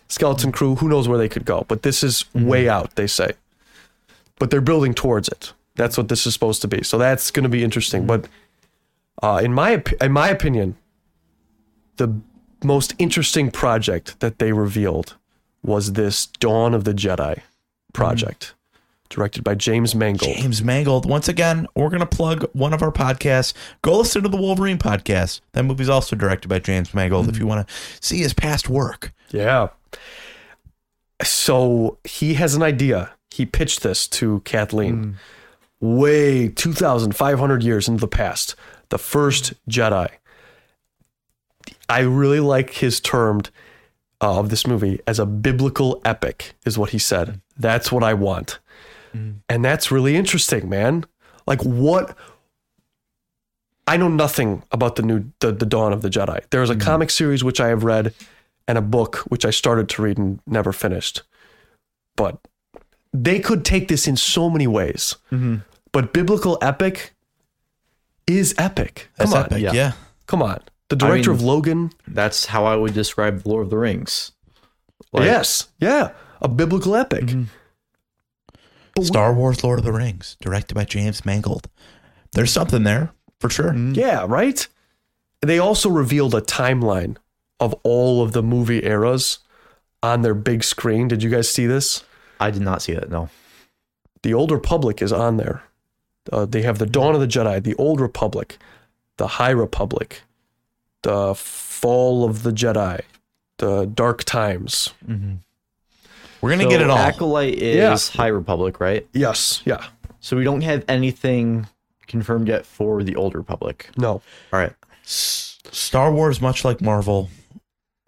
Skeleton 0.08 0.52
Crew. 0.52 0.76
Who 0.76 0.88
knows 0.88 1.08
where 1.08 1.18
they 1.18 1.28
could 1.30 1.46
go? 1.46 1.66
But 1.68 1.82
this 1.82 2.04
is 2.04 2.24
Mm-hmm. 2.36 2.48
way 2.48 2.70
out. 2.70 2.96
They 2.96 3.08
say, 3.08 3.32
but 4.40 4.50
they're 4.50 4.62
building 4.62 4.94
towards 4.94 5.28
it. 5.28 5.54
That's 5.76 5.98
what 5.98 6.08
this 6.10 6.26
is 6.28 6.34
supposed 6.34 6.62
to 6.62 6.68
be. 6.68 6.84
So 6.84 6.98
that's 6.98 7.32
going 7.32 7.44
to 7.44 7.50
be 7.50 7.64
interesting. 7.64 8.02
Mm-hmm. 8.06 8.22
But 8.22 8.28
uh, 9.22 9.42
in 9.44 9.54
my 9.54 9.84
in 10.02 10.12
my 10.14 10.30
opinion, 10.30 10.76
the 11.98 12.10
most 12.64 12.94
interesting 12.98 13.52
project 13.52 14.20
that 14.20 14.40
they 14.40 14.52
revealed 14.54 15.16
was 15.64 15.94
this 15.94 16.26
Dawn 16.26 16.74
of 16.74 16.84
the 16.84 16.94
Jedi 16.94 17.42
project, 17.94 18.54
directed 19.10 19.44
by 19.44 19.56
James 19.56 19.96
Mangold. 19.96 20.36
James 20.36 20.64
Mangold. 20.64 21.08
Once 21.08 21.28
again, 21.28 21.68
we're 21.76 21.90
going 21.90 22.00
to 22.00 22.06
plug 22.06 22.50
one 22.54 22.74
of 22.74 22.82
our 22.82 22.92
podcasts. 22.92 23.54
Go 23.82 23.98
listen 23.98 24.24
to 24.24 24.30
the 24.30 24.38
Wolverine 24.38 24.78
podcast. 24.78 25.42
That 25.54 25.64
movie's 25.64 25.90
also 25.90 26.16
directed 26.16 26.48
by 26.48 26.60
James 26.60 26.94
Mangold 26.94 27.30
if 27.30 27.38
you 27.38 27.48
want 27.48 27.68
to 27.68 27.74
see 28.02 28.20
his 28.20 28.34
past 28.34 28.70
work. 28.70 29.14
Yeah. 29.32 29.70
So 31.24 31.98
he 32.04 32.36
has 32.36 32.56
an 32.56 32.64
idea. 32.64 33.12
He 33.32 33.46
pitched 33.46 33.84
this 33.84 34.08
to 34.08 34.42
Kathleen 34.42 35.18
hmm. 35.82 35.98
way 35.98 36.48
2,500 36.50 37.64
years 37.64 37.88
into 37.88 38.00
the 38.00 38.08
past. 38.08 38.56
The 38.90 38.98
first 38.98 39.54
Jedi. 39.70 40.10
I 41.88 42.00
really 42.00 42.40
like 42.40 42.72
his 42.72 43.00
termed 43.00 43.50
of 44.22 44.50
this 44.50 44.68
movie 44.68 45.00
as 45.08 45.20
a 45.20 45.26
biblical 45.26 46.02
epic, 46.04 46.54
is 46.66 46.78
what 46.78 46.90
he 46.92 47.00
said. 47.00 47.40
That's 47.58 47.92
what 47.92 48.04
I 48.04 48.14
want. 48.14 48.60
Mm. 49.14 49.36
And 49.48 49.64
that's 49.64 49.92
really 49.92 50.16
interesting, 50.16 50.70
man. 50.70 51.06
Like, 51.48 51.62
what? 51.64 52.16
I 53.88 53.98
know 53.98 54.08
nothing 54.08 54.64
about 54.72 54.98
the 54.98 55.02
new 55.02 55.32
the, 55.40 55.52
the 55.52 55.66
Dawn 55.66 55.94
of 55.94 56.02
the 56.02 56.10
Jedi. 56.10 56.42
There's 56.52 56.70
a 56.70 56.76
mm. 56.76 56.82
comic 56.82 57.10
series 57.10 57.44
which 57.44 57.60
I 57.60 57.70
have 57.70 57.84
read 57.84 58.14
and 58.68 58.78
a 58.78 58.82
book 58.82 59.18
which 59.30 59.46
I 59.46 59.50
started 59.50 59.90
to 59.90 60.02
read 60.04 60.18
and 60.18 60.40
never 60.46 60.72
finished. 60.72 61.24
But 62.16 62.38
they 63.14 63.40
could 63.40 63.66
take 63.66 63.88
this 63.88 64.08
in 64.08 64.16
so 64.16 64.50
many 64.50 64.68
ways. 64.68 65.16
Mm-hmm. 65.32 65.58
But 65.92 66.14
biblical 66.14 66.60
epic 66.62 67.14
is 68.28 68.54
epic. 68.58 69.10
Come 69.18 69.26
That's 69.26 69.34
on. 69.34 69.46
epic. 69.46 69.62
yeah. 69.64 69.74
Yeah. 69.74 69.92
Come 70.28 70.44
on. 70.44 70.60
The 70.90 70.96
director 70.96 71.32
mean- 71.32 71.40
of 71.40 71.44
Logan. 71.44 71.92
That's 72.08 72.48
how 72.48 72.66
I 72.66 72.76
would 72.76 72.94
describe 72.94 73.46
Lord 73.46 73.66
of 73.66 73.70
the 73.70 73.78
Rings. 73.78 74.32
Like, 75.14 75.26
yes. 75.26 75.70
Yeah. 75.80 76.12
A 76.42 76.48
biblical 76.48 76.96
epic. 76.96 77.30
Star 79.02 79.34
Wars 79.34 79.64
Lord 79.64 79.80
of 79.80 79.86
the 79.86 79.94
Rings, 79.94 80.36
directed 80.42 80.74
by 80.76 80.84
James 80.84 81.26
Mangold. 81.26 81.70
There's 82.34 82.52
something 82.52 82.84
there 82.84 83.12
for 83.40 83.50
sure. 83.50 83.74
Yeah, 83.74 84.26
right? 84.28 84.68
They 85.42 85.58
also 85.58 85.90
revealed 85.90 86.36
a 86.36 86.42
timeline 86.42 87.16
of 87.60 87.74
all 87.84 88.22
of 88.22 88.34
the 88.34 88.44
movie 88.44 88.86
eras 88.86 89.40
on 90.04 90.22
their 90.22 90.34
big 90.34 90.64
screen. 90.64 91.08
Did 91.08 91.24
you 91.24 91.30
guys 91.30 91.50
see 91.50 91.66
this? 91.66 92.04
I 92.40 92.52
did 92.52 92.62
not 92.62 92.82
see 92.82 92.94
that. 92.94 93.10
No. 93.10 93.30
The 94.24 94.34
Old 94.34 94.52
Republic 94.52 95.02
is 95.02 95.14
on 95.14 95.38
there. 95.38 95.64
Uh, 96.32 96.46
they 96.46 96.62
have 96.62 96.78
the 96.78 96.86
Dawn 96.86 97.16
of 97.16 97.22
the 97.22 97.28
Jedi, 97.28 97.64
the 97.64 97.76
Old 97.76 98.02
Republic, 98.02 98.58
the 99.18 99.28
High 99.28 99.50
Republic, 99.50 100.22
the 101.04 101.34
Fall 101.36 102.26
of 102.26 102.44
the 102.44 102.52
Jedi, 102.52 103.02
the 103.58 103.86
Dark 103.86 104.24
Times. 104.24 104.94
We're 106.42 106.50
gonna 106.52 106.64
So 106.64 106.70
get 106.70 106.82
it 106.82 106.90
all. 106.90 106.98
Acolyte 106.98 107.56
is 107.56 107.76
Yeah. 108.14 108.22
High 108.22 108.28
Republic, 108.28 108.80
right? 108.80 109.08
Yes, 109.14 109.62
yeah, 109.66 109.86
So 110.20 110.36
we 110.38 110.44
don't 110.44 110.62
have 110.62 110.84
anything 110.88 111.68
confirmed 112.08 112.48
yet 112.48 112.66
for 112.66 113.04
the 113.04 113.16
Old 113.16 113.36
Republic. 113.36 113.90
no, 113.98 114.10
All 114.54 114.60
right. 114.60 114.74
S- 115.04 115.60
Star 115.72 116.12
Wars, 116.12 116.42
much 116.42 116.64
like 116.66 116.82
Marvel 116.82 117.30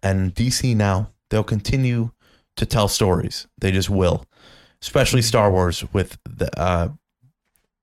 and 0.01 0.33
DC 0.33 0.75
now, 0.75 1.09
they'll 1.29 1.43
continue 1.43 2.11
to 2.55 2.65
tell 2.65 2.87
stories. 2.87 3.47
They 3.59 3.71
just 3.71 3.89
will, 3.89 4.25
especially 4.81 5.21
Star 5.21 5.51
Wars 5.51 5.83
with 5.93 6.17
the, 6.27 6.49
uh, 6.59 6.89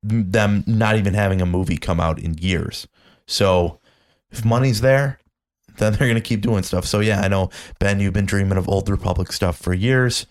them 0.02 0.64
not 0.66 0.96
even 0.96 1.14
having 1.14 1.40
a 1.40 1.46
movie 1.46 1.76
come 1.76 2.00
out 2.00 2.18
in 2.18 2.34
years. 2.38 2.86
So 3.26 3.80
if 4.30 4.44
money's 4.44 4.80
there, 4.80 5.18
then 5.76 5.92
they're 5.94 6.08
gonna 6.08 6.20
keep 6.20 6.40
doing 6.40 6.62
stuff. 6.62 6.84
So 6.84 7.00
yeah, 7.00 7.20
I 7.20 7.28
know 7.28 7.50
Ben, 7.78 8.00
you've 8.00 8.12
been 8.14 8.26
dreaming 8.26 8.58
of 8.58 8.68
Old 8.68 8.88
Republic 8.88 9.32
stuff 9.32 9.56
for 9.58 9.74
years. 9.74 10.26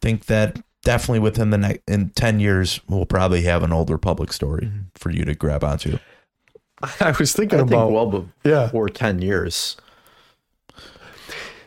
Think 0.00 0.26
that 0.26 0.60
definitely 0.84 1.18
within 1.18 1.50
the 1.50 1.58
next 1.58 1.82
in 1.88 2.10
ten 2.10 2.40
years 2.40 2.80
we'll 2.88 3.06
probably 3.06 3.42
have 3.42 3.62
an 3.62 3.72
Old 3.72 3.90
Republic 3.90 4.32
story 4.32 4.70
for 4.94 5.10
you 5.10 5.24
to 5.24 5.34
grab 5.34 5.64
onto. 5.64 5.98
I 7.00 7.14
was 7.18 7.32
thinking 7.32 7.58
I 7.58 7.62
think 7.62 7.72
about 7.72 7.90
well 7.90 8.28
yeah. 8.44 8.66
before 8.66 8.88
10 8.88 9.20
years. 9.20 9.76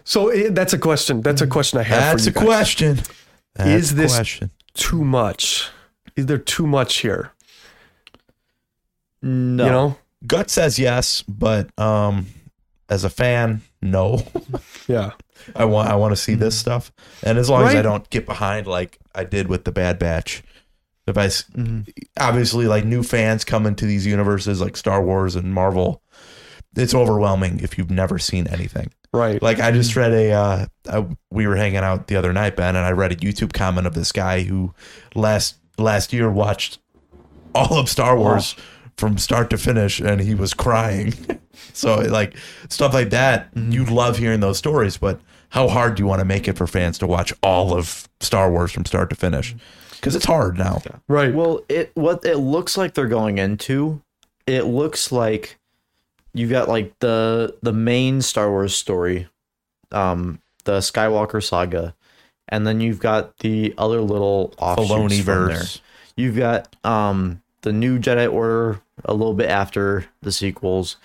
So 0.03 0.29
eh, 0.29 0.49
that's 0.51 0.73
a 0.73 0.77
question. 0.77 1.21
That's 1.21 1.41
a 1.41 1.47
question 1.47 1.79
I 1.79 1.83
have 1.83 1.99
That's 1.99 2.23
for 2.25 2.29
a 2.29 2.33
guys. 2.33 2.43
question. 2.43 2.99
That's 3.55 3.69
Is 3.69 3.95
this- 3.95 4.15
question? 4.15 4.51
Too 4.73 5.03
much? 5.03 5.69
Is 6.15 6.27
there 6.27 6.37
too 6.37 6.65
much 6.65 6.99
here? 6.99 7.31
No. 9.21 9.65
You 9.65 9.71
know? 9.71 9.97
Gut 10.27 10.49
says 10.49 10.77
yes, 10.77 11.23
but 11.23 11.77
um, 11.79 12.27
as 12.89 13.03
a 13.03 13.09
fan, 13.09 13.61
no. 13.81 14.23
Yeah. 14.87 15.11
I 15.55 15.65
want 15.65 15.89
I 15.89 15.95
want 15.95 16.11
to 16.11 16.15
see 16.15 16.35
this 16.35 16.55
stuff, 16.57 16.91
and 17.23 17.39
as 17.39 17.49
long 17.49 17.63
as 17.65 17.73
I 17.73 17.81
don't 17.81 18.07
get 18.11 18.27
behind 18.27 18.67
like 18.67 18.99
I 19.15 19.23
did 19.23 19.47
with 19.47 19.63
the 19.65 19.71
Bad 19.71 19.97
Batch, 19.97 20.43
if 21.07 21.17
I 21.17 21.25
s- 21.25 21.45
obviously 22.19 22.67
like 22.67 22.85
new 22.85 23.01
fans 23.01 23.43
come 23.43 23.65
into 23.65 23.87
these 23.87 24.05
universes 24.05 24.61
like 24.61 24.77
Star 24.77 25.03
Wars 25.03 25.35
and 25.35 25.51
Marvel, 25.51 26.03
it's 26.75 26.93
overwhelming 26.93 27.59
if 27.61 27.77
you've 27.77 27.89
never 27.89 28.19
seen 28.19 28.45
anything. 28.47 28.91
Right. 29.13 29.41
Like 29.41 29.59
I 29.59 29.71
just 29.71 29.95
read 29.95 30.11
a, 30.13 30.31
uh, 30.31 30.65
I, 30.89 31.05
we 31.31 31.47
were 31.47 31.55
hanging 31.55 31.77
out 31.77 32.05
the 32.07 32.15
other 32.17 32.31
night, 32.33 32.55
Ben, 32.55 32.75
and 32.75 32.85
I 32.85 32.91
read 32.91 33.11
a 33.11 33.15
YouTube 33.15 33.51
comment 33.51 33.87
of 33.87 33.93
this 33.95 34.11
guy 34.11 34.43
who 34.43 34.73
last 35.15 35.55
last 35.79 36.13
year 36.13 36.29
watched 36.31 36.77
all 37.55 37.79
of 37.79 37.89
Star 37.89 38.15
Wars 38.15 38.55
from 39.01 39.17
start 39.17 39.49
to 39.49 39.57
finish, 39.57 39.99
and 39.99 40.21
he 40.21 40.35
was 40.35 40.53
crying. 40.53 41.13
so 41.73 41.95
like 41.95 42.37
stuff 42.69 42.93
like 42.93 43.09
that, 43.09 43.49
you 43.55 43.83
love 43.83 44.17
hearing 44.17 44.39
those 44.39 44.59
stories, 44.59 44.95
but 44.95 45.19
how 45.49 45.67
hard 45.67 45.95
do 45.95 46.03
you 46.03 46.07
want 46.07 46.19
to 46.19 46.25
make 46.25 46.47
it 46.47 46.55
for 46.55 46.67
fans 46.67 46.97
to 46.99 47.07
watch 47.07 47.33
all 47.41 47.73
of 47.73 48.07
Star 48.21 48.49
Wars 48.49 48.71
from 48.71 48.85
start 48.85 49.09
to 49.09 49.15
finish? 49.15 49.55
Because 49.95 50.15
it's 50.15 50.25
hard 50.25 50.57
now. 50.57 50.81
right. 51.07 51.33
Well, 51.33 51.61
it 51.67 51.91
what 51.95 52.23
it 52.23 52.37
looks 52.37 52.77
like 52.77 52.93
they're 52.93 53.07
going 53.07 53.39
into, 53.39 54.01
it 54.45 54.63
looks 54.63 55.11
like 55.11 55.57
you've 56.33 56.51
got 56.51 56.69
like 56.69 56.97
the 56.99 57.57
the 57.63 57.73
main 57.73 58.21
Star 58.21 58.51
Wars 58.51 58.75
story, 58.75 59.27
um, 59.91 60.39
the 60.63 60.77
Skywalker 60.77 61.43
saga, 61.43 61.95
and 62.47 62.67
then 62.67 62.79
you've 62.79 62.99
got 62.99 63.35
the 63.39 63.73
other 63.79 63.99
little 63.99 64.53
offshoots 64.59 65.21
from 65.21 65.47
there. 65.47 65.63
You've 66.15 66.37
got 66.37 66.75
um 66.85 67.40
the 67.61 67.71
new 67.73 67.99
Jedi 67.99 68.31
Order 68.31 68.81
a 69.05 69.13
little 69.13 69.33
bit 69.33 69.49
after 69.49 70.05
the 70.21 70.31
sequels. 70.31 70.97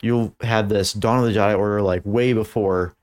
You'll 0.00 0.34
have 0.42 0.68
this 0.68 0.92
Dawn 0.92 1.18
of 1.20 1.24
the 1.24 1.38
Jedi 1.38 1.56
Order 1.58 1.82
like 1.82 2.02
way 2.04 2.32
before, 2.32 2.94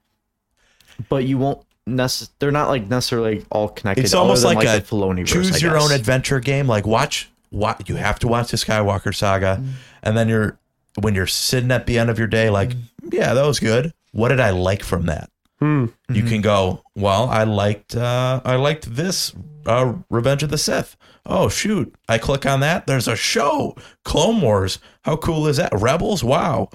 but 1.09 1.26
you 1.26 1.38
won't. 1.38 1.62
Nece- 1.89 2.30
they're 2.39 2.51
not 2.51 2.70
like 2.70 2.88
necessarily 2.88 3.43
all 3.51 3.68
connected. 3.70 4.03
It's 4.05 4.14
almost 4.14 4.45
other 4.45 4.55
than, 4.55 4.66
like, 4.66 4.78
a 4.78 4.82
the 4.82 4.88
Filoniverse, 4.88 5.26
choose 5.28 5.51
I 5.55 5.57
your 5.57 5.78
own 5.78 5.89
guess. 5.89 5.99
adventure 5.99 6.39
game. 6.39 6.68
Like 6.68 6.86
watch 6.86 7.30
what 7.49 7.89
you 7.89 7.95
have 7.95 8.20
to 8.20 8.28
watch 8.28 8.51
the 8.51 8.57
Skywalker 8.57 9.14
saga, 9.14 9.57
Mm. 9.62 9.68
and 10.03 10.16
then 10.18 10.30
you're 10.30 10.57
when 10.99 11.16
you're 11.16 11.26
sitting 11.28 11.72
at 11.72 11.88
the 11.88 11.97
end 11.97 12.09
of 12.09 12.18
your 12.20 12.28
day, 12.28 12.49
like, 12.49 12.70
Mm. 12.72 13.14
yeah, 13.14 13.34
that 13.34 13.45
was 13.45 13.59
good. 13.59 13.93
What 14.12 14.30
did 14.30 14.39
I 14.39 14.51
like 14.51 14.84
from 14.84 15.07
that? 15.07 15.30
Hmm. 15.59 15.86
You 16.09 16.24
can 16.24 16.41
go, 16.41 16.82
well, 16.95 17.30
I 17.30 17.43
liked 17.45 17.95
uh, 17.95 18.41
I 18.45 18.55
liked 18.57 18.93
this 18.95 19.34
uh, 19.66 19.93
Revenge 20.09 20.43
of 20.43 20.49
the 20.49 20.57
Sith. 20.57 20.95
Oh 21.26 21.49
shoot! 21.49 21.93
I 22.09 22.18
click 22.18 22.45
on 22.45 22.62
that. 22.62 22.88
There's 22.88 23.07
a 23.07 23.16
show, 23.16 23.76
Clone 24.03 24.41
Wars. 24.41 24.80
How 25.03 25.18
cool 25.18 25.47
is 25.47 25.57
that? 25.57 25.72
Rebels. 25.74 26.24
Wow. 26.24 26.70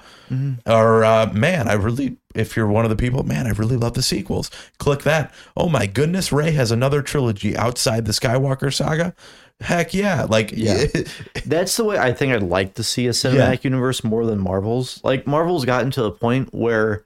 Or 0.66 1.04
uh, 1.04 1.32
man, 1.32 1.68
I 1.68 1.74
really. 1.74 2.18
If 2.34 2.54
you're 2.54 2.66
one 2.66 2.84
of 2.84 2.90
the 2.90 2.96
people, 2.96 3.22
man, 3.22 3.46
I 3.46 3.50
really 3.50 3.76
love 3.76 3.94
the 3.94 4.02
sequels. 4.02 4.50
Click 4.78 5.02
that. 5.02 5.32
Oh 5.56 5.68
my 5.68 5.86
goodness, 5.86 6.32
Rey 6.32 6.50
has 6.52 6.70
another 6.70 7.00
trilogy 7.02 7.56
outside 7.56 8.04
the 8.04 8.12
Skywalker 8.12 8.72
saga. 8.72 9.14
Heck 9.60 9.94
yeah! 9.94 10.26
Like 10.28 10.52
Yeah. 10.52 10.84
That's 11.46 11.76
the 11.76 11.84
way 11.84 11.98
I 11.98 12.12
think 12.12 12.32
I'd 12.32 12.42
like 12.42 12.74
to 12.74 12.84
see 12.84 13.06
a 13.06 13.10
cinematic 13.10 13.64
universe 13.64 14.04
more 14.04 14.26
than 14.26 14.38
Marvel's. 14.38 15.02
Like 15.02 15.26
Marvel's 15.26 15.64
gotten 15.64 15.90
to 15.92 16.02
the 16.02 16.12
point 16.12 16.52
where 16.52 17.04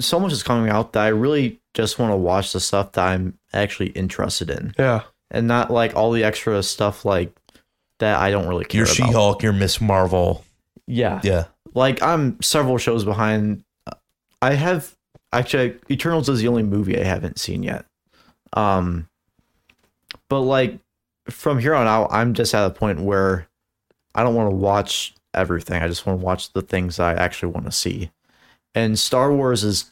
so 0.00 0.20
much 0.20 0.32
is 0.32 0.42
coming 0.42 0.70
out 0.70 0.92
that 0.92 1.04
I 1.04 1.08
really 1.08 1.60
just 1.76 1.98
want 1.98 2.12
to 2.12 2.16
watch 2.16 2.52
the 2.52 2.60
stuff 2.60 2.92
that 2.92 3.06
I'm 3.06 3.38
actually 3.52 3.90
interested 3.90 4.50
in, 4.50 4.74
yeah. 4.78 5.02
and 5.30 5.46
not 5.46 5.70
like 5.70 5.94
all 5.94 6.10
the 6.10 6.24
extra 6.24 6.62
stuff 6.62 7.04
like 7.04 7.36
that 7.98 8.18
I 8.18 8.30
don't 8.30 8.48
really 8.48 8.64
care 8.64 8.80
You're 8.80 8.86
about. 8.86 8.96
She 8.96 9.02
Hulk. 9.12 9.42
You're 9.42 9.52
Miss 9.52 9.80
Marvel. 9.80 10.44
Yeah, 10.86 11.20
Yeah. 11.22 11.44
like 11.74 12.02
I'm 12.02 12.40
several 12.42 12.78
shows 12.78 13.04
behind. 13.04 13.64
I 14.40 14.54
have 14.54 14.94
actually 15.32 15.76
Eternals 15.90 16.28
is 16.28 16.40
the 16.40 16.48
only 16.48 16.62
movie 16.62 16.98
I 16.98 17.04
haven't 17.04 17.38
seen 17.38 17.62
yet. 17.62 17.86
Um, 18.52 19.08
but 20.28 20.40
like 20.40 20.78
from 21.28 21.58
here 21.58 21.74
on 21.74 21.86
out, 21.86 22.08
I'm 22.10 22.34
just 22.34 22.54
at 22.54 22.66
a 22.66 22.70
point 22.70 23.00
where 23.00 23.48
I 24.14 24.22
don't 24.22 24.34
want 24.34 24.50
to 24.50 24.56
watch 24.56 25.14
everything. 25.34 25.82
I 25.82 25.88
just 25.88 26.06
want 26.06 26.20
to 26.20 26.24
watch 26.24 26.52
the 26.52 26.62
things 26.62 26.98
I 26.98 27.14
actually 27.14 27.52
want 27.52 27.66
to 27.66 27.72
see. 27.72 28.10
And 28.74 28.98
Star 28.98 29.32
Wars 29.32 29.64
is 29.64 29.90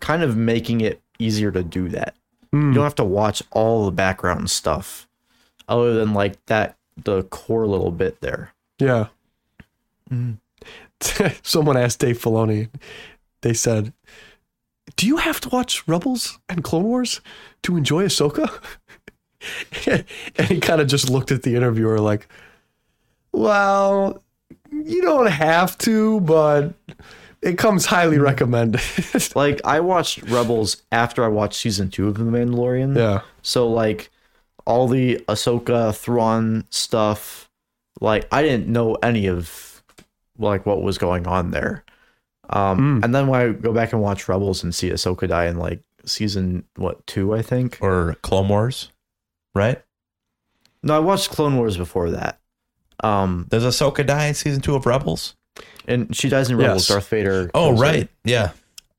kind 0.00 0.22
of 0.22 0.36
making 0.36 0.80
it 0.80 1.00
easier 1.18 1.50
to 1.52 1.62
do 1.62 1.88
that. 1.90 2.14
Hmm. 2.52 2.68
You 2.68 2.74
don't 2.74 2.84
have 2.84 2.94
to 2.96 3.04
watch 3.04 3.42
all 3.50 3.84
the 3.84 3.92
background 3.92 4.50
stuff 4.50 5.06
other 5.68 5.94
than 5.94 6.14
like 6.14 6.44
that 6.46 6.76
the 7.04 7.22
core 7.24 7.66
little 7.66 7.92
bit 7.92 8.20
there. 8.20 8.52
Yeah. 8.78 9.08
Mm. 10.10 10.38
Someone 11.42 11.76
asked 11.76 12.00
Dave 12.00 12.20
Filoni. 12.20 12.68
They 13.42 13.54
said, 13.54 13.92
"Do 14.96 15.06
you 15.06 15.18
have 15.18 15.40
to 15.40 15.48
watch 15.48 15.86
Rebels 15.86 16.38
and 16.48 16.64
Clone 16.64 16.84
Wars 16.84 17.20
to 17.62 17.76
enjoy 17.76 18.04
Ahsoka?" 18.04 18.50
and 20.36 20.48
he 20.48 20.60
kind 20.60 20.80
of 20.80 20.88
just 20.88 21.08
looked 21.08 21.30
at 21.30 21.42
the 21.42 21.54
interviewer 21.54 21.98
like, 22.00 22.26
"Well, 23.32 24.22
you 24.70 25.02
don't 25.02 25.30
have 25.30 25.78
to, 25.78 26.20
but 26.20 26.74
it 27.42 27.58
comes 27.58 27.86
highly 27.86 28.18
recommended." 28.18 28.80
like 29.34 29.60
I 29.64 29.80
watched 29.80 30.22
Rebels 30.22 30.82
after 30.92 31.24
I 31.24 31.28
watched 31.28 31.54
season 31.60 31.90
two 31.90 32.08
of 32.08 32.18
The 32.18 32.24
Mandalorian. 32.24 32.96
yeah. 32.96 33.22
So 33.42 33.68
like 33.68 34.10
all 34.66 34.88
the 34.88 35.16
Ahsoka 35.28 35.94
Thrawn 35.94 36.64
stuff, 36.70 37.50
like 38.00 38.26
I 38.32 38.42
didn't 38.42 38.68
know 38.68 38.94
any 39.02 39.26
of 39.26 39.82
like 40.38 40.66
what 40.66 40.82
was 40.82 40.98
going 40.98 41.26
on 41.26 41.50
there. 41.50 41.84
Um, 42.50 43.00
and 43.04 43.14
then 43.14 43.28
when 43.28 43.40
I 43.40 43.52
go 43.52 43.72
back 43.72 43.92
and 43.92 44.02
watch 44.02 44.28
Rebels 44.28 44.62
and 44.64 44.74
see 44.74 44.90
Ahsoka 44.90 45.28
die 45.28 45.46
in 45.46 45.58
like 45.58 45.80
season 46.04 46.64
what 46.76 47.06
two, 47.06 47.34
I 47.34 47.42
think. 47.42 47.78
Or 47.80 48.16
Clone 48.22 48.48
Wars, 48.48 48.90
right? 49.54 49.82
No, 50.82 50.96
I 50.96 50.98
watched 50.98 51.30
Clone 51.30 51.56
Wars 51.56 51.76
before 51.76 52.10
that. 52.10 52.40
Um, 53.04 53.46
Does 53.48 53.64
Ahsoka 53.64 54.04
die 54.04 54.26
in 54.26 54.34
season 54.34 54.60
two 54.60 54.74
of 54.74 54.84
Rebels? 54.86 55.36
And 55.88 56.14
she 56.14 56.28
dies 56.28 56.50
in 56.50 56.56
Rebels. 56.56 56.82
Yes. 56.82 56.88
Darth 56.88 57.08
Vader. 57.08 57.50
Oh, 57.54 57.76
right. 57.76 58.08
Yeah. 58.24 58.50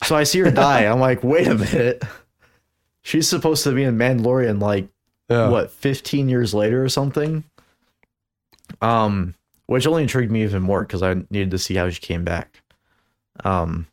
So 0.03 0.15
I 0.15 0.23
see 0.23 0.39
her 0.39 0.51
die. 0.51 0.85
I'm 0.85 0.99
like, 0.99 1.23
wait 1.23 1.47
a 1.47 1.55
minute. 1.55 2.03
She's 3.03 3.27
supposed 3.27 3.63
to 3.63 3.71
be 3.73 3.83
in 3.83 3.97
Mandalorian 3.97 4.59
like 4.61 4.87
Yeah. 5.29 5.49
what 5.49 5.71
15 5.71 6.27
years 6.29 6.53
later 6.53 6.83
or 6.83 6.89
something. 6.89 7.43
Um, 8.81 9.35
which 9.67 9.85
only 9.87 10.03
intrigued 10.03 10.31
me 10.31 10.43
even 10.43 10.61
more 10.61 10.81
because 10.81 11.03
I 11.03 11.13
needed 11.29 11.51
to 11.51 11.57
see 11.57 11.75
how 11.75 11.89
she 11.89 11.99
came 11.99 12.23
back. 12.23 12.61
Um, 13.43 13.87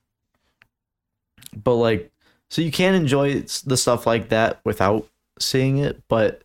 but 1.63 1.75
like, 1.75 2.11
so 2.51 2.63
you 2.63 2.71
can 2.73 2.95
enjoy 2.95 3.41
the 3.67 3.77
stuff 3.77 4.07
like 4.07 4.31
that 4.31 4.61
without 4.65 5.07
seeing 5.39 5.79
it, 5.79 6.03
but 6.09 6.43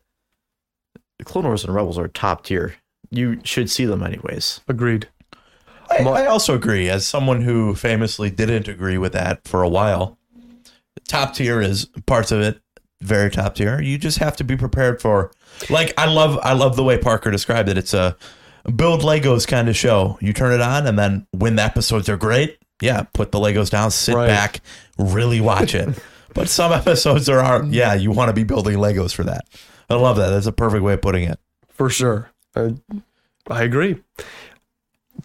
the 1.19 1.25
Clone 1.25 1.45
Wars 1.45 1.63
and 1.63 1.73
Rebels 1.73 1.97
are 1.97 2.07
top 2.07 2.43
tier. 2.43 2.75
You 3.11 3.39
should 3.43 3.69
see 3.69 3.85
them 3.85 4.03
anyways. 4.03 4.61
Agreed. 4.67 5.07
I, 5.99 6.23
I 6.23 6.25
also 6.27 6.55
agree. 6.55 6.89
As 6.89 7.05
someone 7.05 7.41
who 7.41 7.75
famously 7.75 8.29
didn't 8.29 8.67
agree 8.67 8.97
with 8.97 9.13
that 9.13 9.47
for 9.47 9.63
a 9.63 9.69
while, 9.69 10.17
top 11.07 11.33
tier 11.35 11.61
is 11.61 11.85
parts 12.05 12.31
of 12.31 12.41
it 12.41 12.59
very 13.01 13.29
top 13.29 13.55
tier. 13.55 13.81
You 13.81 13.97
just 13.97 14.19
have 14.19 14.35
to 14.37 14.43
be 14.43 14.55
prepared 14.55 15.01
for. 15.01 15.31
Like 15.69 15.93
I 15.97 16.05
love, 16.05 16.39
I 16.41 16.53
love 16.53 16.75
the 16.75 16.83
way 16.83 16.97
Parker 16.97 17.31
described 17.31 17.69
it. 17.69 17.77
It's 17.77 17.93
a 17.93 18.15
build 18.75 19.01
Legos 19.01 19.45
kind 19.47 19.67
of 19.69 19.75
show. 19.75 20.17
You 20.21 20.33
turn 20.33 20.53
it 20.53 20.61
on, 20.61 20.87
and 20.87 20.97
then 20.97 21.27
when 21.31 21.57
the 21.57 21.63
episodes 21.63 22.07
are 22.09 22.17
great, 22.17 22.57
yeah, 22.81 23.03
put 23.13 23.31
the 23.31 23.39
Legos 23.39 23.69
down, 23.69 23.91
sit 23.91 24.15
Right. 24.15 24.27
back, 24.27 24.61
really 24.97 25.41
watch 25.41 25.75
it. 25.75 25.89
but 26.33 26.47
some 26.49 26.71
episodes 26.71 27.27
are, 27.29 27.39
are, 27.39 27.63
yeah, 27.65 27.93
you 27.93 28.11
want 28.11 28.29
to 28.29 28.33
be 28.33 28.43
building 28.43 28.77
Legos 28.77 29.13
for 29.13 29.23
that. 29.25 29.45
I 29.89 29.95
love 29.95 30.15
that. 30.17 30.29
That's 30.29 30.47
a 30.47 30.51
perfect 30.53 30.81
way 30.83 30.93
of 30.93 31.01
putting 31.01 31.25
it. 31.25 31.39
For 31.69 31.89
sure. 31.89 32.31
I, 32.55 32.75
I 33.49 33.63
agree. 33.63 34.01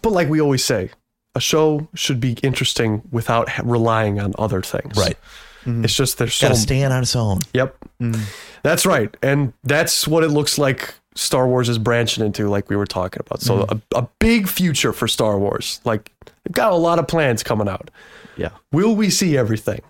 But 0.01 0.11
like 0.11 0.29
we 0.29 0.41
always 0.41 0.63
say, 0.63 0.91
a 1.35 1.39
show 1.39 1.87
should 1.93 2.19
be 2.19 2.33
interesting 2.43 3.01
without 3.11 3.49
relying 3.63 4.19
on 4.19 4.33
other 4.37 4.61
things. 4.61 4.97
Right. 4.97 5.17
Mm-hmm. 5.61 5.83
It's 5.83 5.95
just 5.95 6.17
there's 6.17 6.33
so 6.33 6.47
Got 6.47 6.55
to 6.55 6.59
stand 6.59 6.93
on 6.93 7.03
its 7.03 7.15
own. 7.15 7.39
Yep. 7.53 7.75
Mm. 8.01 8.19
That's 8.63 8.85
right. 8.85 9.15
And 9.21 9.53
that's 9.63 10.07
what 10.07 10.23
it 10.23 10.29
looks 10.29 10.57
like 10.57 10.93
Star 11.15 11.47
Wars 11.47 11.69
is 11.69 11.77
branching 11.77 12.25
into, 12.25 12.49
like 12.49 12.69
we 12.69 12.75
were 12.75 12.85
talking 12.85 13.21
about. 13.25 13.41
So 13.41 13.59
mm-hmm. 13.59 13.77
a, 13.95 13.99
a 13.99 14.09
big 14.19 14.47
future 14.47 14.93
for 14.93 15.07
Star 15.07 15.37
Wars. 15.37 15.81
Like 15.83 16.11
they've 16.25 16.53
got 16.53 16.71
a 16.71 16.77
lot 16.77 16.97
of 16.97 17.07
plans 17.07 17.43
coming 17.43 17.67
out. 17.67 17.91
Yeah. 18.37 18.51
Will 18.71 18.95
we 18.95 19.09
see 19.09 19.37
everything? 19.37 19.81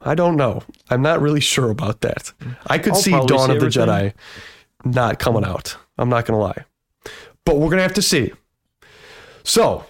I 0.00 0.14
don't 0.14 0.36
know. 0.36 0.62
I'm 0.90 1.02
not 1.02 1.20
really 1.20 1.40
sure 1.40 1.70
about 1.70 2.00
that. 2.02 2.32
I 2.66 2.78
could 2.78 2.94
I'll 2.94 3.00
see 3.00 3.10
Dawn 3.12 3.28
see 3.28 3.34
of 3.34 3.48
the 3.48 3.54
everything. 3.54 3.86
Jedi 3.86 4.12
not 4.84 5.18
coming 5.18 5.44
out. 5.44 5.76
I'm 5.98 6.08
not 6.08 6.26
going 6.26 6.38
to 6.38 6.42
lie. 6.42 6.64
But 7.44 7.56
we're 7.56 7.68
going 7.68 7.78
to 7.78 7.82
have 7.82 7.94
to 7.94 8.02
see. 8.02 8.32
So, 9.46 9.84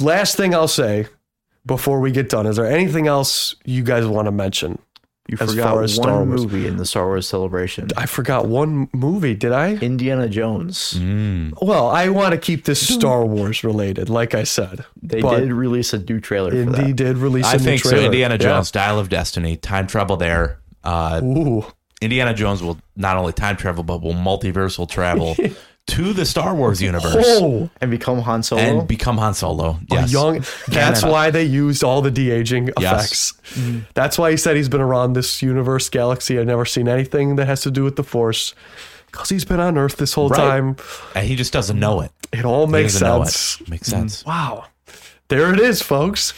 last 0.00 0.36
thing 0.36 0.54
I'll 0.54 0.68
say 0.68 1.06
before 1.66 2.00
we 2.00 2.10
get 2.12 2.28
done 2.28 2.46
is 2.46 2.56
there 2.56 2.66
anything 2.66 3.06
else 3.06 3.56
you 3.64 3.82
guys 3.82 4.06
want 4.06 4.26
to 4.26 4.32
mention? 4.32 4.78
You 5.26 5.38
As 5.40 5.52
forgot 5.52 5.72
far 5.72 5.82
as 5.82 5.98
one 5.98 6.04
Star 6.08 6.24
Wars. 6.24 6.42
movie 6.42 6.66
in 6.66 6.76
the 6.76 6.84
Star 6.84 7.06
Wars 7.06 7.26
celebration. 7.26 7.88
I 7.96 8.04
forgot 8.04 8.46
one 8.46 8.90
movie, 8.92 9.34
did 9.34 9.52
I? 9.52 9.76
Indiana 9.76 10.28
Jones. 10.28 10.94
Well, 11.62 11.88
I 11.88 12.10
want 12.10 12.32
to 12.32 12.38
keep 12.38 12.66
this 12.66 12.86
Star 12.86 13.24
Wars 13.24 13.64
related, 13.64 14.10
like 14.10 14.34
I 14.34 14.42
said. 14.44 14.84
They 15.02 15.22
did 15.22 15.50
release 15.50 15.94
a 15.94 15.98
new 15.98 16.20
trailer 16.20 16.50
for 16.50 16.56
Indy 16.58 16.88
that. 16.88 16.96
did 16.96 17.16
release 17.16 17.46
I 17.46 17.54
a 17.54 17.56
new 17.56 17.64
think 17.64 17.82
so. 17.82 17.88
trailer. 17.90 18.04
Indiana 18.04 18.34
Yeah. 18.34 18.38
Jones, 18.48 18.70
Dial 18.70 18.98
of 18.98 19.08
Destiny, 19.08 19.56
time 19.56 19.86
travel 19.86 20.18
there. 20.18 20.58
Uh, 20.84 21.22
Ooh. 21.24 21.64
Indiana 22.02 22.34
Jones 22.34 22.62
will 22.62 22.76
not 22.94 23.16
only 23.16 23.32
time 23.32 23.56
travel, 23.56 23.82
but 23.82 24.02
will 24.02 24.12
multiversal 24.12 24.86
travel 24.86 25.34
to 25.86 26.12
the 26.14 26.24
Star 26.24 26.54
Wars 26.54 26.80
universe 26.80 27.14
Oh, 27.18 27.68
and 27.80 27.90
become 27.90 28.20
Han 28.20 28.42
Solo. 28.42 28.62
and 28.62 28.88
become 28.88 29.18
Han 29.18 29.34
Solo. 29.34 29.78
Yes. 29.90 30.10
young. 30.12 30.44
That's 30.68 31.02
why 31.04 31.30
they 31.30 31.44
used 31.44 31.84
all 31.84 32.00
the 32.02 32.10
de 32.10 32.30
aging 32.30 32.70
Yes. 32.80 33.32
effects. 33.32 33.32
Mm-hmm. 33.58 33.78
That's 33.94 34.16
why 34.18 34.30
he 34.30 34.36
said 34.36 34.56
he's 34.56 34.68
been 34.70 34.80
around 34.80 35.12
this 35.12 35.42
universe, 35.42 35.88
galaxy. 35.90 36.38
I've 36.38 36.46
never 36.46 36.64
seen 36.64 36.88
anything 36.88 37.36
that 37.36 37.46
has 37.46 37.60
to 37.62 37.70
do 37.70 37.84
with 37.84 37.96
the 37.96 38.02
Force. 38.02 38.54
Because 39.06 39.28
he's 39.28 39.44
been 39.44 39.60
on 39.60 39.76
Earth 39.78 39.96
this 39.98 40.14
whole 40.14 40.28
Right. 40.30 40.38
time. 40.38 40.76
And 41.14 41.26
he 41.28 41.36
just 41.36 41.52
doesn't 41.52 41.78
know 41.78 42.00
it. 42.00 42.10
It 42.32 42.44
all 42.44 42.66
makes 42.66 42.94
doesn't 42.94 43.06
know 43.08 43.22
it. 43.22 43.26
sense. 43.28 43.68
Makes 43.68 43.86
sense. 43.86 44.22
Mm. 44.22 44.26
Wow. 44.26 44.64
There 45.28 45.52
it 45.52 45.60
is, 45.60 45.82
folks. 45.82 46.32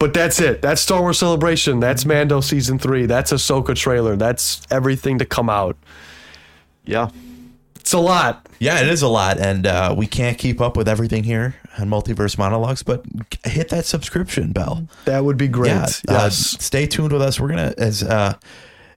But 0.00 0.14
that's 0.14 0.40
it. 0.40 0.62
That's 0.62 0.80
Star 0.80 1.00
Wars 1.00 1.18
Celebration. 1.18 1.78
That's 1.80 2.02
mm-hmm. 2.02 2.08
Mando 2.12 2.40
season 2.40 2.78
three. 2.78 3.06
That's 3.06 3.32
Ahsoka 3.32 3.74
trailer. 3.76 4.16
That's 4.16 4.62
everything 4.70 5.18
to 5.18 5.24
come 5.26 5.50
out. 5.50 5.76
yeah. 6.84 7.10
It's 7.80 7.92
a 7.92 7.98
lot. 7.98 8.48
Yeah, 8.58 8.80
it 8.80 8.88
is 8.88 9.02
a 9.02 9.08
lot, 9.08 9.38
and 9.38 9.66
uh, 9.66 9.94
we 9.96 10.06
can't 10.06 10.36
keep 10.36 10.60
up 10.60 10.76
with 10.76 10.88
everything 10.88 11.24
here 11.24 11.54
on 11.78 11.88
Multiverse 11.88 12.36
Monologues. 12.36 12.82
But 12.82 13.04
hit 13.44 13.68
that 13.68 13.84
subscription 13.84 14.52
bell. 14.52 14.88
That 15.04 15.24
would 15.24 15.36
be 15.36 15.48
great. 15.48 15.68
Yeah, 15.68 15.84
uh, 15.84 16.24
yes. 16.24 16.36
stay 16.36 16.86
tuned 16.86 17.12
with 17.12 17.22
us. 17.22 17.38
We're 17.38 17.48
gonna 17.48 17.74
as 17.78 18.02
uh, 18.02 18.34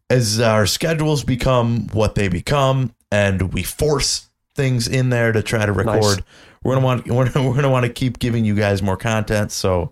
as 0.10 0.40
our 0.40 0.66
schedules 0.66 1.24
become 1.24 1.88
what 1.94 2.16
they 2.16 2.28
become, 2.28 2.94
and 3.12 3.54
we 3.54 3.64
force 3.64 4.28
things 4.56 4.88
in 4.88 5.10
there 5.10 5.32
to 5.32 5.42
try 5.42 5.66
to 5.66 5.72
record. 5.72 6.18
Nice. 6.18 6.20
We're 6.64 6.76
gonna 6.76 6.86
want 6.86 7.08
we're, 7.08 7.26
we're 7.36 7.56
gonna 7.56 7.70
want 7.70 7.86
to 7.86 7.92
keep 7.92 8.20
giving 8.20 8.46
you 8.46 8.56
guys 8.56 8.82
more 8.82 8.98
content. 8.98 9.52
So 9.52 9.92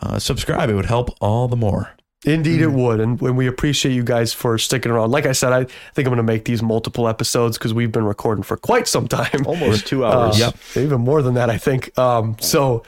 uh, 0.00 0.18
subscribe; 0.18 0.70
it 0.70 0.74
would 0.74 0.86
help 0.86 1.10
all 1.20 1.48
the 1.48 1.56
more. 1.56 1.95
Indeed, 2.24 2.60
it 2.62 2.72
would. 2.72 2.98
And 2.98 3.20
when 3.20 3.36
we 3.36 3.46
appreciate 3.46 3.92
you 3.92 4.02
guys 4.02 4.32
for 4.32 4.58
sticking 4.58 4.90
around. 4.90 5.10
Like 5.10 5.26
I 5.26 5.32
said, 5.32 5.52
I 5.52 5.64
think 5.64 5.98
I'm 5.98 6.04
going 6.06 6.16
to 6.16 6.22
make 6.22 6.44
these 6.46 6.62
multiple 6.62 7.06
episodes 7.08 7.56
because 7.58 7.72
we've 7.74 7.92
been 7.92 8.04
recording 8.06 8.42
for 8.42 8.56
quite 8.56 8.88
some 8.88 9.06
time. 9.06 9.42
Almost 9.46 9.86
two 9.86 10.04
Uh, 10.04 10.10
hours. 10.10 10.38
Yep. 10.38 10.56
Even 10.76 11.00
more 11.02 11.22
than 11.22 11.34
that, 11.34 11.50
I 11.50 11.58
think. 11.58 11.96
Um, 11.98 12.36
so 12.40 12.82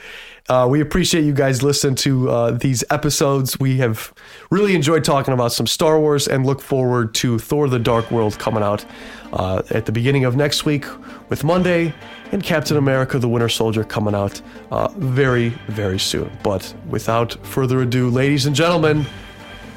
uh, 0.49 0.67
we 0.69 0.81
appreciate 0.81 1.23
you 1.23 1.33
guys 1.33 1.61
listening 1.63 1.95
to 1.95 2.29
uh, 2.29 2.51
these 2.51 2.83
episodes. 2.89 3.57
We 3.59 3.77
have 3.77 4.11
really 4.49 4.75
enjoyed 4.75 5.03
talking 5.05 5.33
about 5.33 5.51
some 5.53 5.67
Star 5.67 5.99
Wars 5.99 6.27
and 6.27 6.45
look 6.45 6.59
forward 6.59 7.13
to 7.15 7.37
Thor 7.39 7.69
the 7.69 7.79
Dark 7.79 8.09
World 8.11 8.37
coming 8.39 8.63
out 8.63 8.83
uh, 9.31 9.61
at 9.69 9.85
the 9.85 9.91
beginning 9.91 10.25
of 10.25 10.35
next 10.35 10.65
week 10.65 10.85
with 11.29 11.43
Monday 11.43 11.93
and 12.31 12.43
Captain 12.43 12.77
America 12.77 13.19
the 13.19 13.27
Winter 13.27 13.49
Soldier 13.49 13.83
coming 13.83 14.15
out 14.15 14.41
uh, 14.71 14.89
very, 14.97 15.49
very 15.67 15.99
soon. 15.99 16.31
But 16.43 16.73
without 16.87 17.45
further 17.45 17.81
ado, 17.81 18.09
ladies 18.09 18.45
and 18.45 18.55
gentlemen, 18.55 19.05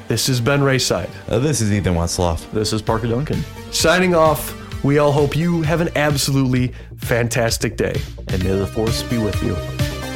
this 0.07 0.29
is 0.29 0.41
Ben 0.41 0.61
Rayside. 0.61 1.09
Uh, 1.29 1.39
this 1.39 1.61
is 1.61 1.71
Ethan 1.71 1.95
Wensloff. 1.95 2.49
This 2.51 2.73
is 2.73 2.81
Parker 2.81 3.07
Duncan. 3.07 3.43
Signing 3.71 4.13
off, 4.13 4.53
we 4.83 4.97
all 4.97 5.11
hope 5.11 5.35
you 5.35 5.61
have 5.61 5.81
an 5.81 5.89
absolutely 5.95 6.73
fantastic 6.97 7.77
day. 7.77 7.99
And 8.27 8.43
may 8.43 8.51
the 8.51 8.67
force 8.67 9.03
be 9.03 9.17
with 9.17 9.41
you. 9.41 9.55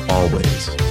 Always. 0.09 0.86